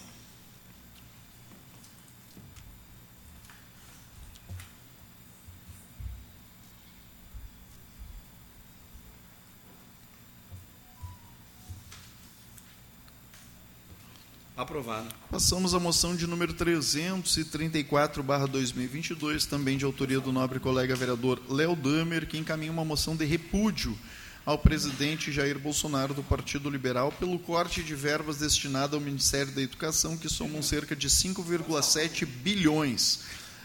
Aprovado. 14.60 15.07
Passamos 15.32 15.74
à 15.74 15.80
moção 15.80 16.18
de 16.18 16.28
número 16.28 16.53
334, 16.53 18.22
barra 18.22 18.45
2022, 18.45 19.45
também 19.45 19.78
de 19.78 19.86
autoria 19.86 20.20
do 20.20 20.34
nobre 20.34 20.60
colega 20.60 20.97
vereador 20.97 21.41
Léo 21.49 21.78
Damer, 21.78 22.28
que 22.28 22.38
encaminha 22.38 22.70
uma 22.70 22.84
moção 22.84 23.16
de 23.16 23.24
repúdio 23.24 23.97
ao 24.45 24.57
presidente 24.57 25.32
Jair 25.32 25.57
Bolsonaro 25.57 26.14
do 26.14 26.22
Partido 26.22 26.70
Liberal 26.70 27.10
pelo 27.10 27.39
corte 27.39 27.82
de 27.82 27.95
verbas 27.95 28.39
destinada 28.39 28.97
ao 28.97 29.01
Ministério 29.01 29.53
da 29.53 29.62
Educação, 29.62 30.18
que 30.18 30.28
somam 30.28 30.62
cerca 30.62 30.93
de 30.93 31.07
5,7 31.07 32.26
bilhões. 32.26 33.22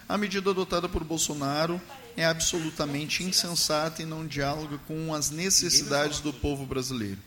A 0.09 0.17
medida 0.17 0.51
adotada 0.51 0.89
por 0.89 1.03
Bolsonaro 1.03 1.81
é 2.17 2.25
absolutamente 2.25 3.25
insensata 3.25 4.01
e 4.01 4.07
não 4.07 4.25
dialoga 4.25 4.79
com 4.87 5.13
as 5.13 5.29
necessidades 5.29 6.21
do 6.21 6.33
povo 6.33 6.65
brasileiro 6.65 7.19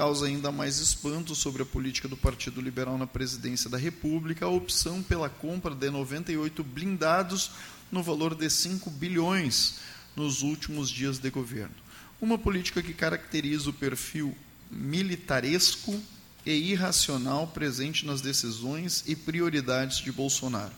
causa 0.00 0.24
ainda 0.24 0.50
mais 0.50 0.78
espanto 0.78 1.34
sobre 1.34 1.62
a 1.62 1.66
política 1.66 2.08
do 2.08 2.16
Partido 2.16 2.58
Liberal 2.62 2.96
na 2.96 3.06
presidência 3.06 3.68
da 3.68 3.76
República 3.76 4.46
a 4.46 4.48
opção 4.48 5.02
pela 5.02 5.28
compra 5.28 5.74
de 5.74 5.90
98 5.90 6.64
blindados 6.64 7.50
no 7.92 8.02
valor 8.02 8.34
de 8.34 8.48
5 8.48 8.88
bilhões 8.92 9.74
nos 10.16 10.40
últimos 10.40 10.88
dias 10.88 11.18
de 11.18 11.28
governo. 11.28 11.74
Uma 12.18 12.38
política 12.38 12.82
que 12.82 12.94
caracteriza 12.94 13.68
o 13.68 13.74
perfil 13.74 14.34
militaresco 14.70 16.00
e 16.46 16.52
irracional 16.52 17.48
presente 17.48 18.06
nas 18.06 18.22
decisões 18.22 19.04
e 19.06 19.14
prioridades 19.14 19.98
de 19.98 20.10
Bolsonaro. 20.10 20.72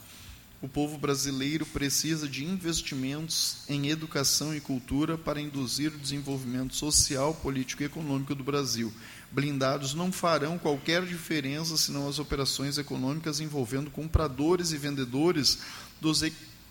O 0.62 0.68
povo 0.68 0.96
brasileiro 0.96 1.66
precisa 1.66 2.28
de 2.28 2.44
investimentos 2.44 3.56
em 3.68 3.88
educação 3.88 4.54
e 4.54 4.60
cultura 4.60 5.18
para 5.18 5.40
induzir 5.40 5.92
o 5.92 5.98
desenvolvimento 5.98 6.76
social, 6.76 7.34
político 7.34 7.82
e 7.82 7.86
econômico 7.86 8.32
do 8.32 8.44
Brasil. 8.44 8.92
Blindados 9.32 9.92
não 9.92 10.12
farão 10.12 10.56
qualquer 10.56 11.04
diferença 11.04 11.76
senão 11.76 12.08
as 12.08 12.20
operações 12.20 12.78
econômicas 12.78 13.40
envolvendo 13.40 13.90
compradores 13.90 14.70
e 14.70 14.76
vendedores 14.76 15.58
dos 16.00 16.22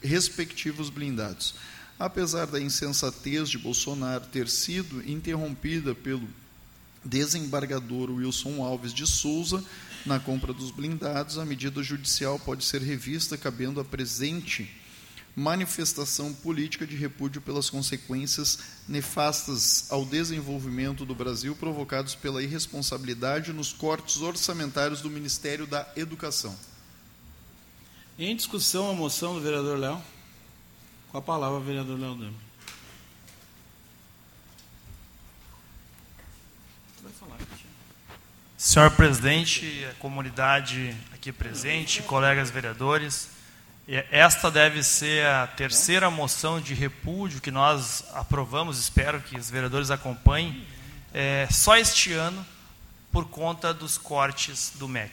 respectivos 0.02 0.90
blindados. 0.90 1.56
Apesar 2.00 2.48
da 2.48 2.62
insensatez 2.62 3.50
de 3.50 3.58
Bolsonaro 3.58 4.26
ter 4.28 4.48
sido 4.48 5.06
interrompida 5.06 5.94
pelo 5.94 6.30
desembargador 7.04 8.10
Wilson 8.10 8.64
Alves 8.64 8.94
de 8.94 9.06
Souza, 9.06 9.62
na 10.06 10.20
compra 10.20 10.54
dos 10.54 10.72
blindados, 10.72 11.38
a 11.38 11.46
medida 11.46 11.82
judicial 11.84 12.40
pode 12.40 12.64
ser 12.64 12.82
revista, 12.82 13.38
cabendo 13.38 13.80
a 13.80 13.86
presente 13.86 14.70
manifestação 15.36 16.34
política 16.34 16.86
de 16.86 16.96
repúdio 16.96 17.42
pelas 17.42 17.70
consequências 17.70 18.60
nefastas 18.88 19.90
ao 19.90 20.04
desenvolvimento 20.06 21.06
do 21.06 21.16
Brasil 21.16 21.56
provocados 21.56 22.16
pela 22.16 22.44
irresponsabilidade 22.44 23.54
nos 23.54 23.72
cortes 23.72 24.18
orçamentários 24.22 25.02
do 25.02 25.10
Ministério 25.10 25.66
da 25.66 25.88
Educação. 25.96 26.56
Em 28.20 28.36
discussão 28.36 28.90
a 28.90 28.94
moção 28.94 29.36
do 29.36 29.42
vereador 29.42 29.78
Léo. 29.78 30.02
Com 31.12 31.18
a 31.18 31.22
palavra, 31.22 31.60
vereador 31.60 32.00
Léo 32.00 32.16
Dama. 32.16 32.34
Vai 37.02 37.12
falar, 37.14 37.38
Senhor 38.64 38.92
presidente, 38.92 39.88
a 39.90 39.96
comunidade 39.96 40.96
aqui 41.12 41.32
presente, 41.32 42.04
colegas 42.04 42.52
vereadores, 42.52 43.28
esta 44.12 44.52
deve 44.52 44.84
ser 44.84 45.26
a 45.26 45.48
terceira 45.48 46.12
moção 46.12 46.62
de 46.62 46.76
repúdio 46.76 47.42
que 47.42 47.50
nós 47.50 48.06
aprovamos, 48.14 48.78
espero 48.78 49.20
que 49.20 49.36
os 49.36 49.50
vereadores 49.50 49.90
acompanhem, 49.90 50.64
é, 51.12 51.48
só 51.50 51.76
este 51.76 52.14
ano, 52.14 52.46
por 53.12 53.26
conta 53.30 53.74
dos 53.74 53.98
cortes 53.98 54.74
do 54.76 54.88
MEC. 54.88 55.12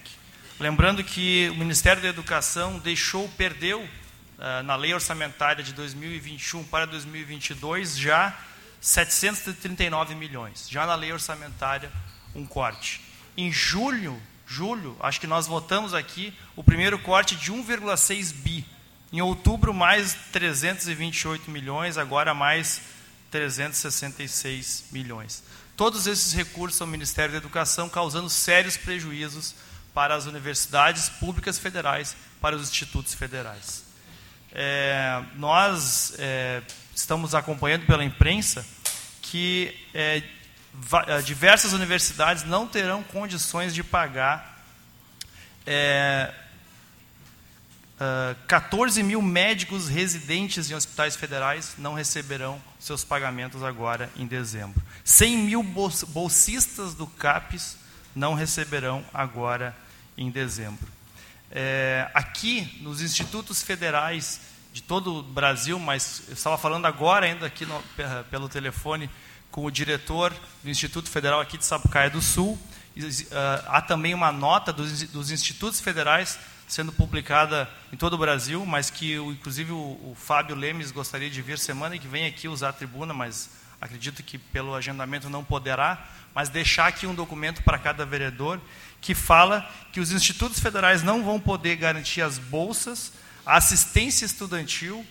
Lembrando 0.60 1.02
que 1.02 1.48
o 1.48 1.54
Ministério 1.54 2.02
da 2.02 2.08
Educação 2.08 2.78
deixou, 2.78 3.30
perdeu, 3.30 3.80
uh, 3.80 4.62
na 4.62 4.76
lei 4.76 4.92
orçamentária 4.92 5.64
de 5.64 5.72
2021 5.72 6.64
para 6.64 6.86
2022, 6.86 7.96
já 7.96 8.38
739 8.78 10.14
milhões. 10.14 10.68
Já 10.68 10.84
na 10.84 10.94
lei 10.94 11.14
orçamentária, 11.14 11.90
um 12.34 12.44
corte. 12.44 13.07
Em 13.38 13.52
julho, 13.52 14.20
julho, 14.48 14.96
acho 14.98 15.20
que 15.20 15.26
nós 15.28 15.46
votamos 15.46 15.94
aqui 15.94 16.34
o 16.56 16.64
primeiro 16.64 16.98
corte 16.98 17.36
de 17.36 17.52
1,6 17.52 18.32
bi. 18.34 18.66
Em 19.12 19.20
outubro, 19.20 19.72
mais 19.72 20.12
328 20.32 21.48
milhões, 21.48 21.96
agora 21.96 22.34
mais 22.34 22.80
366 23.30 24.86
milhões. 24.90 25.44
Todos 25.76 26.08
esses 26.08 26.32
recursos 26.32 26.76
são 26.76 26.84
Ministério 26.84 27.30
da 27.30 27.38
Educação, 27.38 27.88
causando 27.88 28.28
sérios 28.28 28.76
prejuízos 28.76 29.54
para 29.94 30.16
as 30.16 30.26
universidades 30.26 31.08
públicas 31.08 31.60
federais, 31.60 32.16
para 32.40 32.56
os 32.56 32.68
institutos 32.68 33.14
federais. 33.14 33.84
É, 34.50 35.22
nós 35.36 36.12
é, 36.18 36.60
estamos 36.92 37.36
acompanhando 37.36 37.86
pela 37.86 38.02
imprensa 38.02 38.66
que 39.22 39.78
é, 39.94 40.24
diversas 41.24 41.72
universidades 41.72 42.44
não 42.44 42.66
terão 42.66 43.02
condições 43.02 43.74
de 43.74 43.82
pagar 43.82 44.58
é, 45.66 46.32
uh, 48.00 48.36
14 48.46 49.02
mil 49.02 49.20
médicos 49.20 49.88
residentes 49.88 50.70
em 50.70 50.74
hospitais 50.74 51.14
federais 51.14 51.74
não 51.76 51.92
receberão 51.92 52.60
seus 52.78 53.04
pagamentos 53.04 53.62
agora 53.62 54.10
em 54.16 54.26
dezembro. 54.26 54.82
100 55.04 55.36
mil 55.36 55.62
bolsistas 55.62 56.94
do 56.94 57.06
CAPES 57.06 57.76
não 58.14 58.34
receberão 58.34 59.04
agora 59.12 59.76
em 60.16 60.30
dezembro. 60.30 60.88
É, 61.50 62.10
aqui, 62.14 62.78
nos 62.82 63.00
institutos 63.00 63.62
federais 63.62 64.40
de 64.72 64.82
todo 64.82 65.18
o 65.18 65.22
Brasil, 65.22 65.78
mas 65.78 66.22
eu 66.28 66.34
estava 66.34 66.58
falando 66.58 66.86
agora 66.86 67.26
ainda 67.26 67.46
aqui 67.46 67.64
no, 67.64 67.82
pelo 68.30 68.48
telefone 68.48 69.08
com 69.58 69.64
o 69.64 69.72
diretor 69.72 70.32
do 70.62 70.70
Instituto 70.70 71.10
Federal 71.10 71.40
aqui 71.40 71.58
de 71.58 71.64
Sapucaia 71.64 72.08
do 72.08 72.22
Sul. 72.22 72.56
Uh, 72.96 73.02
há 73.66 73.80
também 73.80 74.14
uma 74.14 74.30
nota 74.30 74.72
dos, 74.72 75.32
institutos 75.32 75.80
federais 75.80 76.38
sendo 76.68 76.92
publicada 76.92 77.68
em 77.92 77.96
todo 77.96 78.12
o 78.12 78.18
Brasil, 78.18 78.64
mas 78.64 78.88
que, 78.88 79.16
inclusive, 79.16 79.72
o, 79.72 79.76
o, 79.76 80.16
Fábio 80.16 80.54
Lemes 80.54 80.92
gostaria 80.92 81.28
de 81.28 81.42
vir 81.42 81.58
semana 81.58 81.98
que 81.98 82.06
vem 82.06 82.24
aqui 82.24 82.46
usar 82.46 82.68
a 82.68 82.72
tribuna, 82.72 83.12
mas 83.12 83.50
acredito 83.80 84.22
que 84.22 84.38
pelo 84.38 84.76
agendamento 84.76 85.28
não 85.28 85.42
poderá, 85.42 86.06
mas 86.32 86.48
deixar 86.48 86.86
aqui 86.86 87.04
um 87.04 87.14
documento 87.14 87.60
para 87.64 87.80
cada 87.80 88.06
vereador 88.06 88.60
que 89.00 89.12
fala 89.12 89.68
que 89.92 89.98
os 89.98 90.12
institutos 90.12 90.60
federais 90.60 91.02
não 91.02 91.24
vão 91.24 91.40
poder 91.40 91.74
garantir 91.74 92.22
as 92.22 92.38
bolsas, 92.38 93.12
a 93.44 93.56
assistência 93.56 94.24
estudantil, 94.24 95.04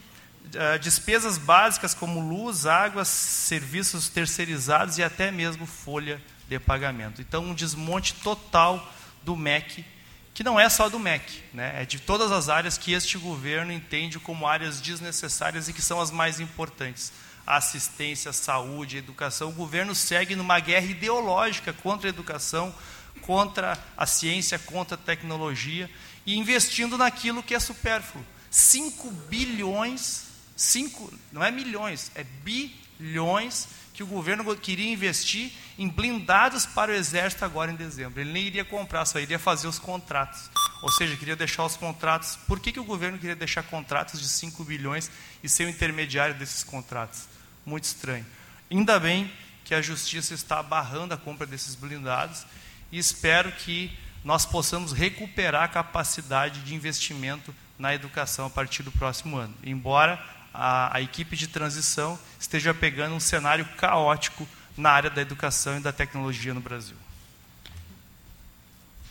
uh, 0.56 0.80
despesas 0.80 1.38
básicas 1.38 1.94
como 1.94 2.20
luz, 2.20 2.66
água, 2.66 3.06
serviços 3.06 4.10
terceirizados 4.10 4.98
e 4.98 5.04
até 5.04 5.32
mesmo 5.32 5.66
folha 5.66 6.22
de 6.48 6.60
pagamento. 6.60 7.22
Então, 7.22 7.44
um 7.44 7.54
desmonte 7.54 8.14
total 8.16 8.94
do 9.24 9.36
MEC, 9.36 9.86
que 10.34 10.44
não 10.44 10.60
é 10.60 10.70
só 10.70 10.88
do 10.88 11.00
MEC, 11.00 11.44
né? 11.54 11.82
é 11.82 11.86
de 11.86 12.00
todas 12.00 12.32
as 12.32 12.48
áreas 12.48 12.78
que 12.78 12.94
este 12.94 13.18
governo 13.18 13.72
entende 13.72 14.20
como 14.20 14.48
áreas 14.48 14.80
desnecessárias 14.80 15.68
e 15.68 15.74
que 15.74 15.82
são 15.82 16.00
as 16.00 16.12
mais 16.12 16.40
importantes. 16.40 17.12
assistência, 17.46 18.34
saúde, 18.34 18.98
educação. 18.98 19.50
O 19.50 19.54
governo 19.54 19.96
segue 19.96 20.36
numa 20.36 20.60
guerra 20.60 20.88
ideológica 20.88 21.72
contra 21.72 22.10
a 22.10 22.12
educação, 22.12 22.76
contra 23.22 23.78
a 23.96 24.06
ciência, 24.06 24.60
contra 24.60 24.96
a 24.96 24.98
tecnologia 24.98 25.90
e 26.26 26.38
investindo 26.38 26.98
naquilo 26.98 27.42
que 27.42 27.56
é 27.56 27.60
supérfluo. 27.60 28.26
5 28.52 29.10
bilhões 29.30 30.27
Cinco, 30.58 31.14
não 31.32 31.44
é 31.44 31.52
milhões, 31.52 32.12
é 32.16 32.24
bilhões 32.24 33.68
que 33.94 34.02
o 34.02 34.08
governo 34.08 34.56
queria 34.58 34.92
investir 34.92 35.52
em 35.78 35.88
blindados 35.88 36.66
para 36.66 36.92
o 36.92 36.96
exército 36.96 37.46
agora 37.46 37.72
em 37.72 37.76
dezembro. 37.76 38.20
Ele 38.20 38.32
nem 38.32 38.44
iria 38.44 38.66
comprar, 38.66 39.06
só 39.06 39.20
iria 39.20 39.38
fazer 39.38 39.68
os 39.68 39.78
contratos. 39.78 40.50
Ou 40.82 40.92
seja, 40.92 41.16
queria 41.16 41.36
deixar 41.36 41.64
os 41.64 41.76
contratos. 41.76 42.38
Por 42.48 42.60
que, 42.60 42.72
que 42.72 42.80
o 42.80 42.84
governo 42.84 43.20
queria 43.20 43.36
deixar 43.36 43.64
contratos 43.64 44.20
de 44.20 44.28
5 44.28 44.64
bilhões 44.64 45.12
e 45.44 45.50
ser 45.50 45.66
o 45.66 45.70
intermediário 45.70 46.36
desses 46.36 46.64
contratos? 46.64 47.28
Muito 47.66 47.84
estranho. 47.84 48.26
Ainda 48.70 49.00
bem 49.00 49.32
que 49.64 49.76
a 49.76 49.82
justiça 49.82 50.34
está 50.34 50.62
barrando 50.64 51.14
a 51.14 51.18
compra 51.18 51.46
desses 51.46 51.76
blindados 51.76 52.46
e 52.92 52.98
espero 52.98 53.52
que 53.52 53.96
nós 54.24 54.46
possamos 54.46 54.92
recuperar 54.92 55.64
a 55.64 55.68
capacidade 55.68 56.62
de 56.62 56.74
investimento 56.74 57.54
na 57.78 57.94
educação 57.94 58.46
a 58.46 58.50
partir 58.50 58.84
do 58.84 58.92
próximo 58.92 59.38
ano. 59.38 59.54
Embora 59.64 60.24
a, 60.54 60.98
a 60.98 61.02
equipe 61.02 61.36
de 61.36 61.48
transição 61.48 62.18
esteja 62.40 62.74
pegando 62.74 63.16
um 63.16 63.20
cenário 63.20 63.66
caótico 63.78 64.48
na 64.78 64.92
área 64.92 65.10
da 65.10 65.22
educação 65.22 65.78
e 65.78 65.82
da 65.82 65.92
tecnologia 65.92 66.54
no 66.54 66.62
Brasil. 66.62 66.96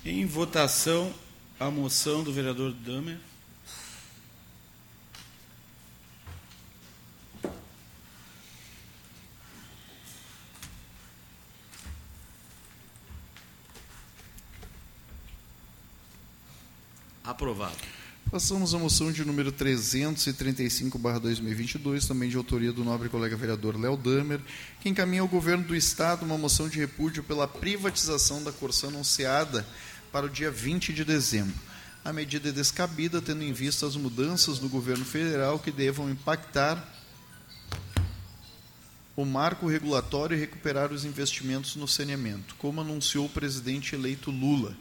Em 0.04 0.24
votação, 0.24 1.12
a 1.58 1.70
moção 1.70 2.22
do 2.22 2.32
vereador 2.32 2.72
Damer. 2.72 3.18
Aprovado. 17.24 17.95
Passamos 18.28 18.74
à 18.74 18.78
moção 18.78 19.12
de 19.12 19.24
número 19.24 19.52
335/2022, 19.52 22.08
também 22.08 22.28
de 22.28 22.36
autoria 22.36 22.72
do 22.72 22.82
nobre 22.82 23.08
colega 23.08 23.36
vereador 23.36 23.80
Léo 23.80 23.96
Damer, 23.96 24.40
que 24.80 24.88
encaminha 24.88 25.22
ao 25.22 25.28
governo 25.28 25.62
do 25.62 25.76
estado 25.76 26.24
uma 26.24 26.36
moção 26.36 26.68
de 26.68 26.76
repúdio 26.76 27.22
pela 27.22 27.46
privatização 27.46 28.42
da 28.42 28.50
Corsã 28.50 28.88
anunciada 28.88 29.64
para 30.10 30.26
o 30.26 30.28
dia 30.28 30.50
20 30.50 30.92
de 30.92 31.04
dezembro. 31.04 31.54
A 32.04 32.12
medida 32.12 32.48
é 32.48 32.52
descabida, 32.52 33.22
tendo 33.22 33.44
em 33.44 33.52
vista 33.52 33.86
as 33.86 33.94
mudanças 33.94 34.58
do 34.58 34.68
governo 34.68 35.04
federal 35.04 35.60
que 35.60 35.70
devam 35.70 36.10
impactar 36.10 36.84
o 39.14 39.24
marco 39.24 39.68
regulatório 39.68 40.36
e 40.36 40.40
recuperar 40.40 40.92
os 40.92 41.04
investimentos 41.04 41.76
no 41.76 41.86
saneamento, 41.86 42.56
como 42.56 42.80
anunciou 42.80 43.26
o 43.26 43.30
presidente 43.30 43.94
eleito 43.94 44.32
Lula. 44.32 44.76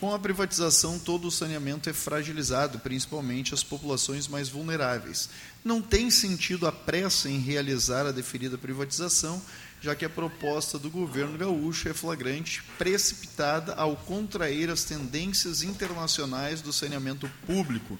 Com 0.00 0.14
a 0.14 0.18
privatização, 0.18 0.98
todo 0.98 1.28
o 1.28 1.30
saneamento 1.30 1.90
é 1.90 1.92
fragilizado, 1.92 2.78
principalmente 2.78 3.52
as 3.52 3.62
populações 3.62 4.26
mais 4.26 4.48
vulneráveis. 4.48 5.28
Não 5.62 5.82
tem 5.82 6.10
sentido 6.10 6.66
a 6.66 6.72
pressa 6.72 7.28
em 7.28 7.38
realizar 7.38 8.06
a 8.06 8.10
deferida 8.10 8.56
privatização, 8.56 9.42
já 9.78 9.94
que 9.94 10.06
a 10.06 10.08
proposta 10.08 10.78
do 10.78 10.88
governo 10.88 11.36
gaúcho 11.36 11.86
é 11.86 11.92
flagrante, 11.92 12.62
precipitada 12.78 13.74
ao 13.74 13.94
contrair 13.94 14.70
as 14.70 14.84
tendências 14.84 15.62
internacionais 15.62 16.62
do 16.62 16.72
saneamento 16.72 17.30
público, 17.46 17.98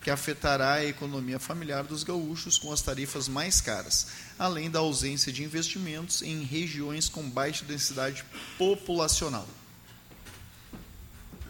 que 0.00 0.10
afetará 0.10 0.72
a 0.72 0.86
economia 0.86 1.38
familiar 1.38 1.84
dos 1.84 2.02
gaúchos 2.02 2.56
com 2.56 2.72
as 2.72 2.80
tarifas 2.80 3.28
mais 3.28 3.60
caras, 3.60 4.06
além 4.38 4.70
da 4.70 4.78
ausência 4.78 5.30
de 5.30 5.44
investimentos 5.44 6.22
em 6.22 6.44
regiões 6.44 7.10
com 7.10 7.28
baixa 7.28 7.62
densidade 7.66 8.24
populacional. 8.56 9.46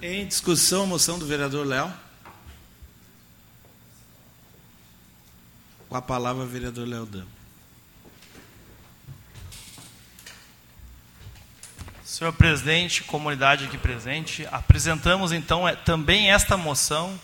Em 0.05 0.27
discussão, 0.27 0.85
moção 0.85 1.17
do 1.17 1.25
vereador 1.25 1.65
Léo. 1.65 1.95
Com 5.89 5.97
a 5.97 6.03
palavra, 6.03 6.45
vereador 6.45 6.89
Léo 6.89 7.07
Dama. 7.07 7.29
Senhor 12.05 12.33
presidente, 12.33 13.05
comunidade 13.05 13.67
aqui 13.67 13.79
presente, 13.79 14.45
apresentamos 14.51 15.31
então 15.31 15.69
é, 15.69 15.77
também 15.77 16.33
esta 16.33 16.57
moção 16.57 17.17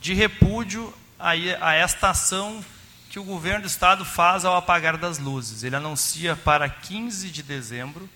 de 0.00 0.14
repúdio 0.14 0.94
a, 1.18 1.30
a 1.30 1.74
esta 1.74 2.10
ação 2.10 2.64
que 3.08 3.18
o 3.18 3.24
governo 3.24 3.62
do 3.62 3.66
estado 3.66 4.04
faz 4.04 4.44
ao 4.44 4.54
apagar 4.54 4.96
das 4.96 5.18
luzes. 5.18 5.64
Ele 5.64 5.74
anuncia 5.74 6.36
para 6.36 6.68
15 6.68 7.28
de 7.28 7.42
dezembro 7.42 8.08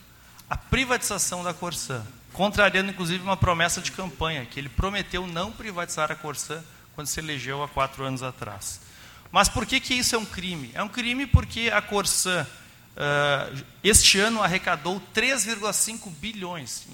a 0.49 0.57
privatização 0.57 1.43
da 1.43 1.53
Corsã 1.53 2.07
contrariando 2.35 2.91
inclusive 2.91 3.23
uma 3.23 3.37
promessa 3.37 3.81
de 3.81 3.93
campanha, 3.93 4.45
que 4.45 4.61
ele 4.61 4.69
prometeu 4.69 5.27
não 5.27 5.51
privatizar 5.51 6.13
a 6.13 6.17
Corsã 6.17 6.63
quando 6.95 7.07
se 7.07 7.21
elegeu 7.21 7.63
há 7.63 7.69
quatro 7.69 8.05
anos 8.05 8.23
atrás. 8.23 8.81
Mas 9.31 9.49
por 9.49 9.65
que, 9.65 9.81
que 9.81 9.95
isso 9.95 10.15
é 10.15 10.19
um 10.19 10.25
crime? 10.25 10.71
É 10.75 10.83
um 10.83 10.89
crime 10.89 11.27
porque 11.27 11.71
a 11.73 11.81
Corsã, 11.81 12.47
uh, 12.97 13.65
este 13.83 14.19
ano, 14.19 14.43
arrecadou 14.43 15.01
3,5 15.15 16.11
bilhões, 16.11 16.87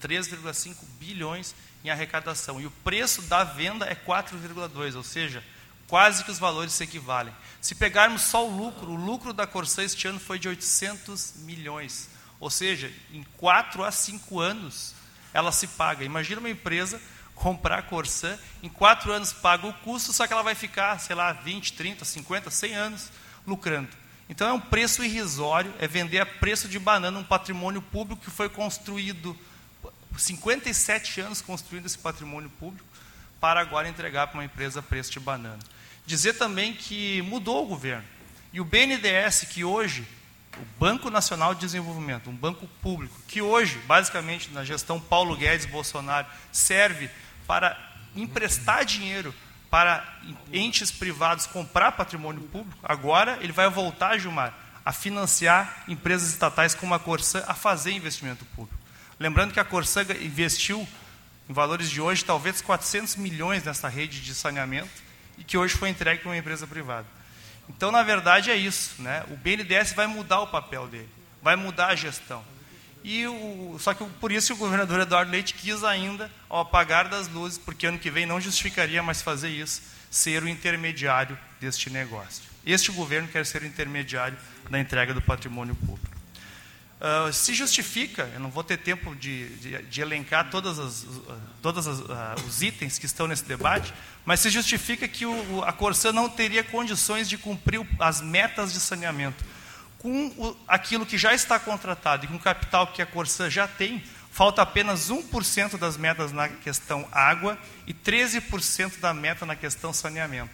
3,5 0.00 0.74
bilhões 0.98 1.54
em 1.84 1.90
arrecadação. 1.90 2.60
E 2.60 2.66
o 2.66 2.70
preço 2.70 3.22
da 3.22 3.44
venda 3.44 3.86
é 3.86 3.94
4,2, 3.94 4.96
ou 4.96 5.02
seja, 5.02 5.42
quase 5.86 6.24
que 6.24 6.30
os 6.30 6.38
valores 6.38 6.72
se 6.72 6.84
equivalem. 6.84 7.32
Se 7.60 7.74
pegarmos 7.74 8.22
só 8.22 8.46
o 8.46 8.56
lucro, 8.56 8.90
o 8.90 8.96
lucro 8.96 9.32
da 9.32 9.46
Corsã 9.46 9.82
este 9.82 10.06
ano 10.06 10.20
foi 10.20 10.38
de 10.38 10.48
800 10.48 11.34
milhões. 11.38 12.08
Ou 12.40 12.50
seja, 12.50 12.92
em 13.12 13.24
4 13.36 13.84
a 13.84 13.90
5 13.90 14.40
anos 14.40 14.94
ela 15.32 15.52
se 15.52 15.66
paga. 15.66 16.04
Imagina 16.04 16.40
uma 16.40 16.50
empresa 16.50 17.00
comprar 17.34 17.78
a 17.78 17.82
Corsã, 17.82 18.38
em 18.62 18.68
4 18.68 19.12
anos 19.12 19.32
paga 19.32 19.66
o 19.66 19.72
custo, 19.72 20.12
só 20.12 20.26
que 20.26 20.32
ela 20.32 20.42
vai 20.42 20.54
ficar, 20.54 20.98
sei 20.98 21.14
lá, 21.14 21.32
20, 21.32 21.72
30, 21.74 22.04
50, 22.04 22.50
100 22.50 22.74
anos 22.74 23.10
lucrando. 23.46 23.88
Então 24.28 24.48
é 24.48 24.52
um 24.52 24.60
preço 24.60 25.04
irrisório, 25.04 25.72
é 25.78 25.86
vender 25.86 26.18
a 26.18 26.26
preço 26.26 26.68
de 26.68 26.78
banana 26.78 27.18
um 27.18 27.24
patrimônio 27.24 27.80
público 27.80 28.22
que 28.24 28.30
foi 28.30 28.48
construído 28.48 29.36
57 30.16 31.20
anos 31.20 31.40
construindo 31.40 31.86
esse 31.86 31.98
patrimônio 31.98 32.50
público 32.50 32.86
para 33.40 33.60
agora 33.60 33.88
entregar 33.88 34.26
para 34.26 34.38
uma 34.38 34.44
empresa 34.44 34.80
a 34.80 34.82
preço 34.82 35.12
de 35.12 35.20
banana. 35.20 35.60
Dizer 36.04 36.34
também 36.34 36.74
que 36.74 37.22
mudou 37.22 37.64
o 37.64 37.68
governo. 37.68 38.04
E 38.52 38.60
o 38.60 38.64
BNDES, 38.64 39.46
que 39.50 39.62
hoje 39.62 40.06
o 40.60 40.78
Banco 40.78 41.10
Nacional 41.10 41.54
de 41.54 41.60
Desenvolvimento, 41.60 42.30
um 42.30 42.36
banco 42.36 42.66
público, 42.82 43.14
que 43.26 43.40
hoje, 43.40 43.78
basicamente, 43.86 44.50
na 44.50 44.64
gestão 44.64 45.00
Paulo 45.00 45.36
Guedes 45.36 45.66
Bolsonaro, 45.66 46.26
serve 46.52 47.10
para 47.46 47.76
emprestar 48.14 48.84
dinheiro 48.84 49.34
para 49.70 50.18
entes 50.52 50.90
privados 50.90 51.46
comprar 51.46 51.92
patrimônio 51.92 52.40
público, 52.42 52.78
agora 52.82 53.38
ele 53.40 53.52
vai 53.52 53.68
voltar, 53.68 54.18
Gilmar, 54.18 54.54
a 54.84 54.92
financiar 54.92 55.84
empresas 55.86 56.30
estatais 56.30 56.74
como 56.74 56.94
a 56.94 56.98
Corsã 56.98 57.44
a 57.46 57.54
fazer 57.54 57.92
investimento 57.92 58.44
público. 58.56 58.78
Lembrando 59.20 59.52
que 59.52 59.60
a 59.60 59.64
Corsã 59.64 60.02
investiu, 60.22 60.88
em 61.48 61.52
valores 61.52 61.90
de 61.90 62.00
hoje, 62.00 62.24
talvez 62.24 62.62
400 62.62 63.16
milhões 63.16 63.64
nessa 63.64 63.88
rede 63.88 64.20
de 64.22 64.34
saneamento 64.34 64.88
e 65.36 65.44
que 65.44 65.58
hoje 65.58 65.74
foi 65.74 65.90
entregue 65.90 66.22
para 66.22 66.30
uma 66.30 66.36
empresa 66.36 66.66
privada. 66.66 67.06
Então, 67.68 67.90
na 67.90 68.02
verdade, 68.02 68.50
é 68.50 68.56
isso. 68.56 69.00
Né? 69.00 69.24
O 69.30 69.36
BNDES 69.36 69.92
vai 69.92 70.06
mudar 70.06 70.40
o 70.40 70.46
papel 70.46 70.86
dele, 70.86 71.08
vai 71.42 71.56
mudar 71.56 71.88
a 71.88 71.94
gestão. 71.94 72.44
E 73.04 73.26
o, 73.26 73.76
só 73.78 73.94
que 73.94 74.04
por 74.20 74.32
isso 74.32 74.52
o 74.52 74.56
governador 74.56 75.00
Eduardo 75.00 75.30
Leite 75.30 75.54
quis 75.54 75.84
ainda, 75.84 76.30
ao 76.48 76.60
apagar 76.60 77.08
das 77.08 77.28
luzes, 77.28 77.56
porque 77.56 77.86
ano 77.86 77.98
que 77.98 78.10
vem 78.10 78.26
não 78.26 78.40
justificaria 78.40 79.02
mais 79.02 79.22
fazer 79.22 79.48
isso, 79.48 79.82
ser 80.10 80.42
o 80.42 80.48
intermediário 80.48 81.38
deste 81.60 81.90
negócio. 81.90 82.42
Este 82.66 82.90
governo 82.90 83.28
quer 83.28 83.46
ser 83.46 83.62
o 83.62 83.66
intermediário 83.66 84.36
da 84.68 84.78
entrega 84.78 85.14
do 85.14 85.22
patrimônio 85.22 85.74
público. 85.74 86.17
Uh, 86.98 87.32
se 87.32 87.54
justifica, 87.54 88.28
eu 88.34 88.40
não 88.40 88.50
vou 88.50 88.64
ter 88.64 88.76
tempo 88.76 89.14
de, 89.14 89.48
de, 89.58 89.82
de 89.82 90.00
elencar 90.00 90.50
todos 90.50 90.78
uh, 90.78 92.44
os 92.44 92.60
itens 92.60 92.98
que 92.98 93.06
estão 93.06 93.28
nesse 93.28 93.44
debate, 93.44 93.94
mas 94.24 94.40
se 94.40 94.50
justifica 94.50 95.06
que 95.06 95.24
o, 95.24 95.62
a 95.62 95.72
Corsã 95.72 96.12
não 96.12 96.28
teria 96.28 96.64
condições 96.64 97.28
de 97.28 97.38
cumprir 97.38 97.86
as 98.00 98.20
metas 98.20 98.72
de 98.72 98.80
saneamento. 98.80 99.44
Com 99.98 100.26
o, 100.36 100.56
aquilo 100.66 101.06
que 101.06 101.16
já 101.16 101.32
está 101.32 101.56
contratado 101.56 102.24
e 102.24 102.28
com 102.28 102.34
o 102.34 102.40
capital 102.40 102.88
que 102.88 103.00
a 103.00 103.06
Corsã 103.06 103.48
já 103.48 103.68
tem, 103.68 104.02
falta 104.32 104.60
apenas 104.60 105.08
1% 105.08 105.78
das 105.78 105.96
metas 105.96 106.32
na 106.32 106.48
questão 106.48 107.06
água 107.12 107.56
e 107.86 107.94
13% 107.94 108.98
da 108.98 109.14
meta 109.14 109.46
na 109.46 109.54
questão 109.54 109.92
saneamento. 109.92 110.50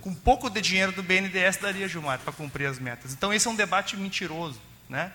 Com 0.00 0.12
pouco 0.12 0.50
de 0.50 0.60
dinheiro 0.60 0.90
do 0.90 1.02
BNDES 1.02 1.58
daria, 1.58 1.86
Gilmar, 1.86 2.18
para 2.18 2.32
cumprir 2.32 2.66
as 2.66 2.80
metas. 2.80 3.12
Então, 3.12 3.32
esse 3.32 3.46
é 3.46 3.50
um 3.50 3.56
debate 3.56 3.96
mentiroso. 3.96 4.60
Né? 4.88 5.12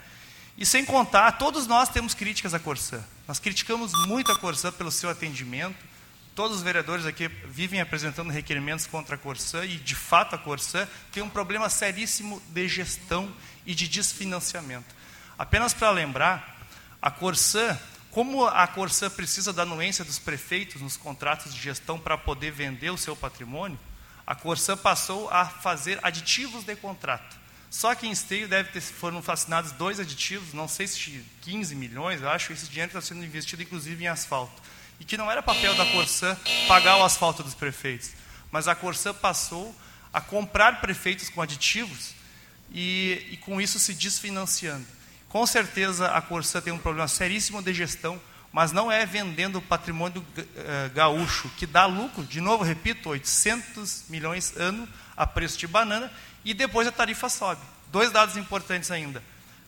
E 0.58 0.66
sem 0.66 0.86
contar, 0.86 1.32
todos 1.34 1.66
nós 1.66 1.90
temos 1.90 2.14
críticas 2.14 2.54
à 2.54 2.60
Corsã. 2.60 3.04
Nós 3.28 3.40
criticamos 3.40 3.92
muito 4.08 4.32
a 4.32 4.38
Corsã 4.38 4.72
pelo 4.72 4.92
seu 4.92 5.10
atendimento. 5.10 5.76
Todos 6.36 6.58
os 6.58 6.64
vereadores 6.64 7.06
aqui 7.06 7.28
vivem 7.28 7.82
apresentando 7.82 8.32
requerimentos 8.32 8.86
contra 8.86 9.16
a 9.16 9.18
Corsã 9.18 9.66
e, 9.66 9.78
de 9.78 9.96
fato, 9.96 10.36
a 10.36 10.38
Corsã 10.38 10.88
tem 11.12 11.24
um 11.24 11.30
problema 11.30 11.70
seríssimo 11.70 12.42
de 12.50 12.68
gestão 12.68 13.34
e 13.66 13.74
de 13.74 13.88
desfinanciamento. 13.88 14.96
Apenas 15.38 15.74
para 15.74 15.90
lembrar, 15.92 16.58
a 17.02 17.10
Corsã, 17.10 17.78
como 18.12 18.46
a 18.46 18.66
Corsã 18.68 19.10
precisa 19.10 19.52
da 19.52 19.64
anuência 19.64 20.06
dos 20.06 20.20
prefeitos 20.20 20.82
nos 20.82 20.96
contratos 20.96 21.54
de 21.54 21.60
gestão 21.60 22.00
para 22.00 22.18
poder 22.18 22.52
vender 22.52 22.92
o 22.92 22.98
seu 22.98 23.16
patrimônio, 23.16 23.80
a 24.26 24.36
Corsã 24.36 24.78
passou 24.78 25.30
a 25.30 25.46
fazer 25.46 26.00
aditivos 26.04 26.64
de 26.64 26.76
contrato. 26.76 27.43
Só 27.74 27.96
que 27.96 28.06
em 28.06 28.12
esteio 28.12 28.48
deve 28.48 28.70
ter, 28.70 28.82
foram 28.82 29.20
fascinados 29.20 29.72
dois 29.72 30.00
aditivos, 30.00 30.54
não 30.54 30.68
sei 30.68 30.86
se 30.86 31.26
15 31.42 31.74
milhões, 31.74 32.22
eu 32.22 32.30
acho 32.30 32.54
esse 32.54 32.68
dinheiro 32.68 32.90
está 32.90 33.02
sendo 33.02 33.26
investido 33.26 33.64
inclusive 33.64 34.04
em 34.04 34.08
asfalto. 34.08 34.62
E 35.00 35.04
que 35.04 35.18
não 35.18 35.30
era 35.30 35.42
papel 35.42 35.74
da 35.74 35.84
Corsã 35.88 36.38
pagar 36.68 36.98
o 36.98 37.04
asfalto 37.04 37.42
dos 37.42 37.56
prefeitos, 37.56 38.12
mas 38.52 38.68
a 38.68 38.76
Corsã 38.76 39.12
passou 39.12 39.76
a 40.14 40.22
comprar 40.22 40.82
prefeitos 40.82 41.30
com 41.30 41.42
aditivos 41.42 42.14
e, 42.72 43.30
e 43.32 43.38
com 43.38 43.60
isso 43.60 43.80
se 43.80 43.96
desfinanciando. 43.96 44.86
Com 45.28 45.44
certeza 45.48 46.12
a 46.12 46.22
Corsã 46.22 46.62
tem 46.62 46.72
um 46.72 46.78
problema 46.78 47.08
seríssimo 47.08 47.60
de 47.60 47.74
gestão, 47.74 48.22
mas 48.52 48.72
não 48.72 48.92
é 48.92 49.04
vendendo 49.04 49.58
o 49.58 49.62
patrimônio 49.64 50.24
eh, 50.38 50.92
gaúcho, 50.94 51.50
que 51.58 51.66
dá 51.66 51.88
lucro, 51.88 52.24
de 52.24 52.40
novo, 52.40 52.64
repito, 52.64 53.10
800 53.10 54.04
milhões 54.10 54.56
ano 54.58 54.88
a 55.18 55.26
preço 55.26 55.58
de 55.58 55.66
banana, 55.66 56.12
e 56.44 56.54
depois 56.54 56.88
a 56.88 56.92
tarifa 56.92 57.30
sobe. 57.30 57.62
Dois 57.92 58.12
dados 58.12 58.38
importantes 58.38 58.92
ainda. 58.92 59.24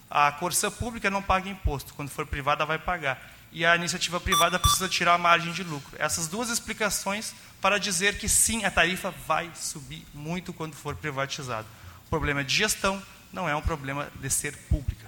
A 0.10 0.32
Corsã 0.32 0.70
pública 0.72 1.10
não 1.10 1.22
paga 1.22 1.50
imposto, 1.50 1.94
quando 1.94 2.10
for 2.10 2.26
privada 2.26 2.66
vai 2.66 2.78
pagar. 2.78 3.34
E 3.52 3.66
a 3.66 3.76
iniciativa 3.76 4.20
privada 4.20 4.60
precisa 4.60 4.90
tirar 4.90 5.14
a 5.14 5.18
margem 5.18 5.54
de 5.54 5.64
lucro. 5.64 5.96
Essas 5.98 6.28
duas 6.28 6.50
explicações 6.50 7.34
para 7.62 7.80
dizer 7.80 8.18
que 8.18 8.28
sim, 8.28 8.66
a 8.66 8.72
tarifa 8.72 9.12
vai 9.26 9.50
subir 9.56 10.06
muito 10.14 10.52
quando 10.52 10.76
for 10.76 10.96
privatizado. 10.96 11.68
O 12.06 12.10
problema 12.10 12.42
é 12.42 12.44
de 12.44 12.54
gestão, 12.54 13.02
não 13.32 13.48
é 13.48 13.56
um 13.56 13.62
problema 13.62 14.12
de 14.16 14.30
ser 14.30 14.56
pública. 14.70 15.06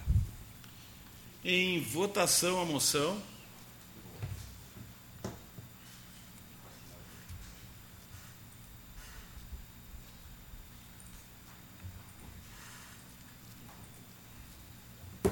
Em 1.44 1.82
votação 1.82 2.62
a 2.62 2.66
moção. 2.66 3.22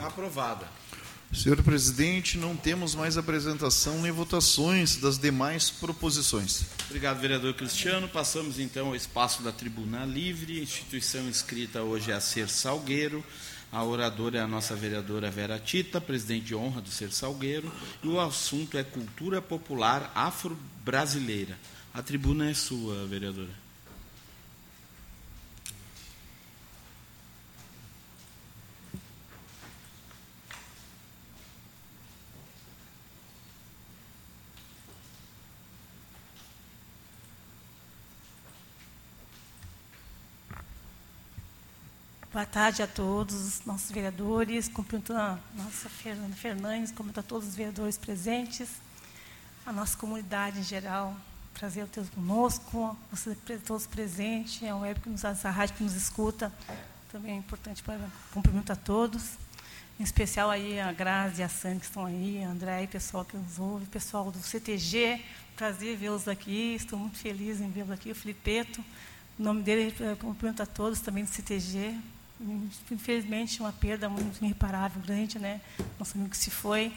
Aprovada. 0.04 0.68
Senhor 1.34 1.62
presidente, 1.64 2.38
não 2.38 2.56
temos 2.56 2.96
mais 2.96 3.18
apresentação 3.18 4.02
nem 4.02 4.12
votações 4.12 4.96
das 4.96 5.18
demais 5.18 5.70
proposições. 5.70 6.64
Obrigado, 6.86 7.20
vereador 7.20 7.54
Cristiano. 7.54 8.08
Passamos 8.08 8.58
então 8.58 8.88
ao 8.88 8.96
espaço 8.96 9.44
da 9.44 9.52
Tribuna 9.52 10.06
Livre. 10.06 10.62
Instituição 10.62 11.28
inscrita 11.28 11.82
hoje 11.82 12.12
é 12.12 12.14
a 12.14 12.22
Ser 12.22 12.48
Salgueiro. 12.48 13.24
A 13.72 13.84
oradora 13.84 14.38
é 14.38 14.42
a 14.42 14.48
nossa 14.48 14.76
vereadora 14.76 15.30
Vera 15.30 15.60
Tita, 15.60 16.00
presidente 16.00 16.46
de 16.46 16.56
honra 16.56 16.80
do 16.80 16.90
Ser 16.90 17.12
Salgueiro. 17.12 17.70
E 18.02 18.08
o 18.08 18.20
assunto 18.20 18.78
é 18.78 18.84
cultura 18.84 19.42
popular 19.42 20.12
afro-brasileira. 20.16 21.58
A 21.94 22.02
tribuna 22.02 22.50
é 22.50 22.54
sua, 22.54 23.06
vereadora. 23.08 23.65
Boa 42.36 42.46
tarde 42.46 42.84
a 42.84 42.88
todos 42.88 43.34
os 43.34 43.66
nossos 43.66 43.90
vereadores, 43.90 44.68
cumprimento 44.68 45.14
a 45.14 45.40
nossa 45.54 45.88
Fernanda 45.88 46.36
Fernandes, 46.36 46.92
cumprimento 46.92 47.22
a 47.22 47.24
todos 47.24 47.48
os 47.48 47.56
vereadores 47.56 47.98
presentes, 47.98 48.68
a 49.66 49.72
nossa 49.72 49.98
comunidade 49.98 50.60
em 50.60 50.64
geral. 50.64 51.16
Prazer 51.54 51.88
ter 51.88 52.06
conosco, 52.08 52.98
vocês 53.10 53.38
todos 53.66 53.88
presentes, 53.88 54.62
é 54.62 54.70
a 54.70 54.76
web 54.76 55.00
que 55.00 55.08
nos, 55.08 55.24
a 55.24 55.32
rádio 55.50 55.76
que 55.76 55.84
nos 55.86 55.94
escuta, 55.94 56.52
também 57.10 57.36
é 57.36 57.38
importante 57.38 57.82
para 57.82 57.98
cumprimento 58.34 58.70
a 58.70 58.76
todos. 58.76 59.38
Em 59.98 60.04
especial 60.04 60.52
aí 60.52 60.78
a 60.78 60.92
Grazi 60.92 61.40
e 61.40 61.44
a 61.46 61.48
Sandra 61.48 61.80
que 61.80 61.86
estão 61.86 62.06
aí, 62.06 62.44
a 62.44 62.50
André 62.50 62.82
e 62.82 62.86
o 62.86 62.90
pessoal 62.90 63.24
que 63.24 63.38
nos 63.38 63.58
ouve, 63.58 63.86
pessoal 63.86 64.30
do 64.30 64.40
CTG, 64.40 65.24
prazer 65.56 65.96
vê-los 65.96 66.28
aqui, 66.28 66.76
estou 66.76 67.00
muito 67.00 67.18
feliz 67.18 67.62
em 67.62 67.72
vê-los 67.72 67.92
aqui, 67.92 68.12
o 68.12 68.16
Filipeto, 68.16 68.84
o 69.40 69.42
nome 69.42 69.64
dele, 69.64 69.96
cumprimento 70.20 70.62
a 70.62 70.66
todos 70.66 71.00
também 71.00 71.24
do 71.24 71.30
CTG, 71.30 71.98
infelizmente 72.92 73.60
uma 73.60 73.72
perda 73.72 74.10
muito 74.10 74.44
irreparável, 74.44 75.02
grande, 75.02 75.40
né? 75.40 75.62
Nosso 75.98 76.18
amigo 76.18 76.32
que 76.32 76.38
se 76.38 76.52
foi, 76.52 76.94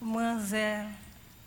mas 0.00 0.52
é 0.52 0.88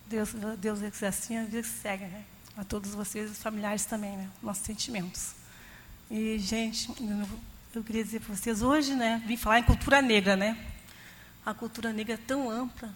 Deus, 0.07 0.33
Deus 0.57 0.81
é 1.03 1.07
assim, 1.07 1.37
a 1.37 1.43
vida 1.43 1.61
que 1.61 1.67
segue, 1.67 2.05
né? 2.05 2.23
A 2.57 2.63
todos 2.63 2.93
vocês, 2.93 3.29
os 3.29 3.41
familiares 3.41 3.85
também, 3.85 4.17
né? 4.17 4.29
Nossos 4.41 4.65
sentimentos. 4.65 5.35
E 6.09 6.39
gente, 6.39 6.89
eu 7.75 7.83
queria 7.83 8.03
dizer 8.03 8.19
para 8.21 8.35
vocês 8.35 8.63
hoje, 8.63 8.95
né? 8.95 9.23
Vim 9.27 9.37
falar 9.37 9.59
em 9.59 9.63
cultura 9.63 10.01
negra, 10.01 10.35
né? 10.35 10.57
A 11.45 11.53
cultura 11.53 11.93
negra 11.93 12.15
é 12.15 12.17
tão 12.17 12.49
ampla 12.49 12.93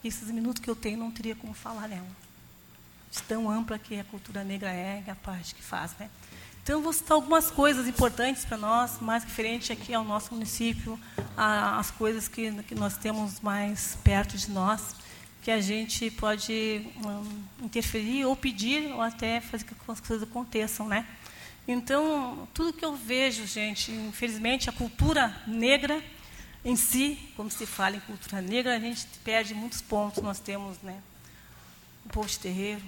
que 0.00 0.08
esses 0.08 0.30
minutos 0.30 0.62
que 0.62 0.70
eu 0.70 0.74
tenho 0.74 0.98
não 0.98 1.10
teria 1.10 1.36
como 1.36 1.52
falar 1.52 1.86
nela. 1.88 2.08
De 3.10 3.22
tão 3.22 3.50
ampla 3.50 3.78
que 3.78 4.00
a 4.00 4.04
cultura 4.04 4.42
negra 4.42 4.72
é, 4.72 5.04
e 5.06 5.10
a 5.10 5.14
parte 5.14 5.54
que 5.54 5.62
faz, 5.62 5.94
né? 5.98 6.08
Então, 6.68 6.82
vou 6.82 6.92
citar 6.92 7.14
algumas 7.14 7.50
coisas 7.50 7.88
importantes 7.88 8.44
para 8.44 8.58
nós, 8.58 9.00
mais 9.00 9.24
referente 9.24 9.72
aqui 9.72 9.94
ao 9.94 10.04
nosso 10.04 10.34
município, 10.34 11.00
as 11.34 11.90
coisas 11.90 12.28
que, 12.28 12.52
que 12.64 12.74
nós 12.74 12.98
temos 12.98 13.40
mais 13.40 13.96
perto 14.04 14.36
de 14.36 14.50
nós, 14.50 14.94
que 15.40 15.50
a 15.50 15.62
gente 15.62 16.10
pode 16.10 16.86
um, 17.02 17.64
interferir 17.64 18.26
ou 18.26 18.36
pedir, 18.36 18.92
ou 18.92 19.00
até 19.00 19.40
fazer 19.40 19.64
com 19.64 19.74
que 19.76 19.90
as 19.90 19.98
coisas 19.98 20.28
aconteçam, 20.28 20.86
né? 20.86 21.06
Então, 21.66 22.46
tudo 22.52 22.74
que 22.74 22.84
eu 22.84 22.94
vejo, 22.94 23.46
gente, 23.46 23.90
infelizmente, 23.90 24.68
a 24.68 24.72
cultura 24.72 25.34
negra 25.46 26.04
em 26.62 26.76
si, 26.76 27.18
como 27.34 27.50
se 27.50 27.64
fala 27.64 27.96
em 27.96 28.00
cultura 28.00 28.42
negra, 28.42 28.76
a 28.76 28.78
gente 28.78 29.06
perde 29.24 29.54
muitos 29.54 29.80
pontos. 29.80 30.22
Nós 30.22 30.38
temos, 30.38 30.76
né, 30.82 31.00
o 32.04 32.10
povo 32.10 32.28
de 32.28 32.38
terreiro, 32.38 32.82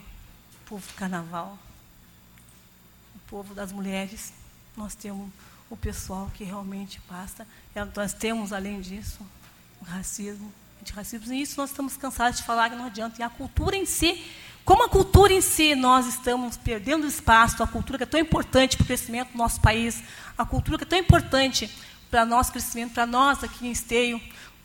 o 0.66 0.68
povo 0.68 0.86
do 0.86 0.92
carnaval, 0.92 1.58
povo 3.30 3.54
das 3.54 3.70
mulheres, 3.70 4.32
nós 4.76 4.96
temos 4.96 5.30
o 5.70 5.76
pessoal 5.76 6.28
que 6.34 6.42
realmente 6.42 7.00
passa. 7.02 7.46
Nós 7.94 8.12
temos, 8.12 8.52
além 8.52 8.80
disso, 8.80 9.20
o 9.80 9.84
racismo, 9.84 10.52
antirracismo, 10.80 11.32
e 11.32 11.40
isso 11.40 11.54
nós 11.56 11.70
estamos 11.70 11.96
cansados 11.96 12.40
de 12.40 12.44
falar 12.44 12.68
que 12.68 12.76
não 12.76 12.86
adianta. 12.86 13.20
E 13.20 13.22
a 13.22 13.30
cultura 13.30 13.76
em 13.76 13.86
si, 13.86 14.20
como 14.64 14.84
a 14.84 14.88
cultura 14.88 15.32
em 15.32 15.40
si, 15.40 15.76
nós 15.76 16.06
estamos 16.08 16.56
perdendo 16.56 17.06
espaço, 17.06 17.62
a 17.62 17.68
cultura 17.68 17.98
que 17.98 18.02
é 18.02 18.06
tão 18.06 18.18
importante 18.18 18.76
para 18.76 18.82
o 18.82 18.86
crescimento 18.86 19.30
do 19.30 19.38
nosso 19.38 19.60
país, 19.60 20.02
a 20.36 20.44
cultura 20.44 20.76
que 20.76 20.84
é 20.84 20.88
tão 20.88 20.98
importante 20.98 21.70
para 22.10 22.24
nosso 22.24 22.50
crescimento, 22.50 22.94
para 22.94 23.06
nós 23.06 23.44
aqui 23.44 23.68
em 23.68 23.70
Esteio. 23.70 24.20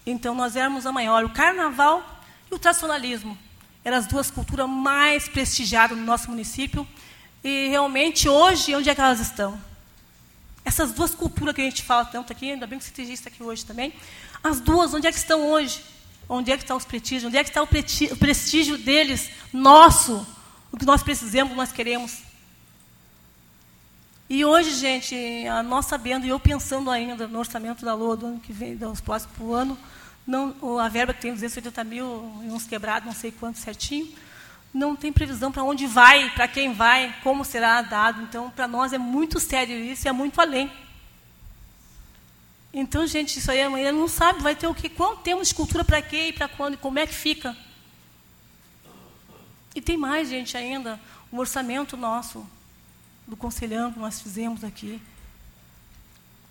Então, 0.08 0.34
nós 0.34 0.56
éramos 0.56 0.88
a 0.88 0.92
maior. 0.92 1.24
O 1.24 1.30
carnaval 1.30 2.04
e 2.52 2.56
o 2.56 2.58
tradicionalismo 2.58 3.38
eram 3.84 3.98
as 3.98 4.08
duas 4.08 4.32
culturas 4.32 4.68
mais 4.68 5.30
prestigiadas 5.30 5.96
no 5.96 6.04
nosso 6.04 6.32
município 6.32 6.88
e 7.46 7.68
realmente 7.68 8.28
hoje, 8.28 8.76
onde 8.76 8.90
é 8.90 8.96
que 8.96 9.00
elas 9.00 9.20
estão? 9.20 9.56
Essas 10.66 10.92
duas 10.92 11.14
culturas 11.14 11.54
que 11.54 11.62
a 11.62 11.66
gente 11.66 11.84
fala 11.84 12.04
tanto 12.04 12.34
aqui, 12.34 12.52
ainda 12.52 12.66
bem 12.66 12.80
que 12.80 12.86
CTG 12.86 13.14
está 13.14 13.30
aqui 13.30 13.44
hoje 13.44 13.64
também, 13.64 13.94
as 14.44 14.60
duas, 14.60 14.96
onde 14.96 15.06
é 15.06 15.12
que 15.12 15.18
estão 15.20 15.48
hoje? 15.48 15.80
Onde 16.28 16.52
é 16.52 16.58
que 16.58 16.64
estão 16.64 16.76
os 16.76 16.86
prestígios? 16.86 17.26
Onde 17.26 17.38
é 17.38 17.44
que 17.44 17.52
está 17.52 17.62
o 17.62 17.68
prestígio 18.18 18.80
deles, 18.80 19.30
nosso, 19.54 20.26
o 20.72 20.78
que 20.78 20.86
nós 20.86 21.04
precisamos, 21.04 21.50
o 21.50 21.52
que 21.52 21.58
nós 21.58 21.72
queremos? 21.72 22.18
E 24.28 24.44
hoje, 24.44 24.72
gente, 24.72 25.16
nós 25.68 25.86
sabendo, 25.86 26.26
e 26.26 26.30
eu 26.30 26.40
pensando 26.40 26.90
ainda 26.90 27.28
no 27.28 27.38
orçamento 27.38 27.86
da 27.86 27.94
LOA 27.94 28.18
do 28.18 28.26
ano 28.26 28.40
que 28.40 28.52
vem, 28.52 28.76
dos 28.76 29.02
próximos 29.02 29.56
ano, 29.56 29.78
não, 30.26 30.80
a 30.80 30.90
verba 30.90 31.14
que 31.14 31.22
tem 31.22 31.32
280 31.32 31.84
mil, 31.84 32.08
uns 32.42 32.66
quebrados, 32.66 33.06
não 33.06 33.14
sei 33.14 33.32
quanto 33.32 33.60
certinho, 33.60 34.12
não 34.76 34.94
tem 34.94 35.14
previsão 35.14 35.54
para 35.54 35.64
onde 35.64 35.88
vai, 35.88 36.30
para 36.32 36.50
quem 36.50 36.74
vai, 36.74 37.16
como 37.24 37.46
será 37.46 37.82
dado. 37.82 38.22
Então, 38.24 38.52
para 38.52 38.68
nós 38.68 38.92
é 38.92 38.98
muito 38.98 39.40
sério 39.40 39.74
isso 39.74 40.06
e 40.06 40.10
é 40.10 40.12
muito 40.12 40.40
além. 40.42 40.70
Então, 42.74 43.08
gente, 43.08 43.40
isso 43.40 43.50
aí 43.50 43.62
amanhã 43.62 43.94
não 43.94 44.10
sabe, 44.10 44.44
vai 44.44 44.54
ter 44.54 44.68
o 44.68 44.76
quê? 44.76 44.90
Quanto 44.90 45.22
temos 45.22 45.48
de 45.48 45.56
cultura 45.56 45.86
para 45.86 46.02
quê 46.02 46.28
e 46.28 46.34
para 46.34 46.50
quando 46.50 46.74
e 46.74 46.78
como 46.78 47.00
é 47.00 47.08
que 47.08 47.14
fica? 47.14 47.56
E 49.74 49.80
tem 49.80 49.96
mais, 49.96 50.28
gente, 50.28 50.58
ainda, 50.58 51.00
o 51.32 51.38
orçamento 51.38 51.96
nosso, 51.96 52.46
do 53.26 53.38
conselhão 53.38 53.94
que 53.94 54.00
nós 54.00 54.22
fizemos 54.22 54.62
aqui, 54.62 55.02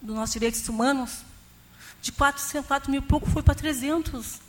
dos 0.00 0.16
nossos 0.16 0.32
direitos 0.32 0.66
humanos, 0.66 1.18
de 2.00 2.10
400, 2.10 2.66
4 2.66 2.90
mil 2.90 3.02
e 3.02 3.04
pouco 3.04 3.28
foi 3.28 3.42
para 3.42 3.54
300. 3.54 4.43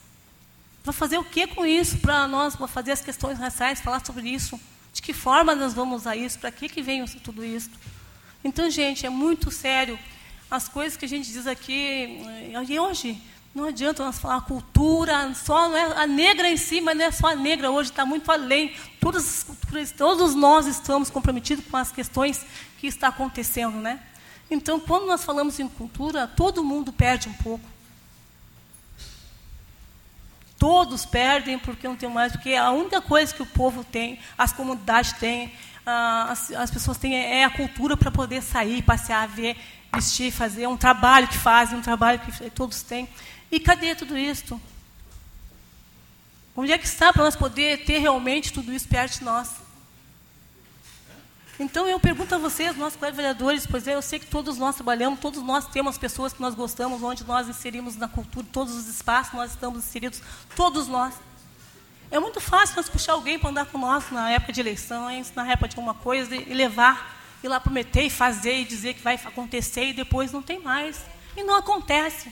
Vai 0.85 0.93
fazer 0.93 1.17
o 1.17 1.23
que 1.23 1.47
com 1.47 1.65
isso 1.65 1.97
para 1.97 2.27
nós, 2.27 2.55
para 2.55 2.67
fazer 2.67 2.91
as 2.91 3.01
questões 3.01 3.39
raciais, 3.39 3.81
falar 3.81 4.05
sobre 4.05 4.29
isso? 4.29 4.59
De 4.93 5.01
que 5.01 5.13
forma 5.13 5.55
nós 5.55 5.73
vamos 5.73 6.01
usar 6.01 6.15
isso? 6.15 6.37
Para 6.37 6.51
que, 6.51 6.69
que 6.69 6.79
vem 6.79 7.03
tudo 7.23 7.43
isso? 7.43 7.71
Então, 8.43 8.69
gente, 8.69 9.03
é 9.03 9.09
muito 9.09 9.49
sério. 9.49 9.97
As 10.49 10.69
coisas 10.69 10.95
que 10.95 11.05
a 11.05 11.07
gente 11.07 11.31
diz 11.31 11.47
aqui, 11.47 12.23
eh, 12.27 12.63
e 12.69 12.79
hoje, 12.79 13.19
não 13.55 13.65
adianta 13.65 14.05
nós 14.05 14.19
falar 14.19 14.41
cultura, 14.41 15.33
só 15.33 15.69
não 15.69 15.75
é 15.75 16.03
a 16.03 16.05
negra 16.05 16.47
em 16.47 16.55
si, 16.55 16.79
mas 16.79 16.95
não 16.95 17.05
é 17.05 17.11
só 17.11 17.29
a 17.29 17.35
negra 17.35 17.71
hoje, 17.71 17.89
está 17.89 18.05
muito 18.05 18.31
além. 18.31 18.75
Todas 18.99 19.27
as 19.27 19.43
culturas, 19.43 19.91
todos 19.91 20.35
nós 20.35 20.67
estamos 20.67 21.09
comprometidos 21.09 21.65
com 21.65 21.77
as 21.77 21.91
questões 21.91 22.45
que 22.77 22.85
está 22.85 23.07
acontecendo, 23.07 23.77
né? 23.79 23.99
Então, 24.51 24.79
quando 24.79 25.07
nós 25.07 25.23
falamos 25.23 25.59
em 25.59 25.67
cultura, 25.67 26.27
todo 26.27 26.63
mundo 26.63 26.93
perde 26.93 27.27
um 27.27 27.33
pouco. 27.33 27.74
Todos 30.57 31.05
perdem 31.05 31.59
porque 31.59 31.87
não 31.87 31.95
tem 31.95 32.09
mais, 32.09 32.31
porque 32.31 32.53
a 32.53 32.71
única 32.71 33.01
coisa 33.01 33.33
que 33.33 33.41
o 33.41 33.45
povo 33.45 33.83
tem, 33.83 34.19
as 34.37 34.53
comunidades 34.53 35.13
têm, 35.13 35.53
as, 35.85 36.51
as 36.51 36.71
pessoas 36.71 36.97
têm 36.97 37.15
é 37.15 37.43
a 37.43 37.49
cultura 37.49 37.95
para 37.97 38.09
poder 38.09 38.41
sair, 38.41 38.81
passear, 38.81 39.27
ver, 39.27 39.57
vestir, 39.93 40.31
fazer 40.31 40.67
um 40.67 40.77
trabalho 40.77 41.27
que 41.27 41.37
fazem, 41.37 41.77
um 41.77 41.81
trabalho 41.81 42.19
que 42.19 42.49
todos 42.49 42.81
têm. 42.81 43.07
E 43.51 43.59
cadê 43.59 43.95
tudo 43.95 44.17
isso? 44.17 44.59
Onde 46.55 46.71
é 46.71 46.77
que 46.77 46.87
está 46.87 47.11
para 47.11 47.23
nós 47.23 47.35
poder 47.35 47.83
ter 47.83 47.99
realmente 47.99 48.53
tudo 48.53 48.71
isso 48.71 48.87
perto 48.87 49.19
de 49.19 49.25
nós? 49.25 49.64
Então 51.57 51.87
eu 51.87 51.97
pergunto 51.99 52.35
a 52.35 52.37
vocês, 52.37 52.75
nossos 52.75 52.97
colegas 52.97 53.15
vereadores, 53.15 53.65
pois 53.65 53.87
é, 53.87 53.95
eu 53.95 54.01
sei 54.01 54.19
que 54.19 54.25
todos 54.25 54.57
nós 54.57 54.75
trabalhamos, 54.75 55.19
todos 55.19 55.41
nós 55.41 55.65
temos 55.67 55.97
pessoas 55.97 56.33
que 56.33 56.41
nós 56.41 56.53
gostamos, 56.53 57.01
onde 57.01 57.23
nós 57.25 57.47
inserimos 57.47 57.95
na 57.95 58.09
cultura, 58.09 58.45
todos 58.51 58.75
os 58.75 58.87
espaços 58.87 59.33
nós 59.33 59.51
estamos 59.51 59.79
inseridos, 59.79 60.21
todos 60.53 60.87
nós. 60.87 61.13
É 62.11 62.19
muito 62.19 62.41
fácil 62.41 62.75
nós 62.75 62.89
puxar 62.89 63.13
alguém 63.13 63.39
para 63.39 63.49
andar 63.49 63.65
com 63.67 63.77
nós 63.77 64.11
na 64.11 64.31
época 64.31 64.51
de 64.51 64.59
eleições, 64.59 65.31
na 65.33 65.49
época 65.49 65.69
de 65.69 65.77
alguma 65.77 65.93
coisa, 65.93 66.35
e 66.35 66.53
levar, 66.53 67.17
ir 67.41 67.47
lá 67.47 67.59
prometer 67.59 68.03
e 68.03 68.09
fazer 68.09 68.59
e 68.59 68.65
dizer 68.65 68.93
que 68.93 69.01
vai 69.01 69.15
acontecer 69.15 69.85
e 69.85 69.93
depois 69.93 70.33
não 70.33 70.41
tem 70.41 70.59
mais. 70.59 71.05
E 71.37 71.43
não 71.43 71.55
acontece. 71.55 72.31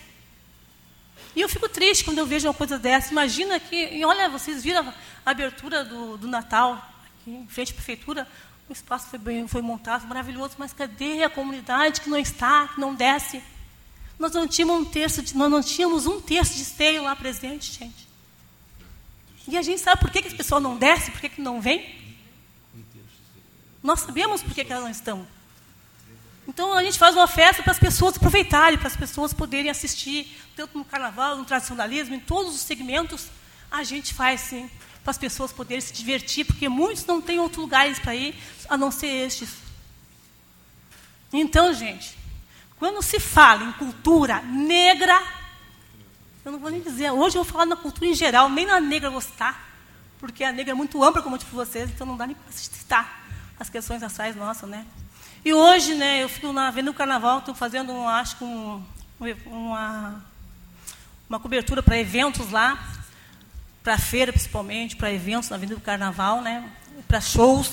E 1.35 1.41
eu 1.41 1.47
fico 1.49 1.67
triste 1.69 2.03
quando 2.03 2.17
eu 2.17 2.25
vejo 2.25 2.47
uma 2.47 2.53
coisa 2.53 2.77
dessa. 2.77 3.11
Imagina 3.11 3.59
que, 3.59 3.75
e 3.75 4.05
olha, 4.05 4.29
vocês 4.29 4.63
viram 4.63 4.93
a 5.25 5.31
abertura 5.31 5.83
do, 5.83 6.17
do 6.17 6.27
Natal, 6.27 6.73
aqui 7.21 7.31
em 7.31 7.47
frente 7.47 7.71
à 7.71 7.75
prefeitura, 7.75 8.27
o 8.69 8.73
espaço 8.73 9.07
foi, 9.09 9.19
bem, 9.19 9.47
foi 9.47 9.61
montado, 9.61 10.07
maravilhoso, 10.07 10.55
mas 10.57 10.73
cadê 10.73 11.23
a 11.23 11.29
comunidade 11.29 12.01
que 12.01 12.09
não 12.09 12.17
está, 12.17 12.67
que 12.69 12.79
não 12.79 12.95
desce? 12.95 13.41
Nós 14.17 14.31
não 14.31 14.47
tínhamos 14.47 14.81
um 14.81 14.85
terço 14.85 15.21
de, 15.21 15.35
nós 15.35 15.51
não 15.51 15.61
tínhamos 15.61 16.05
um 16.05 16.21
terço 16.21 16.55
de 16.55 16.61
esteio 16.61 17.03
lá 17.03 17.15
presente, 17.15 17.71
gente. 17.73 18.07
E 19.47 19.57
a 19.57 19.61
gente 19.61 19.81
sabe 19.81 19.99
por 19.99 20.09
que, 20.09 20.21
que 20.21 20.29
as 20.29 20.33
pessoas 20.33 20.63
não 20.63 20.77
descem, 20.77 21.11
por 21.11 21.19
que, 21.19 21.29
que 21.29 21.41
não 21.41 21.59
vêm? 21.59 22.01
Nós 23.81 23.99
sabemos 23.99 24.41
por 24.41 24.53
que, 24.53 24.63
que 24.63 24.71
elas 24.71 24.83
não 24.83 24.91
estão. 24.91 25.27
Então 26.47 26.73
a 26.73 26.83
gente 26.83 26.97
faz 26.97 27.15
uma 27.15 27.27
festa 27.27 27.61
para 27.61 27.71
as 27.71 27.79
pessoas 27.79 28.15
aproveitarem, 28.15 28.77
para 28.77 28.87
as 28.87 28.95
pessoas 28.95 29.33
poderem 29.33 29.69
assistir, 29.69 30.39
tanto 30.55 30.77
no 30.77 30.85
carnaval, 30.85 31.37
no 31.37 31.45
tradicionalismo, 31.45 32.15
em 32.15 32.19
todos 32.19 32.55
os 32.55 32.61
segmentos, 32.61 33.27
a 33.69 33.83
gente 33.83 34.13
faz 34.13 34.41
sim, 34.41 34.69
para 35.03 35.11
as 35.11 35.17
pessoas 35.17 35.51
poderem 35.51 35.81
se 35.81 35.93
divertir, 35.93 36.45
porque 36.45 36.69
muitos 36.69 37.05
não 37.05 37.21
têm 37.21 37.39
outros 37.39 37.61
lugares 37.61 37.99
para 37.99 38.15
ir 38.15 38.35
a 38.69 38.77
não 38.77 38.89
ser 38.89 39.07
estes. 39.07 39.49
Então, 41.31 41.73
gente, 41.73 42.17
quando 42.77 43.01
se 43.01 43.19
fala 43.19 43.63
em 43.63 43.71
cultura 43.73 44.41
negra, 44.41 45.21
eu 46.45 46.51
não 46.51 46.59
vou 46.59 46.69
nem 46.69 46.81
dizer, 46.81 47.11
hoje 47.11 47.37
eu 47.37 47.43
vou 47.43 47.51
falar 47.51 47.65
na 47.65 47.75
cultura 47.75 48.07
em 48.07 48.13
geral, 48.13 48.49
nem 48.49 48.65
na 48.65 48.79
negra 48.79 49.19
citar, 49.19 49.69
porque 50.19 50.43
a 50.43 50.51
negra 50.51 50.71
é 50.71 50.75
muito 50.75 51.03
ampla, 51.03 51.21
como 51.21 51.35
eu 51.35 51.39
disse 51.39 51.49
para 51.49 51.65
vocês, 51.65 51.89
então 51.89 52.07
não 52.07 52.15
dá 52.15 52.25
nem 52.25 52.35
para 52.35 52.51
citar 52.51 53.25
as 53.59 53.69
questões 53.69 54.01
raciais 54.01 54.35
nossas, 54.35 54.69
né? 54.69 54.85
E 55.43 55.53
hoje, 55.53 55.95
né, 55.95 56.23
eu 56.23 56.29
fico 56.29 56.53
na 56.53 56.71
vendo 56.71 56.91
o 56.91 56.93
carnaval, 56.93 57.39
estou 57.39 57.53
fazendo, 57.53 57.91
acho 58.07 58.37
que 58.37 58.43
um, 58.45 58.81
uma, 59.45 60.23
uma 61.27 61.39
cobertura 61.39 61.83
para 61.83 61.97
eventos 61.97 62.49
lá, 62.51 62.79
para 63.83 63.97
feira 63.97 64.31
principalmente, 64.31 64.95
para 64.95 65.11
eventos 65.11 65.49
na 65.49 65.57
Avenida 65.57 65.75
do 65.75 65.81
Carnaval, 65.81 66.41
né, 66.41 66.67
para 67.07 67.19
shows. 67.19 67.69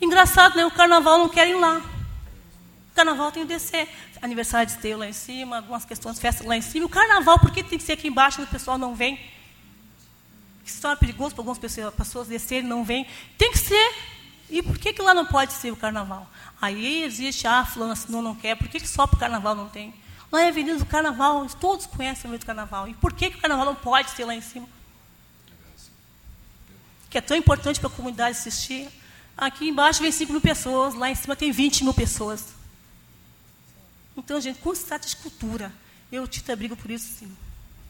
Engraçado, 0.00 0.56
né, 0.56 0.66
o 0.66 0.70
carnaval 0.70 1.18
não 1.18 1.28
quer 1.28 1.48
ir 1.48 1.54
lá. 1.54 1.78
O 1.78 2.94
carnaval 2.94 3.30
tem 3.30 3.46
que 3.46 3.52
descer. 3.54 3.88
Aniversário 4.20 4.66
de 4.66 4.72
esteio 4.72 4.98
lá 4.98 5.06
em 5.06 5.12
cima, 5.12 5.56
algumas 5.56 5.84
questões, 5.84 6.18
festas 6.18 6.46
lá 6.46 6.56
em 6.56 6.62
cima. 6.62 6.86
O 6.86 6.88
carnaval, 6.88 7.38
por 7.38 7.50
que 7.50 7.62
tem 7.62 7.78
que 7.78 7.84
ser 7.84 7.92
aqui 7.92 8.08
embaixo 8.08 8.40
e 8.40 8.44
o 8.44 8.46
pessoal 8.46 8.76
não 8.76 8.94
vem? 8.94 9.18
Se 10.64 10.80
torna 10.80 10.96
perigoso 10.96 11.34
para 11.34 11.42
algumas 11.42 11.58
pessoas, 11.58 11.94
pessoas 11.94 12.28
descerem 12.28 12.68
não 12.68 12.84
vêm. 12.84 13.06
Tem 13.36 13.52
que 13.52 13.58
ser. 13.58 13.94
E 14.48 14.62
por 14.62 14.78
que, 14.78 14.92
que 14.92 15.02
lá 15.02 15.12
não 15.12 15.26
pode 15.26 15.52
ser 15.52 15.72
o 15.72 15.76
carnaval? 15.76 16.26
Aí 16.60 17.02
existe, 17.02 17.46
ah, 17.46 17.64
fulano 17.64 17.92
assinou, 17.92 18.22
não 18.22 18.34
quer, 18.34 18.56
por 18.56 18.68
que, 18.68 18.80
que 18.80 18.88
só 18.88 19.06
para 19.06 19.16
o 19.16 19.20
carnaval 19.20 19.54
não 19.54 19.68
tem? 19.68 19.94
Lá 20.32 20.42
é 20.42 20.46
a 20.46 20.48
Avenida 20.48 20.78
do 20.78 20.86
Carnaval, 20.86 21.46
todos 21.60 21.86
conhecem 21.86 22.22
a 22.22 22.28
Avenida 22.28 22.38
do 22.38 22.46
Carnaval. 22.46 22.88
E 22.88 22.94
por 22.94 23.12
que, 23.12 23.30
que 23.30 23.38
o 23.38 23.40
carnaval 23.40 23.66
não 23.66 23.74
pode 23.74 24.10
ser 24.10 24.24
lá 24.24 24.34
em 24.34 24.40
cima? 24.40 24.66
Que 27.14 27.18
é 27.18 27.20
tão 27.20 27.36
importante 27.36 27.78
para 27.78 27.88
a 27.88 27.92
comunidade 27.92 28.36
assistir. 28.36 28.88
Aqui 29.36 29.68
embaixo 29.68 30.02
vem 30.02 30.10
5 30.10 30.32
mil 30.32 30.40
pessoas, 30.40 30.94
lá 30.94 31.08
em 31.08 31.14
cima 31.14 31.36
tem 31.36 31.52
20 31.52 31.84
mil 31.84 31.94
pessoas. 31.94 32.46
Então, 34.16 34.40
gente, 34.40 34.58
quando 34.58 34.74
se 34.74 34.84
trata 34.84 35.06
de 35.06 35.14
cultura, 35.14 35.72
eu, 36.10 36.26
Tita, 36.26 36.56
brigo 36.56 36.74
por 36.74 36.90
isso 36.90 37.06
sim. 37.16 37.32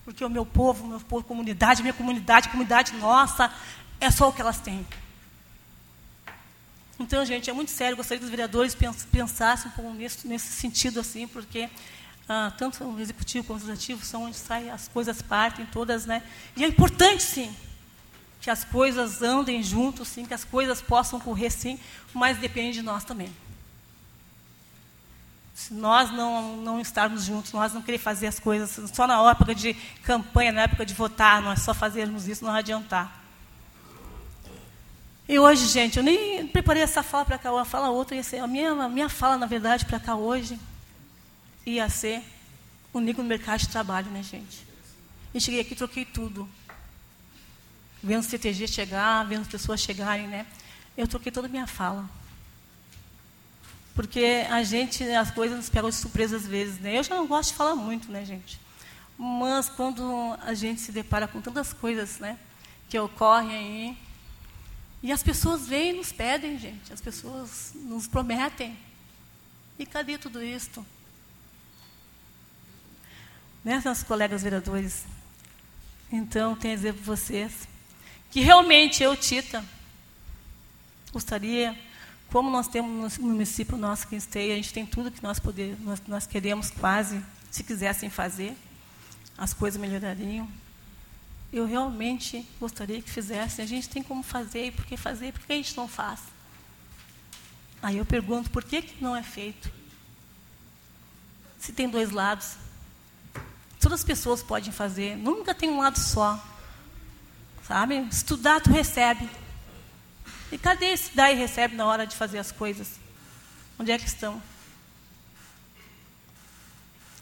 Porque 0.04 0.22
o 0.22 0.28
meu 0.28 0.44
povo, 0.44 0.86
meu 0.86 1.00
povo, 1.00 1.24
comunidade, 1.24 1.80
minha 1.80 1.94
comunidade, 1.94 2.50
comunidade 2.50 2.92
nossa, 2.96 3.50
é 3.98 4.10
só 4.10 4.28
o 4.28 4.32
que 4.34 4.42
elas 4.42 4.60
têm. 4.60 4.86
Então, 7.00 7.24
gente, 7.24 7.48
é 7.48 7.52
muito 7.54 7.70
sério. 7.70 7.96
Gostaria 7.96 8.18
que 8.18 8.26
os 8.26 8.30
vereadores 8.30 8.76
pensassem 9.10 9.72
um 9.78 9.94
nesse, 9.94 10.28
nesse 10.28 10.52
sentido, 10.52 11.00
assim, 11.00 11.26
porque 11.26 11.70
ah, 12.28 12.52
tanto 12.58 12.84
o 12.84 13.00
executivo 13.00 13.46
como 13.46 13.58
o 13.58 13.62
legislativo 13.62 14.04
são 14.04 14.24
onde 14.24 14.36
saem 14.36 14.68
as 14.68 14.86
coisas 14.86 15.22
partem 15.22 15.64
todas, 15.64 16.04
né? 16.04 16.22
E 16.54 16.62
é 16.62 16.68
importante, 16.68 17.22
sim, 17.22 17.56
que 18.44 18.50
as 18.50 18.62
coisas 18.62 19.22
andem 19.22 19.62
juntos, 19.62 20.06
sim, 20.06 20.26
que 20.26 20.34
as 20.34 20.44
coisas 20.44 20.82
possam 20.82 21.18
correr, 21.18 21.48
sim, 21.48 21.80
mas 22.12 22.36
depende 22.36 22.80
de 22.80 22.82
nós 22.82 23.02
também. 23.02 23.34
Se 25.54 25.72
nós 25.72 26.10
não, 26.10 26.58
não 26.58 26.78
estarmos 26.78 27.24
juntos, 27.24 27.54
nós 27.54 27.72
não 27.72 27.80
querer 27.80 27.96
fazer 27.96 28.26
as 28.26 28.38
coisas 28.38 28.90
só 28.90 29.06
na 29.06 29.30
época 29.30 29.54
de 29.54 29.72
campanha, 30.02 30.52
na 30.52 30.60
época 30.64 30.84
de 30.84 30.92
votar, 30.92 31.40
nós 31.40 31.62
só 31.62 31.72
fazermos 31.72 32.28
isso, 32.28 32.44
não 32.44 32.52
adiantar. 32.52 33.24
E 35.26 35.38
hoje, 35.38 35.66
gente, 35.66 35.96
eu 35.96 36.02
nem 36.02 36.46
preparei 36.46 36.82
essa 36.82 37.02
fala 37.02 37.24
para 37.24 37.38
cá, 37.38 37.50
uma 37.50 37.64
fala 37.64 37.88
outra, 37.88 38.14
ia 38.14 38.22
ser, 38.22 38.40
a 38.40 38.46
minha, 38.46 38.72
a 38.72 38.88
minha 38.90 39.08
fala, 39.08 39.38
na 39.38 39.46
verdade, 39.46 39.86
para 39.86 39.98
cá 39.98 40.16
hoje, 40.16 40.60
ia 41.64 41.88
ser 41.88 42.22
o 42.92 43.00
negro 43.00 43.22
no 43.22 43.28
mercado 43.30 43.60
de 43.60 43.68
trabalho, 43.70 44.10
né, 44.10 44.22
gente? 44.22 44.66
E 45.32 45.40
cheguei 45.40 45.60
aqui 45.60 45.74
troquei 45.74 46.04
tudo. 46.04 46.46
Vendo 48.04 48.20
o 48.20 48.22
CTG 48.22 48.68
chegar, 48.68 49.24
vendo 49.24 49.40
as 49.40 49.48
pessoas 49.48 49.80
chegarem, 49.80 50.28
né? 50.28 50.46
Eu 50.94 51.08
troquei 51.08 51.32
toda 51.32 51.46
a 51.46 51.50
minha 51.50 51.66
fala. 51.66 52.06
Porque 53.94 54.44
a 54.50 54.62
gente, 54.62 55.02
as 55.04 55.30
coisas 55.30 55.56
nos 55.56 55.70
pegam 55.70 55.88
de 55.88 55.96
surpresa 55.96 56.36
às 56.36 56.46
vezes, 56.46 56.78
né? 56.80 56.98
Eu 56.98 57.02
já 57.02 57.14
não 57.14 57.26
gosto 57.26 57.52
de 57.52 57.56
falar 57.56 57.74
muito, 57.74 58.12
né, 58.12 58.22
gente? 58.22 58.60
Mas 59.16 59.70
quando 59.70 60.36
a 60.42 60.52
gente 60.52 60.82
se 60.82 60.92
depara 60.92 61.26
com 61.26 61.40
tantas 61.40 61.72
coisas, 61.72 62.18
né, 62.18 62.38
que 62.90 62.98
ocorrem 62.98 63.56
aí, 63.56 63.98
e 65.02 65.10
as 65.10 65.22
pessoas 65.22 65.66
vêm 65.66 65.94
e 65.94 65.96
nos 65.96 66.12
pedem, 66.12 66.58
gente. 66.58 66.92
As 66.92 67.00
pessoas 67.00 67.72
nos 67.74 68.06
prometem. 68.06 68.76
E 69.78 69.86
cadê 69.86 70.18
tudo 70.18 70.42
isto? 70.42 70.84
Né, 73.64 73.80
nossos 73.82 74.04
colegas 74.04 74.42
vereadores? 74.42 75.04
Então, 76.12 76.54
tenho 76.54 76.74
a 76.74 76.76
dizer 76.76 76.92
para 76.92 77.02
vocês 77.02 77.66
que 78.34 78.40
realmente 78.40 79.00
eu, 79.00 79.16
Tita, 79.16 79.64
gostaria, 81.12 81.78
como 82.32 82.50
nós 82.50 82.66
temos 82.66 83.16
no 83.16 83.28
município 83.28 83.76
nosso 83.76 84.08
que 84.08 84.16
esteja, 84.16 84.54
a 84.54 84.56
gente 84.56 84.72
tem 84.72 84.84
tudo 84.84 85.08
que 85.08 85.22
nós, 85.22 85.38
poder, 85.38 85.76
nós, 85.82 86.02
nós 86.08 86.26
queremos 86.26 86.68
quase, 86.68 87.24
se 87.48 87.62
quisessem 87.62 88.10
fazer, 88.10 88.56
as 89.38 89.54
coisas 89.54 89.80
melhorariam 89.80 90.48
eu 91.52 91.64
realmente 91.64 92.44
gostaria 92.58 93.00
que 93.00 93.08
fizessem. 93.08 93.64
A 93.64 93.68
gente 93.68 93.88
tem 93.88 94.02
como 94.02 94.24
fazer, 94.24 94.66
e 94.66 94.70
por 94.72 94.84
que 94.84 94.96
fazer? 94.96 95.32
Por 95.32 95.42
que 95.42 95.52
a 95.52 95.56
gente 95.56 95.76
não 95.76 95.86
faz? 95.86 96.18
Aí 97.80 97.98
eu 97.98 98.04
pergunto, 98.04 98.50
por 98.50 98.64
que, 98.64 98.82
que 98.82 99.00
não 99.00 99.14
é 99.14 99.22
feito? 99.22 99.70
Se 101.60 101.72
tem 101.72 101.88
dois 101.88 102.10
lados. 102.10 102.56
Todas 103.78 104.00
as 104.00 104.04
pessoas 104.04 104.42
podem 104.42 104.72
fazer, 104.72 105.16
nunca 105.16 105.54
tem 105.54 105.70
um 105.70 105.78
lado 105.78 105.96
só. 105.96 106.44
Sabe? 107.66 108.00
Estudar, 108.10 108.60
tu 108.60 108.70
recebe. 108.70 109.28
E 110.52 110.58
cadê 110.58 110.86
esse 110.86 111.16
dar 111.16 111.32
e 111.32 111.34
recebe 111.34 111.74
na 111.74 111.86
hora 111.86 112.06
de 112.06 112.14
fazer 112.14 112.38
as 112.38 112.52
coisas? 112.52 113.00
Onde 113.78 113.90
é 113.90 113.98
que 113.98 114.06
estão? 114.06 114.40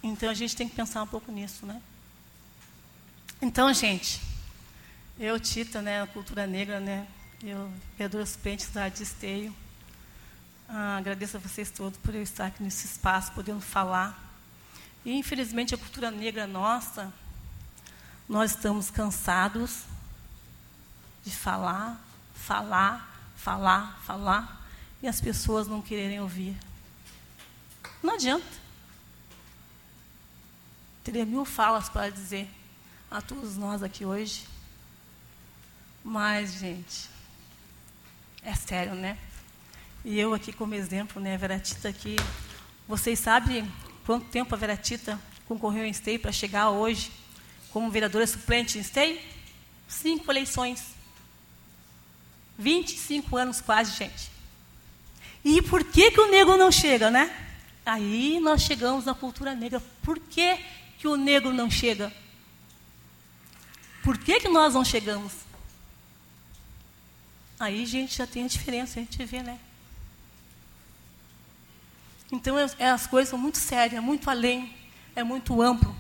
Então 0.03 0.29
a 0.29 0.35
gente 0.35 0.57
tem 0.57 0.69
que 0.69 0.75
pensar 0.75 1.03
um 1.03 1.07
pouco 1.07 1.31
nisso, 1.31 1.65
né? 1.65 1.81
Então, 3.41 3.73
gente, 3.73 4.21
eu, 5.19 5.39
Tita, 5.39 5.81
né, 5.81 6.05
cultura 6.07 6.47
negra, 6.47 6.81
né, 6.81 7.07
eu, 7.43 7.73
vereadora 7.97 8.27
suplente 8.27 8.69
da 8.69 8.89
Esteio, 8.89 9.55
ah, 10.69 10.97
agradeço 10.97 11.37
a 11.37 11.41
vocês 11.41 11.71
todos 11.71 11.99
por 11.99 12.15
eu 12.15 12.23
estar 12.23 12.47
aqui 12.47 12.63
nesse 12.63 12.87
espaço, 12.87 13.33
podendo 13.33 13.61
falar. 13.61 14.19
E, 15.05 15.13
infelizmente, 15.13 15.75
a 15.75 15.79
cultura 15.79 16.11
negra 16.11 16.47
nossa, 16.47 17.13
nós 18.29 18.53
estamos 18.53 18.91
cansados 18.91 19.85
de 21.25 21.31
falar, 21.31 22.03
falar, 22.35 23.33
falar, 23.37 24.01
falar, 24.05 24.67
e 25.03 25.09
as 25.09 25.21
pessoas 25.21 25.67
não 25.67 25.83
quererem 25.83 26.21
ouvir. 26.21 26.57
Não 28.03 28.15
adianta. 28.15 28.63
Teria 31.05 31.25
mil 31.25 31.45
falas 31.45 31.89
para 31.89 32.11
dizer 32.11 32.49
a 33.11 33.21
todos 33.21 33.57
nós 33.57 33.83
aqui 33.83 34.05
hoje. 34.05 34.47
Mas, 36.05 36.55
gente, 36.55 37.09
é 38.43 38.55
sério, 38.55 38.95
né? 38.95 39.19
E 40.05 40.19
eu 40.19 40.35
aqui 40.35 40.53
como 40.53 40.75
exemplo, 40.75 41.23
né, 41.23 41.37
Veratita 41.37 41.89
aqui, 41.89 42.17
vocês 42.89 43.19
sabem 43.21 43.71
quanto 44.05 44.27
tempo 44.27 44.53
a 44.55 44.59
Veratita 44.59 45.19
concorreu 45.47 45.85
em 45.85 45.93
STEI 45.93 46.19
para 46.19 46.33
chegar 46.33 46.71
hoje 46.71 47.13
como 47.73 47.91
vereadora 47.91 48.27
suplente 48.27 48.79
em 48.79 48.83
STEI? 48.83 49.25
Cinco 49.89 50.31
eleições. 50.31 50.95
25 52.59 53.37
anos 53.37 53.61
quase, 53.61 53.97
gente. 53.97 54.31
E 55.45 55.61
por 55.63 55.83
que, 55.85 56.11
que 56.11 56.21
o 56.21 56.31
negro 56.31 56.57
não 56.57 56.71
chega, 56.71 57.11
né? 57.11 57.35
Aí 57.85 58.39
nós 58.41 58.63
chegamos 58.63 59.05
na 59.05 59.15
cultura 59.15 59.55
negra. 59.55 59.83
Por 60.03 60.19
que, 60.19 60.59
que 60.99 61.09
o 61.09 61.17
negro 61.17 61.53
não 61.53 61.71
chega? 61.71 62.13
Por 64.03 64.19
que, 64.19 64.41
que 64.41 64.49
nós 64.49 64.75
não 64.75 64.85
chegamos? 64.85 65.33
Aí, 67.59 67.87
gente, 67.87 68.17
já 68.17 68.27
tem 68.27 68.45
a 68.45 68.49
diferença, 68.49 68.99
a 68.99 69.03
gente 69.03 69.25
vê, 69.25 69.43
né? 69.43 69.59
Então, 72.31 72.59
é, 72.59 72.67
é, 72.79 72.91
as 72.91 73.07
coisas 73.07 73.29
são 73.29 73.39
muito 73.39 73.59
sérias, 73.59 73.99
é 73.99 74.01
muito 74.01 74.29
além, 74.31 74.75
é 75.15 75.23
muito 75.23 75.61
amplo. 75.61 75.95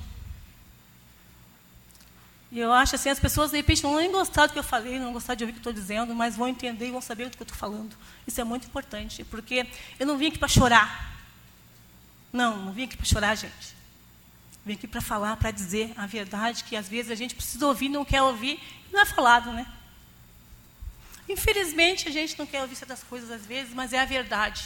E 2.52 2.60
eu 2.60 2.70
acho 2.70 2.96
assim, 2.96 3.08
as 3.08 3.18
pessoas 3.18 3.50
de 3.50 3.56
repente 3.56 3.82
não 3.82 3.94
vão 3.94 4.12
gostar 4.12 4.46
do 4.46 4.52
que 4.52 4.58
eu 4.58 4.62
falei, 4.62 4.96
não 4.96 5.04
vão 5.04 5.14
gostar 5.14 5.34
de 5.34 5.42
ouvir 5.42 5.52
o 5.52 5.54
que 5.54 5.60
estou 5.60 5.72
dizendo, 5.72 6.14
mas 6.14 6.36
vão 6.36 6.46
entender 6.46 6.86
e 6.86 6.90
vão 6.90 7.00
saber 7.00 7.30
do 7.30 7.36
que 7.36 7.42
eu 7.42 7.46
estou 7.46 7.56
falando. 7.56 7.96
Isso 8.26 8.38
é 8.42 8.44
muito 8.44 8.66
importante, 8.66 9.24
porque 9.24 9.66
eu 9.98 10.06
não 10.06 10.18
vim 10.18 10.26
aqui 10.26 10.38
para 10.38 10.48
chorar. 10.48 11.16
Não, 12.30 12.58
não 12.58 12.72
vim 12.72 12.84
aqui 12.84 12.94
para 12.94 13.06
chorar, 13.06 13.34
gente. 13.36 13.74
Vim 14.66 14.74
aqui 14.74 14.86
para 14.86 15.00
falar, 15.00 15.38
para 15.38 15.50
dizer 15.50 15.94
a 15.96 16.04
verdade 16.04 16.64
que 16.64 16.76
às 16.76 16.86
vezes 16.86 17.10
a 17.10 17.14
gente 17.14 17.34
precisa 17.34 17.66
ouvir, 17.66 17.88
não 17.88 18.04
quer 18.04 18.20
ouvir, 18.20 18.60
não 18.92 19.00
é 19.00 19.06
falado, 19.06 19.50
né? 19.50 19.66
Infelizmente, 21.26 22.06
a 22.06 22.12
gente 22.12 22.38
não 22.38 22.44
quer 22.44 22.60
ouvir 22.60 22.76
certas 22.76 23.02
coisas 23.02 23.30
às 23.30 23.46
vezes, 23.46 23.72
mas 23.72 23.94
é 23.94 23.98
a 23.98 24.04
verdade. 24.04 24.62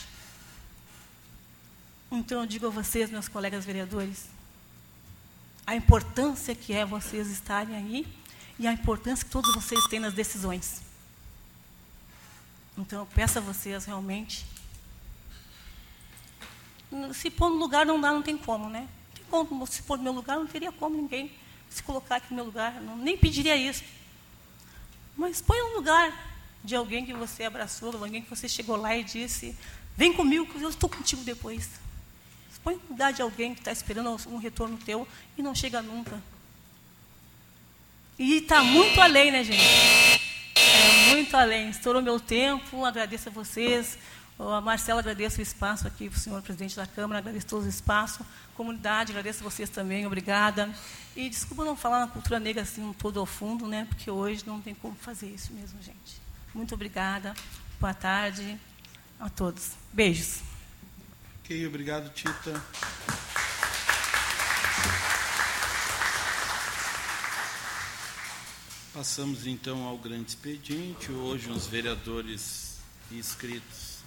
Então, 2.10 2.40
eu 2.40 2.46
digo 2.46 2.66
a 2.66 2.70
vocês, 2.70 3.10
meus 3.10 3.28
colegas 3.28 3.64
vereadores, 3.64 4.26
a 5.66 5.74
importância 5.74 6.54
que 6.54 6.72
é 6.72 6.84
vocês 6.84 7.28
estarem 7.28 7.74
aí 7.74 8.06
e 8.58 8.66
a 8.66 8.72
importância 8.72 9.24
que 9.24 9.30
todos 9.30 9.54
vocês 9.54 9.84
têm 9.86 9.98
nas 9.98 10.14
decisões. 10.14 10.80
Então, 12.78 13.00
eu 13.00 13.06
peço 13.06 13.38
a 13.38 13.42
vocês 13.42 13.84
realmente. 13.84 14.46
Se 17.14 17.30
pôr 17.30 17.50
no 17.50 17.56
lugar 17.56 17.84
não 17.84 18.00
dá, 18.00 18.12
não 18.12 18.22
tem 18.22 18.36
como, 18.36 18.68
né? 18.68 18.88
Não 19.08 19.14
tem 19.14 19.24
como 19.24 19.66
se 19.66 19.82
pôr 19.82 19.98
no 19.98 20.04
meu 20.04 20.12
lugar, 20.12 20.36
não 20.36 20.46
teria 20.46 20.70
como 20.70 20.96
ninguém 20.96 21.32
se 21.68 21.82
colocar 21.82 22.16
aqui 22.16 22.30
no 22.30 22.36
meu 22.36 22.44
lugar, 22.44 22.80
não, 22.80 22.96
nem 22.96 23.18
pediria 23.18 23.56
isso. 23.56 23.82
Mas 25.16 25.42
põe 25.42 25.58
no 25.58 25.76
lugar 25.76 26.36
de 26.62 26.76
alguém 26.76 27.04
que 27.04 27.12
você 27.12 27.44
abraçou, 27.44 27.90
de 27.90 27.96
alguém 27.96 28.22
que 28.22 28.30
você 28.30 28.48
chegou 28.48 28.76
lá 28.76 28.96
e 28.96 29.02
disse: 29.02 29.56
Vem 29.96 30.12
comigo, 30.12 30.46
eu 30.60 30.68
estou 30.68 30.88
contigo 30.88 31.24
depois. 31.24 31.68
Lugar 32.88 33.12
de 33.12 33.22
alguém 33.22 33.54
que 33.54 33.60
está 33.60 33.72
esperando 33.72 34.16
um 34.28 34.36
retorno 34.36 34.76
teu 34.78 35.06
e 35.36 35.42
não 35.42 35.54
chega 35.54 35.82
nunca. 35.82 36.20
E 38.18 38.38
está 38.38 38.62
muito 38.62 39.00
além, 39.00 39.30
né, 39.30 39.44
gente? 39.44 39.62
É 40.54 41.10
muito 41.10 41.36
além. 41.36 41.68
Estourou 41.70 42.02
meu 42.02 42.18
tempo, 42.18 42.84
agradeço 42.84 43.28
a 43.28 43.32
vocês. 43.32 43.98
A 44.38 44.60
Marcela, 44.60 45.00
agradeço 45.00 45.38
o 45.38 45.42
espaço 45.42 45.86
aqui 45.86 46.08
o 46.08 46.18
senhor 46.18 46.42
presidente 46.42 46.76
da 46.76 46.86
Câmara, 46.86 47.18
agradeço 47.20 47.46
todo 47.46 47.64
o 47.64 47.68
espaço. 47.68 48.24
Comunidade, 48.54 49.12
agradeço 49.12 49.40
a 49.40 49.50
vocês 49.50 49.68
também, 49.68 50.06
obrigada. 50.06 50.70
E 51.14 51.28
desculpa 51.28 51.64
não 51.64 51.76
falar 51.76 52.00
na 52.00 52.06
cultura 52.06 52.38
negra 52.38 52.62
assim 52.62 52.94
todo 52.98 53.20
ao 53.20 53.26
fundo, 53.26 53.66
né? 53.66 53.86
Porque 53.88 54.10
hoje 54.10 54.44
não 54.46 54.60
tem 54.60 54.74
como 54.74 54.94
fazer 54.94 55.28
isso 55.28 55.52
mesmo, 55.52 55.80
gente. 55.82 56.20
Muito 56.54 56.74
obrigada. 56.74 57.34
Boa 57.78 57.94
tarde 57.94 58.58
a 59.20 59.28
todos. 59.28 59.72
Beijos. 59.92 60.45
Ok, 61.46 61.64
obrigado, 61.64 62.12
Tita. 62.12 62.60
Passamos 68.92 69.46
então 69.46 69.84
ao 69.84 69.96
grande 69.96 70.30
expediente. 70.30 71.12
Hoje 71.12 71.48
os 71.48 71.68
vereadores 71.68 72.78
inscritos 73.12 73.98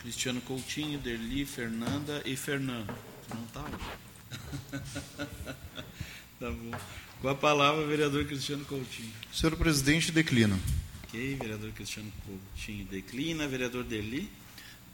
Cristiano 0.00 0.40
Coutinho, 0.40 0.98
Derli, 0.98 1.44
Fernanda 1.44 2.22
e 2.24 2.34
Fernando. 2.34 2.96
Não 3.28 3.44
está 3.44 3.60
hoje. 3.60 4.80
tá 6.40 6.50
bom. 6.50 6.80
Com 7.20 7.28
a 7.28 7.34
palavra, 7.34 7.84
vereador 7.84 8.24
Cristiano 8.24 8.64
Coutinho. 8.64 9.12
Senhor 9.30 9.54
presidente, 9.54 10.10
declino. 10.10 10.58
Ok, 11.04 11.36
vereador 11.36 11.72
Cristiano 11.72 12.10
Coutinho 12.24 12.86
declina. 12.86 13.46
Vereador 13.46 13.84
Derli. 13.84 14.30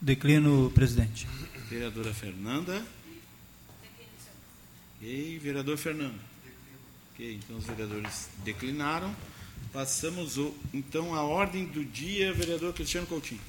Declino, 0.00 0.70
presidente. 0.74 1.26
Vereadora 1.68 2.12
Fernanda. 2.12 2.84
Ok, 4.96 5.38
vereador 5.38 5.76
Fernando. 5.76 6.18
Ok, 7.12 7.40
então 7.42 7.56
os 7.56 7.64
vereadores 7.64 8.28
declinaram. 8.44 9.14
Passamos 9.72 10.38
o, 10.38 10.54
então 10.72 11.14
à 11.14 11.22
ordem 11.22 11.66
do 11.66 11.84
dia, 11.84 12.32
vereador 12.32 12.72
Cristiano 12.72 13.06
Coutinho. 13.06 13.40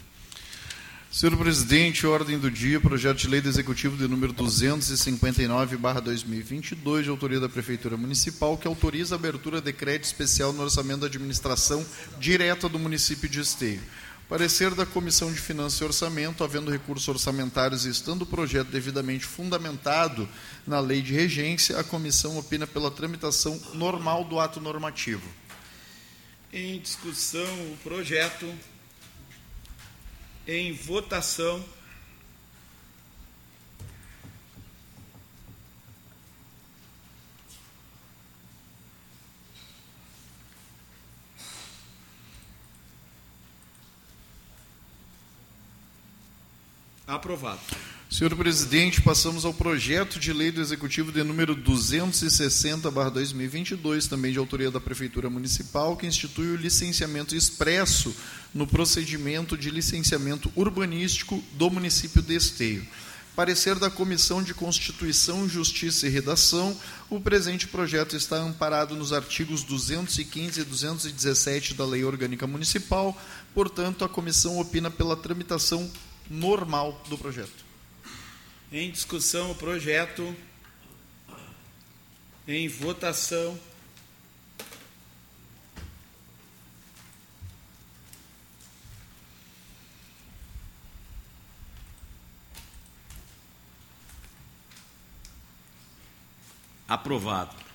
Senhor 1.10 1.38
presidente, 1.38 2.06
ordem 2.06 2.38
do 2.38 2.52
dia, 2.52 2.82
projeto 2.82 3.18
de 3.18 3.30
lei 3.30 3.40
do 3.40 3.48
Executivo 3.48 3.96
de 3.96 4.10
número 4.10 4.34
259/2022, 4.34 7.04
de 7.04 7.10
autoria 7.10 7.40
da 7.40 7.48
Prefeitura 7.48 7.96
Municipal, 7.96 8.58
que 8.58 8.68
autoriza 8.68 9.16
a 9.16 9.18
abertura 9.18 9.62
de 9.62 9.72
crédito 9.72 10.04
especial 10.04 10.52
no 10.52 10.64
orçamento 10.64 11.00
da 11.00 11.08
administração 11.08 11.86
direta 12.20 12.68
do 12.68 12.78
município 12.78 13.30
de 13.30 13.40
Esteio. 13.40 13.80
Parecer 14.30 14.76
da 14.76 14.86
Comissão 14.86 15.32
de 15.32 15.40
Finanças 15.40 15.80
e 15.80 15.86
Orçamento, 15.86 16.44
havendo 16.44 16.70
recursos 16.70 17.08
orçamentários 17.08 17.86
e 17.86 17.90
estando 17.90 18.24
o 18.24 18.26
projeto 18.26 18.68
devidamente 18.68 19.26
fundamentado 19.26 20.28
na 20.66 20.82
lei 20.82 21.02
de 21.02 21.14
regência, 21.14 21.80
a 21.80 21.84
comissão 21.84 22.38
opina 22.38 22.68
pela 22.68 22.92
tramitação 22.92 23.58
normal 23.74 24.26
do 24.26 24.38
ato 24.38 24.60
normativo. 24.60 25.26
Em 26.52 26.78
discussão, 26.80 27.48
o 27.72 27.78
projeto. 27.82 28.54
Em 30.46 30.74
votação. 30.74 31.64
Aprovado. 47.08 47.62
Senhor 48.10 48.34
presidente, 48.36 49.02
passamos 49.02 49.46
ao 49.46 49.54
projeto 49.54 50.20
de 50.20 50.34
lei 50.34 50.52
do 50.52 50.60
Executivo 50.60 51.10
de 51.10 51.24
número 51.24 51.56
260/2022, 51.56 54.10
também 54.10 54.34
de 54.34 54.40
autoria 54.40 54.70
da 54.70 54.82
Prefeitura 54.82 55.30
Municipal, 55.30 55.96
que 55.96 56.06
institui 56.06 56.48
o 56.48 56.58
licenciamento 56.58 57.34
expresso 57.34 58.14
no 58.54 58.68
procedimento 58.68 59.58
de 59.58 59.72
licenciamento 59.72 60.52
urbanístico 60.54 61.42
do 61.54 61.70
município 61.70 62.22
de 62.22 62.36
Esteio. 62.36 62.86
Parecer 63.38 63.76
da 63.76 63.90
Comissão 63.90 64.44
de 64.44 64.54
Constituição, 64.54 65.48
Justiça 65.48 66.08
e 66.08 66.10
Redação, 66.10 66.78
o 67.10 67.22
presente 67.22 67.68
projeto 67.68 68.18
está 68.18 68.36
amparado 68.36 68.96
nos 68.96 69.14
artigos 69.14 69.64
215 69.64 70.60
e 70.60 70.64
217 70.66 71.74
da 71.74 71.86
Lei 71.86 72.04
Orgânica 72.04 72.46
Municipal, 72.48 73.18
portanto, 73.54 74.04
a 74.04 74.10
comissão 74.10 74.60
opina 74.60 74.92
pela 74.92 75.16
tramitação 75.16 75.90
normal 76.30 77.02
do 77.10 77.18
projeto. 77.18 77.66
Em 78.72 78.92
discussão 78.92 79.52
o 79.52 79.56
projeto. 79.56 80.36
Em 82.48 82.68
votação. 82.68 83.60
Aprovado. 96.88 97.67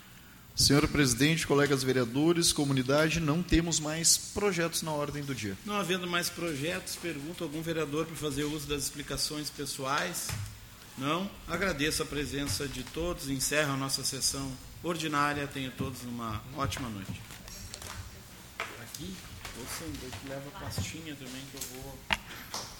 Senhor 0.55 0.87
presidente, 0.87 1.47
colegas 1.47 1.83
vereadores, 1.83 2.53
comunidade, 2.53 3.21
não 3.21 3.43
temos 3.43 3.81
mais 3.81 4.17
projetos 4.17 4.83
na 4.83 4.93
ordem 4.93 5.23
do 5.23 5.35
dia. 5.35 5.57
Não 5.65 5.77
havendo 5.77 6.07
mais 6.07 6.29
projetos, 6.29 6.95
pergunto 6.95 7.43
a 7.43 7.47
algum 7.47 7.63
vereador 7.63 8.05
para 8.05 8.17
fazer 8.17 8.45
uso 8.45 8.67
das 8.67 8.83
explicações 8.83 9.49
pessoais. 9.49 10.29
Não? 10.99 11.31
Agradeço 11.49 12.03
a 12.03 12.07
presença 12.07 12.69
de 12.69 12.83
todos. 12.83 13.31
Encerro 13.31 13.73
a 13.73 13.77
nossa 13.77 14.05
sessão 14.05 14.53
ordinária. 14.83 15.47
Tenham 15.47 15.73
todos 15.73 16.03
uma 16.03 16.43
ótima 16.55 16.89
noite. 16.91 17.21
Aqui, 18.83 19.15
você 19.57 19.85
leva 20.29 20.51
pastinha 20.61 21.15
também 21.15 21.43
que 21.51 21.57
eu 21.57 21.83
vou. 21.83 21.99